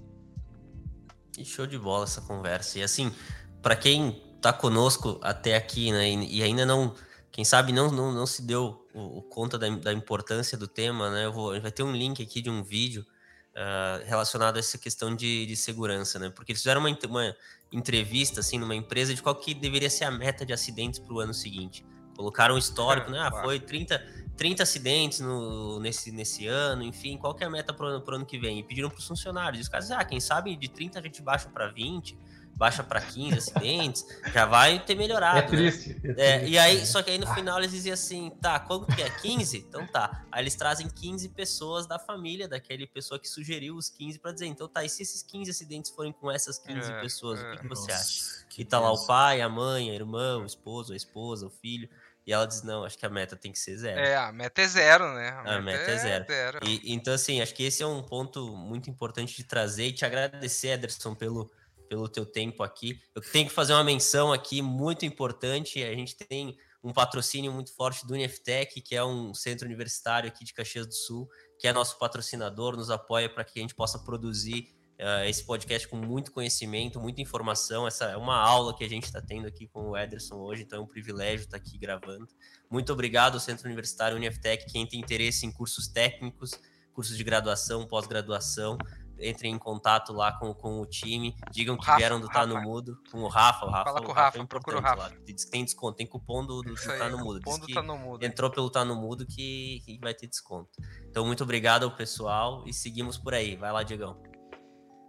E 1.39 1.45
show 1.45 1.67
de 1.67 1.79
bola 1.79 2.05
essa 2.05 2.21
conversa. 2.21 2.79
E 2.79 2.83
assim, 2.83 3.13
para 3.61 3.77
quem 3.77 4.24
está 4.45 4.53
conosco 4.53 5.19
até 5.23 5.57
aqui, 5.57 5.91
né, 5.91 6.11
e, 6.11 6.43
ainda 6.43 6.67
não, 6.67 6.95
quem 7.33 7.45
sabe 7.45 7.73
não, 7.73 7.91
não, 7.91 8.13
não 8.13 8.27
se 8.27 8.43
deu 8.43 8.87
o, 8.93 9.19
o 9.19 9.23
conta 9.23 9.59
da, 9.59 9.69
da, 9.71 9.93
importância 9.93 10.59
do 10.59 10.69
tema, 10.69 11.11
né? 11.11 11.25
Eu 11.25 11.33
vou, 11.33 11.59
vai 11.61 11.73
ter 11.73 11.83
um 11.83 11.93
link 11.93 12.23
aqui 12.23 12.43
de 12.43 12.51
um 12.51 12.63
vídeo 12.63 13.07
uh, 13.55 14.05
relacionado 14.07 14.57
a 14.57 14.59
essa 14.59 14.77
questão 14.77 15.17
de, 15.17 15.47
de, 15.47 15.57
segurança, 15.57 16.19
né? 16.19 16.29
Porque 16.29 16.53
eles 16.53 16.61
fizeram 16.61 16.83
uma, 16.83 16.97
uma 17.09 17.37
entrevista 17.73 18.41
assim 18.41 18.59
numa 18.59 18.75
empresa 18.75 19.15
de 19.15 19.23
qual 19.23 19.35
que 19.35 19.55
deveria 19.55 19.89
ser 19.89 20.05
a 20.05 20.11
meta 20.11 20.45
de 20.45 20.53
acidentes 20.53 21.01
para 21.01 21.15
o 21.15 21.21
ano 21.21 21.33
seguinte. 21.33 21.85
Colocaram 22.15 22.55
um 22.55 22.59
histórico, 22.59 23.11
né? 23.11 23.19
Ah, 23.19 23.33
foi 23.43 23.59
30, 23.59 23.99
30 24.37 24.63
acidentes 24.63 25.21
no, 25.21 25.81
nesse, 25.81 26.13
nesse 26.13 26.47
ano, 26.47 26.83
enfim, 26.83 27.17
qual 27.17 27.35
que 27.35 27.43
é 27.43 27.47
a 27.47 27.51
meta 27.51 27.73
para 27.73 27.87
o 27.87 28.15
ano 28.15 28.27
que 28.27 28.39
vem? 28.39 28.61
E 28.61 28.63
pediram 28.63 28.91
para 28.91 28.99
os 28.99 29.07
funcionários. 29.07 29.59
E 29.59 29.63
os 29.63 29.69
caras, 29.69 29.91
ah, 29.91 30.05
quem 30.05 30.21
sabe 30.21 30.55
de 30.55 30.69
30 30.69 30.99
a 31.01 31.03
gente 31.03 31.21
baixa 31.23 31.49
para 31.49 31.67
20, 31.69 32.17
baixa 32.57 32.83
para 32.83 33.01
15 33.01 33.39
acidentes, 33.39 34.07
já 34.33 34.47
vai 34.47 34.79
ter 34.79 34.95
melhorado. 34.95 35.39
É 35.39 35.43
triste. 35.43 35.89
Né? 35.89 35.95
É 35.95 36.01
triste 36.01 36.21
é, 36.21 36.49
e 36.49 36.59
aí, 36.59 36.87
só 36.87 37.03
que 37.03 37.11
aí 37.11 37.19
no 37.19 37.27
final 37.35 37.59
eles 37.59 37.71
diziam 37.71 37.95
assim, 37.95 38.31
tá, 38.41 38.59
quanto 38.61 38.95
que 38.95 39.03
é? 39.03 39.11
15? 39.11 39.59
Então 39.59 39.87
tá. 39.87 40.25
Aí 40.31 40.43
eles 40.43 40.55
trazem 40.55 40.89
15 40.89 41.29
pessoas 41.31 41.87
da 41.87 41.99
família, 41.99 42.49
daquele 42.49 42.87
pessoa 42.87 43.19
que 43.19 43.29
sugeriu 43.29 43.77
os 43.77 43.89
15 43.89 44.19
para 44.19 44.33
dizer, 44.33 44.47
então 44.47 44.69
tá, 44.69 44.85
e 44.85 44.89
se 44.89 45.03
esses 45.03 45.23
15 45.23 45.51
acidentes 45.51 45.91
forem 45.91 46.13
com 46.13 46.31
essas 46.31 46.59
15 46.59 46.91
é, 46.91 47.01
pessoas, 47.01 47.41
é, 47.41 47.43
o 47.43 47.51
que, 47.53 47.63
que 47.63 47.69
você 47.69 47.93
acha? 47.93 48.45
Que 48.49 48.63
e 48.63 48.65
tá 48.65 48.79
lá 48.79 48.93
o 48.93 49.07
pai, 49.07 49.41
a 49.41 49.49
mãe, 49.49 49.91
a 49.91 49.95
irmã, 49.95 50.39
o 50.39 50.47
esposo, 50.47 50.93
a 50.93 50.97
esposa, 50.97 51.47
o 51.47 51.51
filho. 51.51 51.89
E 52.27 52.33
ela 52.33 52.47
diz, 52.47 52.63
não, 52.63 52.85
acho 52.85 52.97
que 52.97 53.05
a 53.05 53.11
meta 53.11 53.37
tem 53.37 53.53
que 53.53 53.59
ser 53.59 53.77
zero. 53.77 54.01
É, 54.01 54.17
a 54.17 54.33
meta 54.33 54.63
é 54.63 54.67
zero, 54.67 55.13
né? 55.13 55.29
A, 55.29 55.57
a 55.57 55.61
meta, 55.61 55.79
meta, 55.79 55.91
é, 55.91 55.95
é 55.95 55.99
zero. 55.99 56.25
zero. 56.27 56.59
E, 56.63 56.95
então, 56.95 57.13
assim, 57.13 57.43
acho 57.43 57.55
que 57.55 57.65
esse 57.65 57.83
é 57.83 57.87
um 57.87 58.03
ponto 58.03 58.57
muito 58.57 58.89
importante 58.89 59.37
de 59.37 59.45
trazer 59.45 59.89
e 59.89 59.93
te 59.93 60.07
agradecer, 60.07 60.69
Ederson, 60.69 61.15
pelo, 61.15 61.51
pelo 61.89 62.09
teu 62.09 62.27
tempo 62.27 62.63
aqui. 62.63 62.99
Eu 63.15 63.23
tenho 63.23 63.49
que 63.49 63.55
fazer 63.55 63.73
uma 63.73 63.85
menção 63.85 64.33
aqui 64.33 64.63
muito 64.63 65.05
importante. 65.05 65.83
A 65.83 65.95
gente 65.95 66.17
tem 66.17 66.57
um 66.83 66.93
patrocínio 66.93 67.51
muito 67.51 67.75
forte 67.75 68.07
do 68.07 68.13
Uniftec, 68.13 68.81
que 68.83 68.95
é 68.95 69.03
um 69.03 69.33
centro 69.33 69.67
universitário 69.67 70.29
aqui 70.29 70.45
de 70.45 70.53
Caxias 70.53 70.87
do 70.87 70.95
Sul, 70.95 71.29
que 71.59 71.67
é 71.67 71.73
nosso 71.73 71.99
patrocinador, 71.99 72.77
nos 72.77 72.91
apoia 72.91 73.29
para 73.29 73.43
que 73.43 73.59
a 73.59 73.63
gente 73.63 73.75
possa 73.75 73.99
produzir 73.99 74.69
uh, 75.01 75.25
esse 75.27 75.45
podcast 75.45 75.89
com 75.89 75.97
muito 75.97 76.31
conhecimento, 76.31 77.01
muita 77.01 77.23
informação. 77.23 77.87
Essa 77.87 78.07
é 78.07 78.17
uma 78.17 78.37
aula 78.37 78.77
que 78.77 78.85
a 78.85 78.89
gente 78.89 79.05
está 79.05 79.23
tendo 79.23 79.47
aqui 79.47 79.67
com 79.67 79.91
o 79.91 79.97
Ederson 79.97 80.37
hoje, 80.37 80.63
então 80.63 80.81
é 80.81 80.83
um 80.83 80.87
privilégio 80.87 81.45
estar 81.45 81.59
tá 81.59 81.65
aqui 81.65 81.79
gravando. 81.79 82.29
Muito 82.71 82.93
obrigado 82.93 83.35
ao 83.35 83.41
Centro 83.41 83.67
Universitário 83.67 84.17
Uniftec, 84.17 84.71
quem 84.71 84.87
tem 84.87 85.01
interesse 85.01 85.47
em 85.47 85.53
cursos 85.53 85.89
técnicos, 85.89 86.53
cursos 86.93 87.17
de 87.17 87.25
graduação, 87.25 87.87
pós-graduação, 87.87 88.79
entrem 89.21 89.55
em 89.55 89.59
contato 89.59 90.13
lá 90.13 90.33
com, 90.33 90.53
com 90.55 90.81
o 90.81 90.87
time, 90.87 91.35
digam 91.51 91.77
que 91.77 91.87
Rafa, 91.87 91.99
vieram 91.99 92.21
do 92.21 92.29
Tá 92.29 92.47
no 92.47 92.61
Mudo, 92.61 92.99
com 93.11 93.23
o 93.23 93.29
Rafa, 93.29 93.67
o 93.67 93.71
Rafa, 93.71 93.85
Fala 93.85 94.01
com 94.01 94.11
o 94.11 94.15
Rafa, 94.15 94.25
Rafa 94.25 94.39
é 94.39 94.47
procura 94.47 94.79
o 94.79 94.81
Rafa. 94.81 94.97
Lá. 94.97 95.13
Diz 95.25 95.45
que 95.45 95.51
tem 95.51 95.65
desconto, 95.65 95.97
tem 95.97 96.07
cupom 96.07 96.45
do, 96.45 96.63
do, 96.63 96.75
do 96.75 96.81
Tá 96.81 97.09
no 97.09 97.19
Mudo. 97.19 97.41
Diz 97.41 97.59
que 97.59 97.75
tá 97.75 97.83
no 97.83 97.99
mudo. 97.99 98.25
entrou 98.25 98.51
pelo 98.51 98.71
Tá 98.71 98.85
no 98.85 98.95
Mudo 98.95 99.27
que, 99.27 99.83
que 99.85 99.99
vai 99.99 100.15
ter 100.15 100.27
desconto. 100.27 100.71
Então, 101.09 101.27
muito 101.27 101.45
obrigado 101.45 101.85
ao 101.85 101.97
pessoal 101.97 102.65
e 102.67 102.73
seguimos 102.73 103.17
por 103.19 103.35
aí. 103.35 103.57
Vai 103.57 103.73
lá, 103.73 103.83
Diegão. 103.83 104.21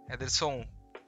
Ederson, 0.08 0.64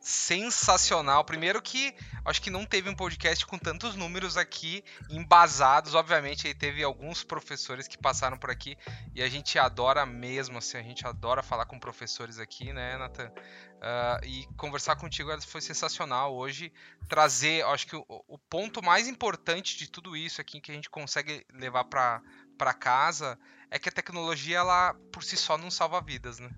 sensacional. 0.09 1.23
Primeiro 1.23 1.61
que 1.61 1.95
acho 2.25 2.41
que 2.41 2.49
não 2.49 2.65
teve 2.65 2.89
um 2.89 2.95
podcast 2.95 3.45
com 3.45 3.59
tantos 3.59 3.95
números 3.95 4.39
aqui 4.39 4.83
embasados. 5.11 5.95
Obviamente, 5.95 6.47
aí 6.47 6.55
teve 6.55 6.83
alguns 6.83 7.23
professores 7.23 7.87
que 7.87 7.99
passaram 7.99 8.39
por 8.39 8.51
aqui 8.51 8.75
e 9.15 9.23
a 9.23 9.29
gente 9.29 9.59
adora 9.59 10.07
mesmo, 10.07 10.57
assim, 10.57 10.79
a 10.79 10.83
gente 10.83 11.07
adora 11.07 11.43
falar 11.43 11.67
com 11.67 11.79
professores 11.79 12.39
aqui, 12.39 12.73
né, 12.73 12.97
Nathan? 12.97 13.29
Uh, 13.29 14.25
e 14.25 14.47
conversar 14.57 14.97
contigo 14.97 15.31
foi 15.43 15.61
sensacional 15.61 16.35
hoje. 16.35 16.73
Trazer, 17.07 17.63
acho 17.67 17.87
que 17.87 17.97
o, 17.97 18.05
o, 18.09 18.39
ponto 18.39 18.83
mais 18.83 19.07
importante 19.09 19.77
de 19.77 19.91
tudo 19.91 20.17
isso 20.17 20.41
aqui 20.41 20.59
que 20.59 20.73
a 20.73 20.75
gente 20.75 20.89
consegue 20.89 21.45
levar 21.53 21.85
para 21.85 22.75
casa 22.75 23.39
é 23.71 23.79
que 23.79 23.91
a 23.91 23.93
tecnologia, 23.93 24.57
ela 24.57 24.95
por 25.13 25.23
si 25.23 25.37
só 25.37 25.59
não 25.59 25.71
salva 25.71 26.01
vidas, 26.01 26.39
né? 26.39 26.51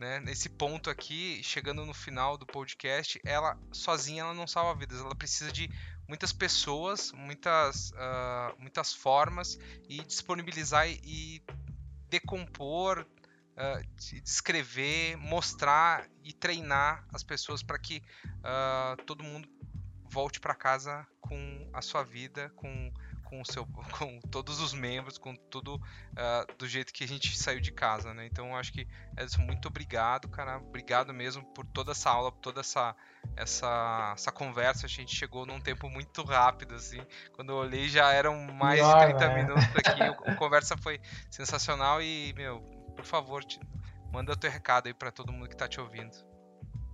Né, 0.00 0.18
nesse 0.18 0.48
ponto 0.48 0.88
aqui, 0.88 1.42
chegando 1.44 1.84
no 1.84 1.92
final 1.92 2.38
do 2.38 2.46
podcast, 2.46 3.20
ela 3.22 3.58
sozinha 3.70 4.22
ela 4.22 4.32
não 4.32 4.46
salva 4.46 4.74
vidas, 4.74 4.98
ela 4.98 5.14
precisa 5.14 5.52
de 5.52 5.70
muitas 6.08 6.32
pessoas, 6.32 7.12
muitas, 7.12 7.90
uh, 7.90 8.58
muitas 8.58 8.94
formas 8.94 9.58
e 9.90 10.02
disponibilizar 10.02 10.88
e 10.88 11.42
decompor, 12.08 13.06
uh, 13.52 14.20
descrever, 14.22 15.18
mostrar 15.18 16.08
e 16.24 16.32
treinar 16.32 17.06
as 17.12 17.22
pessoas 17.22 17.62
para 17.62 17.78
que 17.78 18.02
uh, 18.38 19.04
todo 19.04 19.22
mundo 19.22 19.46
volte 20.10 20.40
para 20.40 20.54
casa 20.54 21.06
com 21.20 21.68
a 21.74 21.82
sua 21.82 22.02
vida, 22.02 22.50
com 22.56 22.90
com, 23.30 23.40
o 23.40 23.46
seu, 23.46 23.64
com 23.96 24.18
todos 24.30 24.60
os 24.60 24.74
membros, 24.74 25.16
com 25.16 25.34
tudo 25.34 25.76
uh, 25.76 26.56
do 26.58 26.66
jeito 26.66 26.92
que 26.92 27.04
a 27.04 27.08
gente 27.08 27.38
saiu 27.38 27.60
de 27.60 27.70
casa, 27.70 28.12
né? 28.12 28.26
Então 28.26 28.56
acho 28.56 28.72
que 28.72 28.86
Edson, 29.16 29.42
muito 29.42 29.68
obrigado, 29.68 30.28
cara. 30.28 30.58
Obrigado 30.58 31.14
mesmo 31.14 31.44
por 31.54 31.64
toda 31.64 31.92
essa 31.92 32.10
aula, 32.10 32.32
por 32.32 32.40
toda 32.40 32.60
essa, 32.60 32.94
essa, 33.36 34.12
essa 34.16 34.32
conversa. 34.32 34.86
A 34.86 34.88
gente 34.88 35.14
chegou 35.14 35.46
num 35.46 35.60
tempo 35.60 35.88
muito 35.88 36.24
rápido, 36.24 36.74
assim. 36.74 37.00
Quando 37.32 37.52
eu 37.52 37.56
olhei 37.56 37.88
já 37.88 38.12
eram 38.12 38.36
mais 38.52 38.80
Pior, 38.80 39.06
de 39.06 39.18
30 39.18 39.28
né? 39.28 39.42
minutos 39.42 39.64
aqui. 39.76 40.02
a 40.30 40.34
conversa 40.34 40.76
foi 40.76 41.00
sensacional 41.30 42.02
e, 42.02 42.34
meu, 42.36 42.60
por 42.96 43.04
favor, 43.04 43.44
te, 43.44 43.60
manda 44.12 44.32
o 44.32 44.36
teu 44.36 44.50
recado 44.50 44.88
aí 44.88 44.94
para 44.94 45.12
todo 45.12 45.32
mundo 45.32 45.46
que 45.46 45.54
está 45.54 45.68
te 45.68 45.80
ouvindo. 45.80 46.16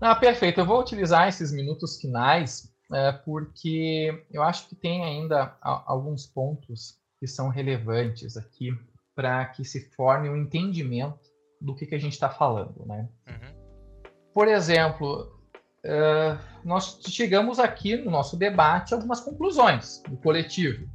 Ah, 0.01 0.15
perfeito. 0.15 0.61
Eu 0.61 0.67
vou 0.67 0.79
utilizar 0.79 1.27
esses 1.27 1.51
minutos 1.51 1.99
finais 1.99 2.71
é, 2.93 3.13
porque 3.13 4.25
eu 4.31 4.43
acho 4.43 4.69
que 4.69 4.77
tem 4.77 5.05
ainda 5.05 5.57
alguns 5.61 6.27
pontos 6.27 6.99
que 7.19 7.27
são 7.27 7.49
relevantes 7.49 8.37
aqui 8.37 8.71
para 9.15 9.45
que 9.47 9.65
se 9.65 9.91
forme 9.95 10.29
um 10.29 10.37
entendimento 10.37 11.31
do 11.61 11.75
que, 11.75 11.87
que 11.87 11.95
a 11.95 11.99
gente 11.99 12.13
está 12.13 12.29
falando, 12.29 12.85
né? 12.87 13.09
Uhum. 13.27 14.11
Por 14.33 14.47
exemplo, 14.47 15.41
uh, 15.85 16.39
nós 16.63 17.01
chegamos 17.09 17.59
aqui 17.59 17.97
no 17.97 18.11
nosso 18.11 18.37
debate 18.37 18.93
a 18.93 18.99
algumas 18.99 19.21
conclusões 19.21 20.03
do 20.09 20.17
coletivo, 20.19 20.87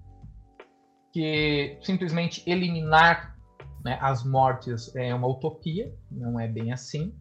que 1.12 1.78
simplesmente 1.82 2.48
eliminar 2.50 3.36
né, 3.84 3.98
as 4.00 4.24
mortes 4.24 4.96
é 4.96 5.14
uma 5.14 5.28
utopia, 5.28 5.94
não 6.10 6.40
é 6.40 6.48
bem 6.48 6.72
assim. 6.72 7.14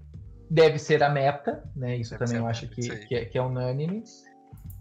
Deve 0.50 0.78
ser 0.78 1.02
a 1.02 1.08
meta, 1.08 1.64
né? 1.74 1.96
Isso 1.96 2.10
Deve 2.10 2.24
também 2.24 2.38
eu 2.38 2.46
acho 2.46 2.68
que, 2.68 3.06
que 3.06 3.14
é, 3.14 3.24
que 3.24 3.38
é 3.38 3.42
unânime 3.42 4.04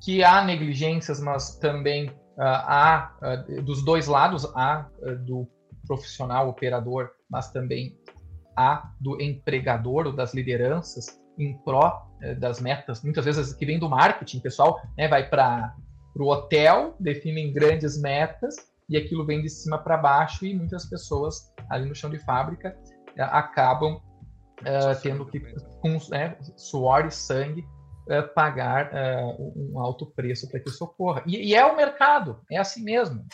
que 0.02 0.24
há 0.24 0.44
negligências, 0.44 1.20
mas 1.20 1.58
também 1.58 2.10
uh, 2.10 2.14
há, 2.38 3.18
uh, 3.22 3.62
dos 3.62 3.84
dois 3.84 4.08
lados, 4.08 4.46
há 4.56 4.88
uh, 5.02 5.16
do 5.26 5.48
profissional 5.88 6.50
operador, 6.50 7.10
mas 7.30 7.52
também 7.52 7.98
há 8.56 8.92
do 9.00 9.22
empregador 9.22 10.08
ou 10.08 10.14
das 10.14 10.34
lideranças 10.34 11.20
em 11.38 11.58
pró 11.60 12.06
das 12.38 12.60
metas, 12.60 13.02
muitas 13.02 13.24
vezes 13.24 13.54
que 13.54 13.66
vem 13.66 13.80
do 13.80 13.88
marketing, 13.88 14.42
pessoal 14.42 14.78
né, 14.98 15.08
vai 15.08 15.30
para 15.30 15.74
o 16.18 16.28
hotel, 16.28 16.98
definem 17.00 17.54
grandes 17.54 17.98
metas 17.98 18.58
e 18.90 18.98
aquilo 18.98 19.26
vem 19.26 19.42
de 19.42 19.50
cima 19.50 19.78
para 19.78 19.96
baixo 19.96 20.46
e 20.46 20.54
muitas 20.54 20.86
pessoas 20.86 21.54
ali 21.70 21.88
no 21.88 21.96
chão 21.96 22.10
de 22.10 22.20
fábrica 22.20 22.78
acabam 23.18 24.02
tendo 25.02 25.26
que, 25.28 25.40
com 25.80 25.98
né, 26.10 26.36
suor 26.58 27.06
e 27.06 27.12
sangue, 27.12 27.66
uh, 28.10 28.34
pagar 28.34 28.92
uh, 28.92 29.54
um 29.56 29.80
alto 29.80 30.06
preço 30.06 30.50
para 30.50 30.60
que 30.60 30.70
isso 30.70 30.84
ocorra. 30.84 31.24
E, 31.26 31.38
e, 31.38 31.56
é 31.56 31.66
o 31.66 31.76
mercado, 31.76 32.42
é 32.52 32.58
assim 32.58 32.84
mesmo. 32.84 33.26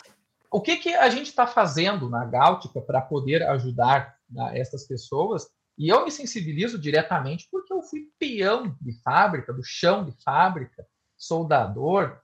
O 0.50 0.60
que, 0.60 0.76
que 0.76 0.94
a 0.94 1.08
gente 1.08 1.26
está 1.26 1.46
fazendo 1.46 2.08
na 2.08 2.24
Gáutica 2.24 2.80
para 2.80 3.00
poder 3.00 3.42
ajudar 3.42 4.16
né, 4.30 4.58
essas 4.58 4.86
pessoas? 4.86 5.48
E 5.76 5.88
eu 5.88 6.04
me 6.04 6.10
sensibilizo 6.10 6.78
diretamente 6.78 7.48
porque 7.50 7.72
eu 7.72 7.82
fui 7.82 8.08
peão 8.18 8.76
de 8.80 8.92
fábrica, 9.02 9.52
do 9.52 9.62
chão 9.62 10.04
de 10.04 10.12
fábrica, 10.22 10.86
soldador, 11.16 12.18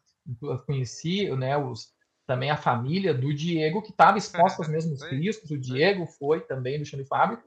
conheci 0.66 1.28
né, 1.36 1.56
os, 1.56 1.92
também 2.32 2.50
a 2.50 2.56
família 2.56 3.12
do 3.12 3.32
Diego, 3.34 3.82
que 3.82 3.90
estava 3.90 4.16
exposta 4.16 4.62
aos 4.62 4.68
mesmos 4.68 5.02
riscos. 5.02 5.50
O 5.50 5.58
Diego 5.58 6.06
foi 6.06 6.40
também 6.40 6.78
do 6.78 6.84
chão 6.86 7.04
fábrica. 7.04 7.42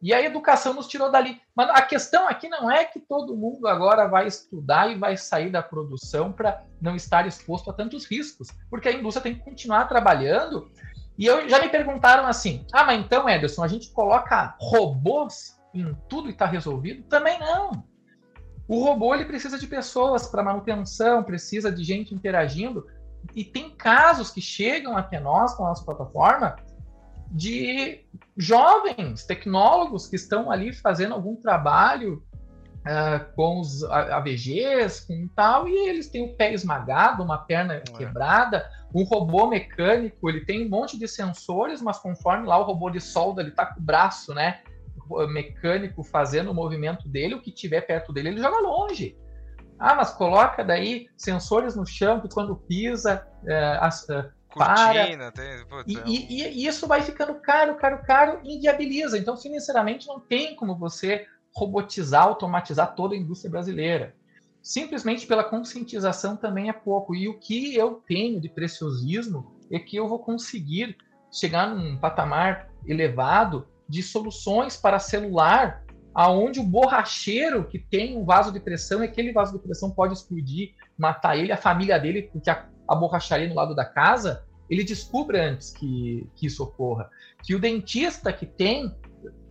E 0.00 0.14
a 0.14 0.22
educação 0.22 0.72
nos 0.72 0.88
tirou 0.88 1.10
dali. 1.10 1.38
Mas 1.54 1.68
a 1.68 1.82
questão 1.82 2.26
aqui 2.26 2.48
não 2.48 2.70
é 2.70 2.86
que 2.86 2.98
todo 2.98 3.36
mundo 3.36 3.68
agora 3.68 4.08
vai 4.08 4.26
estudar 4.26 4.90
e 4.90 4.98
vai 4.98 5.14
sair 5.14 5.50
da 5.50 5.62
produção 5.62 6.32
para 6.32 6.64
não 6.80 6.96
estar 6.96 7.26
exposto 7.26 7.70
a 7.70 7.74
tantos 7.74 8.06
riscos, 8.06 8.48
porque 8.70 8.88
a 8.88 8.92
indústria 8.92 9.22
tem 9.22 9.34
que 9.34 9.44
continuar 9.44 9.84
trabalhando. 9.84 10.70
E 11.18 11.26
eu, 11.26 11.46
já 11.46 11.60
me 11.60 11.68
perguntaram 11.68 12.26
assim: 12.26 12.64
ah, 12.72 12.84
mas 12.84 12.98
então, 12.98 13.28
Ederson, 13.28 13.62
a 13.62 13.68
gente 13.68 13.90
coloca 13.90 14.56
robôs 14.58 15.60
em 15.74 15.94
tudo 16.08 16.28
e 16.28 16.32
está 16.32 16.46
resolvido? 16.46 17.02
Também 17.02 17.38
não. 17.38 17.84
O 18.66 18.82
robô 18.82 19.14
ele 19.14 19.26
precisa 19.26 19.58
de 19.58 19.66
pessoas 19.66 20.28
para 20.28 20.42
manutenção, 20.42 21.22
precisa 21.22 21.70
de 21.70 21.84
gente 21.84 22.14
interagindo. 22.14 22.86
E 23.34 23.44
tem 23.44 23.70
casos 23.70 24.30
que 24.30 24.40
chegam 24.40 24.96
até 24.96 25.20
nós 25.20 25.54
com 25.54 25.64
a 25.64 25.68
nossa 25.68 25.84
plataforma 25.84 26.56
de 27.30 28.04
jovens 28.36 29.24
tecnólogos 29.24 30.08
que 30.08 30.16
estão 30.16 30.50
ali 30.50 30.72
fazendo 30.72 31.14
algum 31.14 31.36
trabalho 31.36 32.24
uh, 32.80 33.32
com 33.34 33.60
os 33.60 33.84
AVGs, 33.84 35.06
com 35.06 35.28
tal, 35.28 35.68
e 35.68 35.88
eles 35.88 36.08
têm 36.08 36.24
o 36.24 36.34
pé 36.34 36.52
esmagado, 36.52 37.22
uma 37.22 37.38
perna 37.38 37.74
é. 37.74 37.80
quebrada, 37.80 38.68
um 38.92 39.04
robô 39.04 39.46
mecânico, 39.46 40.28
ele 40.28 40.44
tem 40.44 40.66
um 40.66 40.68
monte 40.68 40.98
de 40.98 41.06
sensores, 41.06 41.80
mas 41.80 41.98
conforme 41.98 42.46
lá 42.46 42.58
o 42.58 42.64
robô 42.64 42.90
de 42.90 43.00
solda, 43.00 43.42
ele 43.42 43.52
tá 43.52 43.66
com 43.66 43.80
o 43.80 43.82
braço, 43.82 44.34
né, 44.34 44.60
mecânico 45.28 46.02
fazendo 46.02 46.50
o 46.50 46.54
movimento 46.54 47.08
dele, 47.08 47.34
o 47.34 47.40
que 47.40 47.52
tiver 47.52 47.80
perto 47.82 48.12
dele, 48.12 48.30
ele 48.30 48.40
joga 48.40 48.58
longe. 48.58 49.16
Ah, 49.80 49.94
mas 49.94 50.10
coloca 50.10 50.62
daí 50.62 51.08
sensores 51.16 51.74
no 51.74 51.86
chão 51.86 52.20
que 52.20 52.28
quando 52.28 52.54
pisa, 52.54 53.26
é, 53.46 53.78
as, 53.80 54.06
é, 54.10 54.30
Cortina, 54.50 55.32
tem, 55.32 55.64
putz, 55.66 55.84
e, 55.86 55.98
e, 56.04 56.42
e, 56.42 56.66
isso 56.66 56.86
vai 56.86 57.00
ficando 57.02 57.34
caro, 57.36 57.76
caro, 57.76 58.02
caro 58.04 58.40
e 58.44 58.56
inviabiliza. 58.56 59.16
Então, 59.16 59.36
financeiramente, 59.36 60.06
não 60.06 60.20
tem 60.20 60.54
como 60.54 60.76
você 60.76 61.26
robotizar, 61.54 62.24
automatizar 62.24 62.94
toda 62.94 63.14
a 63.14 63.18
indústria 63.18 63.50
brasileira. 63.50 64.14
Simplesmente 64.62 65.26
pela 65.26 65.44
conscientização 65.44 66.36
também 66.36 66.68
é 66.68 66.72
pouco. 66.72 67.14
E 67.14 67.28
o 67.28 67.38
que 67.38 67.74
eu 67.74 68.02
tenho 68.06 68.40
de 68.40 68.48
preciosismo 68.48 69.56
é 69.70 69.78
que 69.78 69.96
eu 69.96 70.08
vou 70.08 70.18
conseguir 70.18 70.96
chegar 71.32 71.74
num 71.74 71.96
patamar 71.96 72.68
elevado 72.86 73.66
de 73.88 74.02
soluções 74.02 74.76
para 74.76 74.98
celular, 74.98 75.84
aonde 76.22 76.60
o 76.60 76.64
borracheiro 76.64 77.64
que 77.64 77.78
tem 77.78 78.16
um 78.16 78.24
vaso 78.24 78.52
de 78.52 78.60
pressão, 78.60 79.02
aquele 79.02 79.32
vaso 79.32 79.52
de 79.52 79.58
pressão 79.58 79.90
pode 79.90 80.14
explodir, 80.14 80.74
matar 80.96 81.36
ele, 81.36 81.52
a 81.52 81.56
família 81.56 81.98
dele, 81.98 82.22
porque 82.32 82.50
a 82.50 82.68
a 82.90 82.94
borracharia 82.96 83.48
no 83.48 83.54
lado 83.54 83.72
da 83.72 83.84
casa, 83.84 84.44
ele 84.68 84.82
descubra 84.82 85.48
antes 85.48 85.70
que, 85.70 86.28
que 86.34 86.46
isso 86.46 86.64
ocorra. 86.64 87.08
Que 87.44 87.54
o 87.54 87.60
dentista 87.60 88.32
que 88.32 88.44
tem 88.44 88.92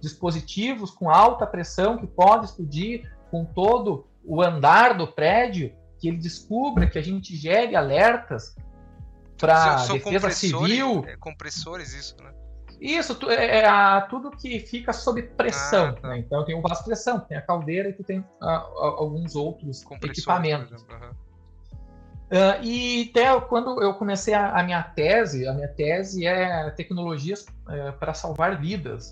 dispositivos 0.02 0.92
com 0.92 1.10
alta 1.10 1.48
pressão 1.48 1.98
que 1.98 2.06
pode 2.06 2.48
explodir 2.48 3.10
com 3.32 3.46
todo 3.46 4.06
o 4.26 4.42
andar 4.42 4.98
do 4.98 5.08
prédio, 5.08 5.74
que 5.98 6.10
ele 6.10 6.18
descubra 6.18 6.90
que 6.90 7.00
a 7.00 7.02
gente 7.02 7.34
gere 7.34 7.78
alertas 7.78 8.54
para 9.38 9.86
defesa 9.86 10.32
civil. 10.32 11.06
É, 11.08 11.16
compressores, 11.16 11.94
isso, 11.94 12.22
né? 12.22 12.34
Isso, 12.80 13.18
é, 13.30 13.60
é, 13.60 14.02
tudo 14.10 14.32
que 14.32 14.60
fica 14.60 14.94
sob 14.94 15.22
pressão. 15.22 15.88
Ah, 15.88 15.94
tá. 15.94 16.08
né? 16.10 16.20
Então 16.20 16.46
tem 16.46 16.56
o 16.56 16.62
vaso 16.62 16.84
pressão, 16.84 17.20
tem 17.20 17.38
a 17.38 17.42
caldeira 17.42 17.90
e 17.90 17.94
tu 17.94 18.04
tem 18.04 18.24
ah, 18.42 18.66
alguns 18.98 19.36
outros 19.36 19.84
equipamentos. 20.02 20.82
Uhum. 20.84 21.30
Uh, 22.32 22.64
e 22.64 23.10
até 23.10 23.42
quando 23.42 23.82
eu 23.82 23.96
comecei 23.96 24.36
a, 24.36 24.52
a, 24.52 24.64
minha 24.64 24.84
tese, 24.84 25.48
a 25.48 25.54
minha 25.54 25.68
tese 25.68 26.28
é 26.28 26.70
tecnologias 26.72 27.42
uh, 27.42 27.92
para 28.00 28.14
salvar 28.14 28.62
vidas. 28.62 29.10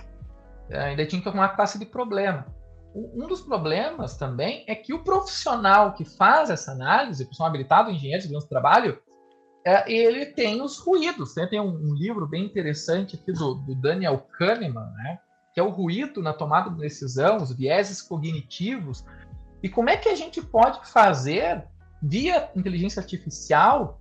Uh, 0.70 0.78
ainda 0.78 1.05
tinha 1.05 1.22
que 1.22 1.28
arrumar 1.28 1.49
classe 1.49 1.80
de 1.80 1.86
problema. 1.86 2.45
Um 2.93 3.28
dos 3.28 3.41
problemas 3.41 4.18
também 4.18 4.63
é 4.68 4.76
que 4.76 4.93
o 4.93 5.03
profissional 5.03 5.93
que 5.93 6.05
faz 6.05 6.49
essa 6.49 6.72
análise, 6.72 7.26
que 7.26 7.36
são 7.36 7.45
habilitados 7.45 7.93
engenheiros 7.93 8.28
de 8.28 8.49
trabalho, 8.49 8.99
é, 9.68 9.91
ele 9.91 10.26
tem 10.28 10.61
os 10.61 10.78
ruídos. 10.78 11.36
Né? 11.36 11.45
Tem 11.45 11.59
um, 11.59 11.89
um, 11.89 11.93
livro 11.93 12.26
bem 12.26 12.45
interessante 12.45 13.18
aqui 13.18 13.34
do, 13.34 13.55
do 13.55 13.76
Daniel 13.76 14.26
Kahneman, 14.38 14.93
né? 14.93 15.20
que 15.53 15.59
é 15.59 15.63
o 15.63 15.70
ruído 15.70 16.22
na 16.22 16.32
tomada 16.32 16.70
de 16.70 16.78
decisão, 16.78 17.36
os 17.36 17.51
vieses 17.51 18.01
cognitivos, 18.01 19.03
e 19.61 19.68
como 19.68 19.89
é 19.89 19.97
que 19.97 20.07
a 20.07 20.15
gente 20.15 20.41
pode 20.41 20.89
fazer 20.89 21.65
via 22.01 22.49
inteligência 22.55 23.01
artificial 23.01 23.99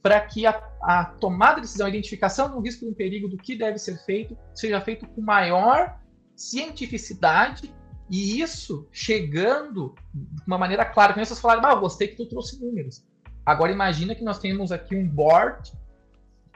para 0.00 0.18
que 0.18 0.46
a, 0.46 0.62
a, 0.82 1.04
tomada 1.04 1.56
de 1.56 1.62
decisão, 1.62 1.86
a 1.86 1.90
identificação 1.90 2.48
de 2.48 2.56
um 2.56 2.60
risco 2.60 2.86
e 2.86 2.88
um 2.88 2.94
perigo 2.94 3.28
do 3.28 3.36
que 3.36 3.54
deve 3.54 3.78
ser 3.78 3.98
feito, 4.06 4.34
seja 4.54 4.80
feito 4.80 5.06
com 5.06 5.20
maior 5.20 6.00
cientificidade 6.34 7.74
e 8.08 8.40
isso 8.40 8.88
chegando 8.90 9.94
de 10.14 10.46
uma 10.46 10.56
maneira 10.56 10.86
clara. 10.86 11.12
Como 11.12 11.26
vocês 11.26 11.38
falaram, 11.38 11.66
ah, 11.66 11.74
gostei 11.74 12.08
que 12.08 12.16
tu 12.16 12.26
trouxe 12.26 12.58
números. 12.64 13.04
Agora 13.44 13.72
imagina 13.72 14.14
que 14.14 14.24
nós 14.24 14.38
temos 14.38 14.70
aqui 14.70 14.96
um 14.96 15.06
board 15.06 15.72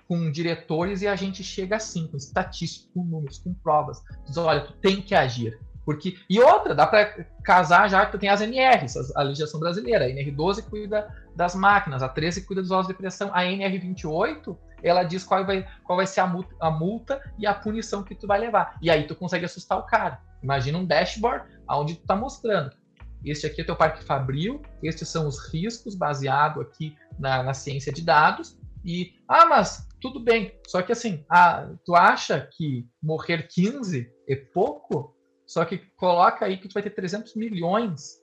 com 0.08 0.30
diretores 0.30 1.02
e 1.02 1.08
a 1.08 1.16
gente 1.16 1.42
chega 1.42 1.76
assim, 1.76 2.06
com 2.06 2.16
estatísticas, 2.16 2.90
com 2.94 3.04
números, 3.04 3.38
com 3.38 3.52
provas. 3.54 4.02
Diz, 4.24 4.36
olha, 4.36 4.60
tu 4.60 4.72
tem 4.74 5.02
que 5.02 5.14
agir. 5.14 5.58
Porque, 5.84 6.16
e 6.28 6.40
outra, 6.40 6.74
dá 6.74 6.86
para 6.86 7.24
casar 7.44 7.88
já 7.88 8.06
que 8.06 8.18
tem 8.18 8.28
as 8.28 8.40
NRs, 8.40 9.14
a 9.14 9.22
legislação 9.22 9.60
brasileira. 9.60 10.04
A 10.04 10.08
NR12 10.08 10.68
cuida 10.68 11.08
das 11.34 11.54
máquinas, 11.54 12.02
a 12.02 12.08
13 12.08 12.42
cuida 12.42 12.60
dos 12.60 12.70
órgãos 12.70 12.88
de 12.88 12.94
pressão, 12.94 13.30
a 13.32 13.42
NR28 13.42 14.56
ela 14.82 15.02
diz 15.02 15.24
qual 15.24 15.44
vai, 15.44 15.66
qual 15.84 15.96
vai 15.96 16.06
ser 16.06 16.20
a 16.20 16.26
multa, 16.26 16.54
a 16.60 16.70
multa, 16.70 17.20
e 17.38 17.46
a 17.46 17.54
punição 17.54 18.02
que 18.02 18.14
tu 18.14 18.26
vai 18.26 18.38
levar. 18.38 18.76
E 18.80 18.90
aí 18.90 19.06
tu 19.06 19.14
consegue 19.14 19.44
assustar 19.44 19.78
o 19.78 19.82
cara. 19.84 20.20
Imagina 20.42 20.78
um 20.78 20.84
dashboard 20.84 21.44
onde 21.68 21.94
tu 21.94 22.02
está 22.02 22.14
mostrando. 22.14 22.76
Este 23.26 23.46
aqui 23.46 23.60
é 23.60 23.64
teu 23.64 23.76
parque 23.76 24.04
fabril, 24.04 24.62
estes 24.82 25.08
são 25.08 25.26
os 25.26 25.52
riscos 25.52 25.94
baseado 25.94 26.60
aqui 26.60 26.96
na, 27.18 27.42
na 27.42 27.52
ciência 27.52 27.92
de 27.92 28.02
dados. 28.02 28.58
E, 28.84 29.14
ah, 29.28 29.46
mas 29.46 29.88
tudo 30.00 30.20
bem. 30.20 30.58
Só 30.66 30.80
que 30.80 30.92
assim, 30.92 31.24
ah, 31.28 31.68
tu 31.84 31.94
acha 31.94 32.48
que 32.56 32.88
morrer 33.02 33.48
15 33.48 34.08
é 34.28 34.36
pouco? 34.36 35.14
Só 35.44 35.64
que 35.64 35.78
coloca 35.96 36.44
aí 36.44 36.56
que 36.56 36.68
tu 36.68 36.74
vai 36.74 36.82
ter 36.82 36.90
300 36.90 37.34
milhões 37.34 38.20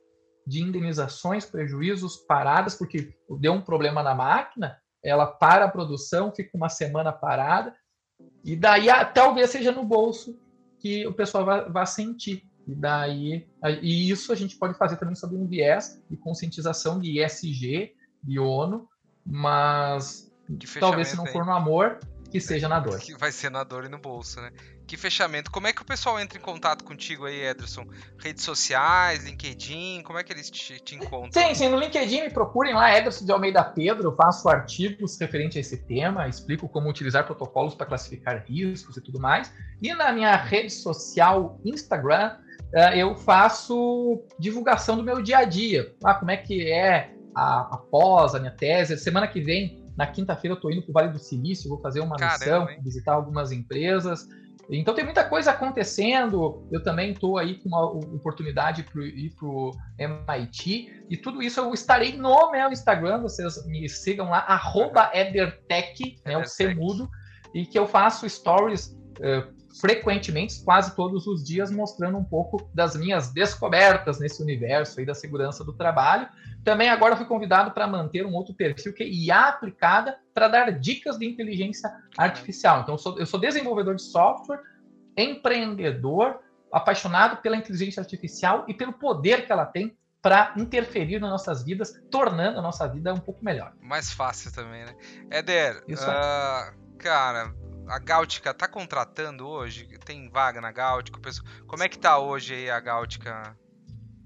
de 0.47 0.61
indenizações, 0.61 1.45
prejuízos, 1.45 2.17
paradas, 2.17 2.75
porque 2.75 3.13
deu 3.39 3.53
um 3.53 3.61
problema 3.61 4.01
na 4.01 4.15
máquina, 4.15 4.77
ela 5.03 5.25
para 5.25 5.65
a 5.65 5.69
produção, 5.69 6.33
fica 6.33 6.55
uma 6.55 6.69
semana 6.69 7.11
parada, 7.11 7.75
e 8.43 8.55
daí 8.55 8.87
talvez 9.13 9.49
seja 9.49 9.71
no 9.71 9.83
bolso 9.83 10.39
que 10.79 11.05
o 11.07 11.13
pessoal 11.13 11.45
vai, 11.45 11.69
vai 11.69 11.87
sentir. 11.87 12.43
E 12.67 12.73
daí, 12.73 13.45
e 13.81 14.09
isso 14.09 14.31
a 14.31 14.35
gente 14.35 14.55
pode 14.55 14.77
fazer 14.77 14.95
também 14.97 15.15
sobre 15.15 15.37
um 15.37 15.45
viés 15.45 16.01
de 16.09 16.15
conscientização 16.15 16.99
de 16.99 17.21
ISG, 17.21 17.93
de 18.23 18.39
ONU, 18.39 18.87
mas 19.25 20.31
talvez 20.79 21.09
se 21.09 21.17
não 21.17 21.25
for 21.25 21.45
no 21.45 21.51
amor, 21.51 21.99
que 22.33 22.39
seja 22.39 22.67
na 22.67 22.79
dor. 22.79 22.99
Que 22.99 23.15
vai 23.15 23.31
ser 23.31 23.51
na 23.51 23.63
dor 23.63 23.85
e 23.85 23.89
no 23.89 23.99
bolso, 23.99 24.41
né? 24.41 24.51
Que 24.87 24.97
fechamento. 24.97 25.51
Como 25.51 25.67
é 25.67 25.71
que 25.71 25.83
o 25.83 25.85
pessoal 25.85 26.19
entra 26.19 26.37
em 26.37 26.41
contato 26.41 26.83
contigo 26.83 27.25
aí, 27.25 27.45
Ederson? 27.45 27.85
Redes 28.17 28.43
sociais, 28.43 29.23
LinkedIn, 29.23 30.01
como 30.03 30.17
é 30.17 30.23
que 30.23 30.33
eles 30.33 30.49
te, 30.49 30.79
te 30.79 30.95
encontram? 30.95 31.31
Sim, 31.31 31.53
sim, 31.53 31.69
no 31.69 31.77
LinkedIn 31.77 32.21
me 32.21 32.29
procurem 32.31 32.73
lá, 32.73 32.97
Ederson 32.97 33.23
de 33.23 33.31
Almeida 33.31 33.63
Pedro, 33.63 34.09
eu 34.09 34.15
faço 34.15 34.49
artigos 34.49 35.15
referentes 35.19 35.57
a 35.57 35.59
esse 35.59 35.77
tema, 35.77 36.27
explico 36.27 36.67
como 36.67 36.89
utilizar 36.89 37.23
protocolos 37.23 37.75
para 37.75 37.85
classificar 37.85 38.43
riscos 38.47 38.97
e 38.97 39.01
tudo 39.01 39.19
mais. 39.19 39.53
E 39.79 39.93
na 39.93 40.11
minha 40.11 40.35
rede 40.35 40.71
social 40.71 41.59
Instagram, 41.63 42.35
eu 42.99 43.15
faço 43.15 44.23
divulgação 44.39 44.97
do 44.97 45.03
meu 45.03 45.21
dia 45.21 45.39
a 45.39 45.43
dia. 45.45 45.93
Ah, 46.03 46.15
como 46.15 46.31
é 46.31 46.37
que 46.37 46.71
é 46.71 47.13
a, 47.35 47.75
a 47.75 47.77
pós, 47.77 48.35
a 48.35 48.39
minha 48.39 48.51
tese. 48.51 48.97
Semana 48.97 49.27
que 49.27 49.41
vem 49.41 49.83
na 49.97 50.07
quinta-feira 50.07 50.53
eu 50.53 50.55
estou 50.55 50.71
indo 50.71 50.81
para 50.81 50.89
o 50.89 50.93
Vale 50.93 51.09
do 51.09 51.19
Silício, 51.19 51.69
vou 51.69 51.79
fazer 51.79 51.99
uma 51.99 52.15
Caramba, 52.15 52.39
missão, 52.39 52.69
hein? 52.69 52.79
visitar 52.83 53.13
algumas 53.13 53.51
empresas. 53.51 54.27
Então 54.69 54.95
tem 54.95 55.03
muita 55.03 55.25
coisa 55.25 55.51
acontecendo. 55.51 56.65
Eu 56.71 56.81
também 56.81 57.11
estou 57.11 57.37
aí 57.37 57.55
com 57.55 57.67
uma 57.67 57.85
oportunidade 57.85 58.83
para 58.83 59.03
ir 59.03 59.31
para 59.35 59.47
o 59.47 59.71
MIT. 59.99 61.05
E 61.09 61.17
tudo 61.17 61.41
isso 61.41 61.59
eu 61.59 61.73
estarei 61.73 62.15
no 62.17 62.49
meu 62.51 62.71
Instagram. 62.71 63.21
Vocês 63.21 63.65
me 63.67 63.87
sigam 63.89 64.29
lá, 64.29 64.39
arroba 64.39 65.11
Edertech, 65.13 66.15
né, 66.25 66.37
o 66.37 66.45
C 66.45 66.73
mudo, 66.73 67.09
e 67.53 67.65
que 67.65 67.77
eu 67.77 67.85
faço 67.85 68.27
stories 68.27 68.97
uh, 69.19 69.53
frequentemente, 69.79 70.63
quase 70.63 70.95
todos 70.95 71.25
os 71.25 71.43
dias, 71.43 71.71
mostrando 71.71 72.17
um 72.17 72.23
pouco 72.23 72.69
das 72.73 72.95
minhas 72.95 73.31
descobertas 73.31 74.19
nesse 74.19 74.41
universo 74.41 74.99
aí 74.99 75.05
da 75.05 75.15
segurança 75.15 75.63
do 75.63 75.73
trabalho. 75.73 76.27
Também 76.63 76.89
agora 76.89 77.17
fui 77.17 77.25
convidado 77.25 77.71
para 77.71 77.87
manter 77.87 78.25
um 78.25 78.33
outro 78.33 78.53
perfil 78.53 78.93
que 78.93 79.03
é 79.03 79.07
IA 79.07 79.49
aplicada 79.49 80.17
para 80.33 80.47
dar 80.47 80.71
dicas 80.71 81.17
de 81.17 81.25
inteligência 81.25 81.91
artificial. 82.17 82.81
Então, 82.81 82.95
eu 82.95 82.99
sou, 82.99 83.19
eu 83.19 83.25
sou 83.25 83.39
desenvolvedor 83.39 83.95
de 83.95 84.03
software, 84.03 84.61
empreendedor, 85.17 86.39
apaixonado 86.71 87.37
pela 87.37 87.57
inteligência 87.57 87.99
artificial 87.99 88.65
e 88.67 88.73
pelo 88.73 88.93
poder 88.93 89.45
que 89.45 89.51
ela 89.51 89.65
tem 89.65 89.95
para 90.21 90.53
interferir 90.55 91.19
nas 91.19 91.29
nossas 91.29 91.63
vidas, 91.63 92.01
tornando 92.09 92.57
a 92.57 92.61
nossa 92.61 92.87
vida 92.87 93.13
um 93.13 93.19
pouco 93.19 93.43
melhor. 93.43 93.73
Mais 93.81 94.11
fácil 94.13 94.53
também, 94.53 94.85
né? 94.85 94.95
Éder, 95.29 95.83
Isso 95.85 96.05
uh, 96.09 96.97
cara, 96.97 97.53
a 97.87 97.99
Gáutica 97.99 98.53
tá 98.53 98.67
contratando 98.67 99.47
hoje? 99.47 99.87
Tem 100.05 100.29
vaga 100.29 100.61
na 100.61 100.71
Gáutica? 100.71 101.19
Como 101.67 101.83
é 101.83 101.89
que 101.89 101.97
tá 101.97 102.17
hoje 102.17 102.53
aí 102.53 102.69
a 102.69 102.79
Gáutica? 102.79 103.55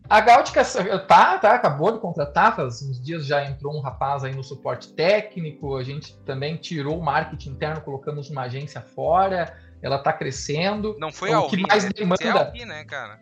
A 0.10 0.22
Gáutica 0.22 0.64
tá, 1.06 1.38
tá, 1.38 1.54
acabou 1.54 1.92
de 1.92 2.00
contratar, 2.00 2.56
faz 2.56 2.82
uns 2.82 3.02
dias 3.04 3.26
já 3.26 3.44
entrou 3.44 3.76
um 3.76 3.82
rapaz 3.82 4.24
aí 4.24 4.34
no 4.34 4.44
suporte 4.44 4.94
técnico, 4.94 5.76
a 5.76 5.84
gente 5.84 6.18
também 6.20 6.56
tirou 6.56 6.98
o 6.98 7.04
marketing 7.04 7.50
interno, 7.50 7.82
colocamos 7.82 8.30
uma 8.30 8.44
agência 8.44 8.80
fora, 8.80 9.54
ela 9.82 9.98
está 9.98 10.14
crescendo. 10.14 10.96
Não 10.98 11.12
foi 11.12 11.36
o 11.36 11.50
que 11.50 11.58
mais 11.58 11.84
né? 11.84 11.90
demanda. 11.94 12.24
É 12.24 12.30
Alvi, 12.30 12.66
né, 12.66 12.86
cara? 12.86 13.20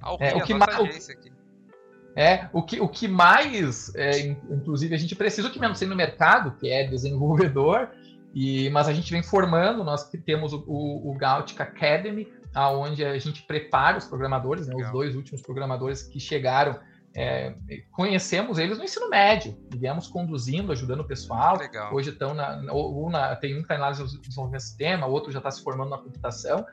Alvi, 0.00 0.24
é, 0.24 0.34
o 0.34 0.42
que 0.42 0.54
mais, 0.54 1.08
é, 2.16 2.48
o 2.52 2.62
que, 2.62 2.80
o 2.80 2.88
que 2.88 3.08
mais, 3.08 3.94
é, 3.94 4.20
inclusive, 4.20 4.94
a 4.94 4.98
gente 4.98 5.14
precisa, 5.14 5.48
o 5.48 5.50
que 5.50 5.60
menos 5.60 5.78
tem 5.78 5.88
no 5.88 5.96
mercado, 5.96 6.52
que 6.52 6.70
é 6.70 6.86
desenvolvedor, 6.86 7.90
e, 8.34 8.70
mas 8.70 8.88
a 8.88 8.92
gente 8.92 9.10
vem 9.10 9.22
formando, 9.22 9.84
nós 9.84 10.08
temos 10.24 10.52
o, 10.52 10.64
o, 10.66 11.10
o 11.10 11.14
Gautic 11.14 11.60
Academy, 11.60 12.32
aonde 12.54 13.04
a 13.04 13.18
gente 13.18 13.42
prepara 13.42 13.98
os 13.98 14.04
programadores, 14.04 14.66
né, 14.66 14.74
os 14.74 14.90
dois 14.90 15.14
últimos 15.14 15.42
programadores 15.42 16.02
que 16.02 16.20
chegaram 16.20 16.78
é, 17.14 17.54
conhecemos 17.90 18.58
eles 18.58 18.78
no 18.78 18.84
ensino 18.84 19.08
médio, 19.10 19.56
viemos 19.76 20.06
conduzindo, 20.06 20.72
ajudando 20.72 21.00
o 21.00 21.04
pessoal. 21.04 21.58
Legal. 21.58 21.94
Hoje 21.94 22.10
estão 22.10 22.32
na, 22.32 22.56
na, 22.56 23.36
tem 23.36 23.54
um 23.54 23.56
que 23.56 23.62
está 23.62 23.74
em 23.74 23.78
análise 23.78 24.04
de 24.04 24.20
desenvolvimento 24.20 24.62
sistema, 24.62 25.06
outro 25.06 25.30
já 25.30 25.38
está 25.38 25.50
se 25.50 25.62
formando 25.62 25.90
na 25.90 25.98
computação 25.98 26.64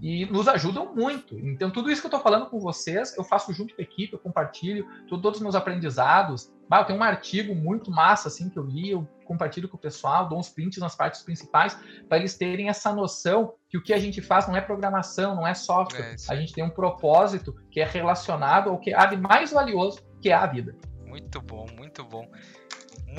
e 0.00 0.26
nos 0.26 0.48
ajudam 0.48 0.94
muito. 0.94 1.38
Então, 1.38 1.70
tudo 1.70 1.90
isso 1.90 2.00
que 2.00 2.06
eu 2.06 2.08
estou 2.08 2.20
falando 2.20 2.46
com 2.46 2.58
vocês, 2.58 3.16
eu 3.16 3.22
faço 3.22 3.52
junto 3.52 3.74
com 3.74 3.80
a 3.80 3.84
equipe, 3.84 4.12
eu 4.12 4.18
compartilho 4.18 4.86
todos 5.08 5.36
os 5.36 5.42
meus 5.42 5.54
aprendizados. 5.54 6.52
Ah, 6.70 6.80
eu 6.80 6.84
tenho 6.86 6.98
um 6.98 7.02
artigo 7.02 7.54
muito 7.54 7.90
massa 7.90 8.26
assim 8.28 8.48
que 8.48 8.58
eu 8.58 8.64
li, 8.64 8.90
eu 8.90 9.08
compartilho 9.24 9.68
com 9.68 9.76
o 9.76 9.80
pessoal, 9.80 10.28
dou 10.28 10.38
uns 10.38 10.48
prints 10.48 10.78
nas 10.78 10.94
partes 10.94 11.22
principais, 11.22 11.76
para 12.08 12.18
eles 12.18 12.36
terem 12.36 12.68
essa 12.68 12.92
noção 12.92 13.54
que 13.68 13.78
o 13.78 13.82
que 13.82 13.92
a 13.92 13.98
gente 13.98 14.22
faz 14.22 14.46
não 14.46 14.56
é 14.56 14.60
programação, 14.60 15.34
não 15.34 15.46
é 15.46 15.54
software. 15.54 16.14
É 16.14 16.32
a 16.32 16.36
gente 16.36 16.52
tem 16.52 16.64
um 16.64 16.70
propósito 16.70 17.54
que 17.70 17.80
é 17.80 17.84
relacionado 17.84 18.70
ao 18.70 18.78
que 18.78 18.94
há 18.94 19.06
de 19.06 19.16
mais 19.16 19.50
valioso, 19.50 20.00
que 20.20 20.30
é 20.30 20.34
a 20.34 20.46
vida. 20.46 20.76
Muito 21.06 21.40
bom, 21.40 21.66
muito 21.76 22.04
bom 22.04 22.28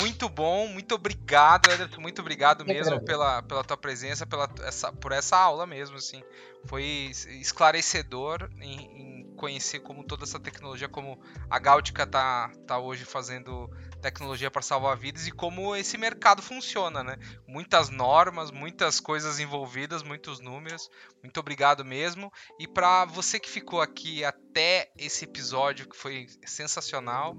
muito 0.02 0.28
bom, 0.28 0.68
muito 0.68 0.96
obrigado, 0.96 1.72
Ederson, 1.72 2.02
muito 2.02 2.20
obrigado 2.22 2.66
mesmo 2.66 3.00
pela, 3.04 3.42
pela 3.42 3.64
tua 3.64 3.78
presença, 3.78 4.26
pela, 4.26 4.50
essa, 4.64 4.92
por 4.92 5.12
essa 5.12 5.38
aula 5.38 5.66
mesmo, 5.66 5.96
assim. 5.96 6.22
Foi 6.66 6.84
esclarecedor 7.40 8.50
em, 8.60 9.24
em 9.24 9.36
conhecer 9.36 9.80
como 9.80 10.04
toda 10.04 10.24
essa 10.24 10.40
tecnologia, 10.40 10.90
como 10.90 11.20
a 11.50 11.60
Gáutica 11.60 12.06
tá, 12.06 12.52
tá 12.68 12.78
hoje 12.78 13.06
fazendo 13.06 13.70
tecnologia 14.06 14.52
para 14.52 14.62
salvar 14.62 14.96
vidas 14.96 15.26
e 15.26 15.32
como 15.32 15.76
esse 15.76 15.98
mercado 15.98 16.40
funciona, 16.40 17.04
né? 17.04 17.18
Muitas 17.48 17.90
normas, 17.90 18.52
muitas 18.52 19.00
coisas 19.00 19.40
envolvidas, 19.40 20.04
muitos 20.04 20.40
números. 20.40 20.92
Muito 21.24 21.40
obrigado 21.40 21.84
mesmo. 21.84 22.32
E 22.60 22.68
para 22.68 23.06
você 23.06 23.40
que 23.40 23.50
ficou 23.50 23.82
aqui 23.82 24.24
até 24.24 24.92
esse 24.96 25.26
episódio 25.26 25.90
que 25.90 25.98
foi 25.98 26.28
sensacional, 26.46 27.36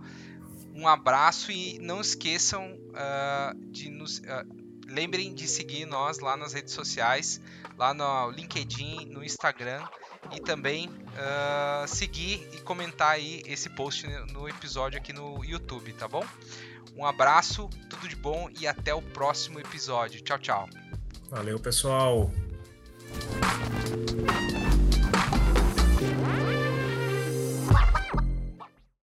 um 0.75 0.89
abraço 0.89 1.53
e 1.53 1.79
não 1.79 2.01
esqueçam 2.01 2.75
uh, 2.75 3.71
de 3.71 3.89
nos. 3.89 4.19
Uh, 4.19 4.67
lembrem 4.89 5.35
de 5.35 5.47
seguir 5.47 5.87
nós 5.87 6.19
lá 6.19 6.37
nas 6.37 6.53
redes 6.53 6.75
sociais, 6.75 7.41
lá 7.79 7.95
no 7.95 8.31
LinkedIn, 8.31 9.07
no 9.07 9.23
Instagram 9.23 9.87
e 10.33 10.41
também 10.41 10.89
uh, 10.89 11.87
seguir 11.87 12.49
e 12.53 12.61
comentar 12.61 13.11
aí 13.11 13.43
esse 13.47 13.69
post 13.71 14.07
no 14.33 14.49
episódio 14.49 14.99
aqui 14.99 15.13
no 15.13 15.45
YouTube, 15.45 15.93
tá 15.93 16.09
bom? 16.09 16.25
Um 16.97 17.05
abraço, 17.05 17.69
tudo 17.91 18.09
de 18.09 18.17
bom 18.17 18.49
e 18.59 18.67
até 18.67 18.95
o 18.95 19.03
próximo 19.03 19.61
episódio. 19.61 20.21
Tchau, 20.23 20.39
tchau. 20.39 20.69
Valeu, 21.31 21.59
pessoal. 21.59 22.31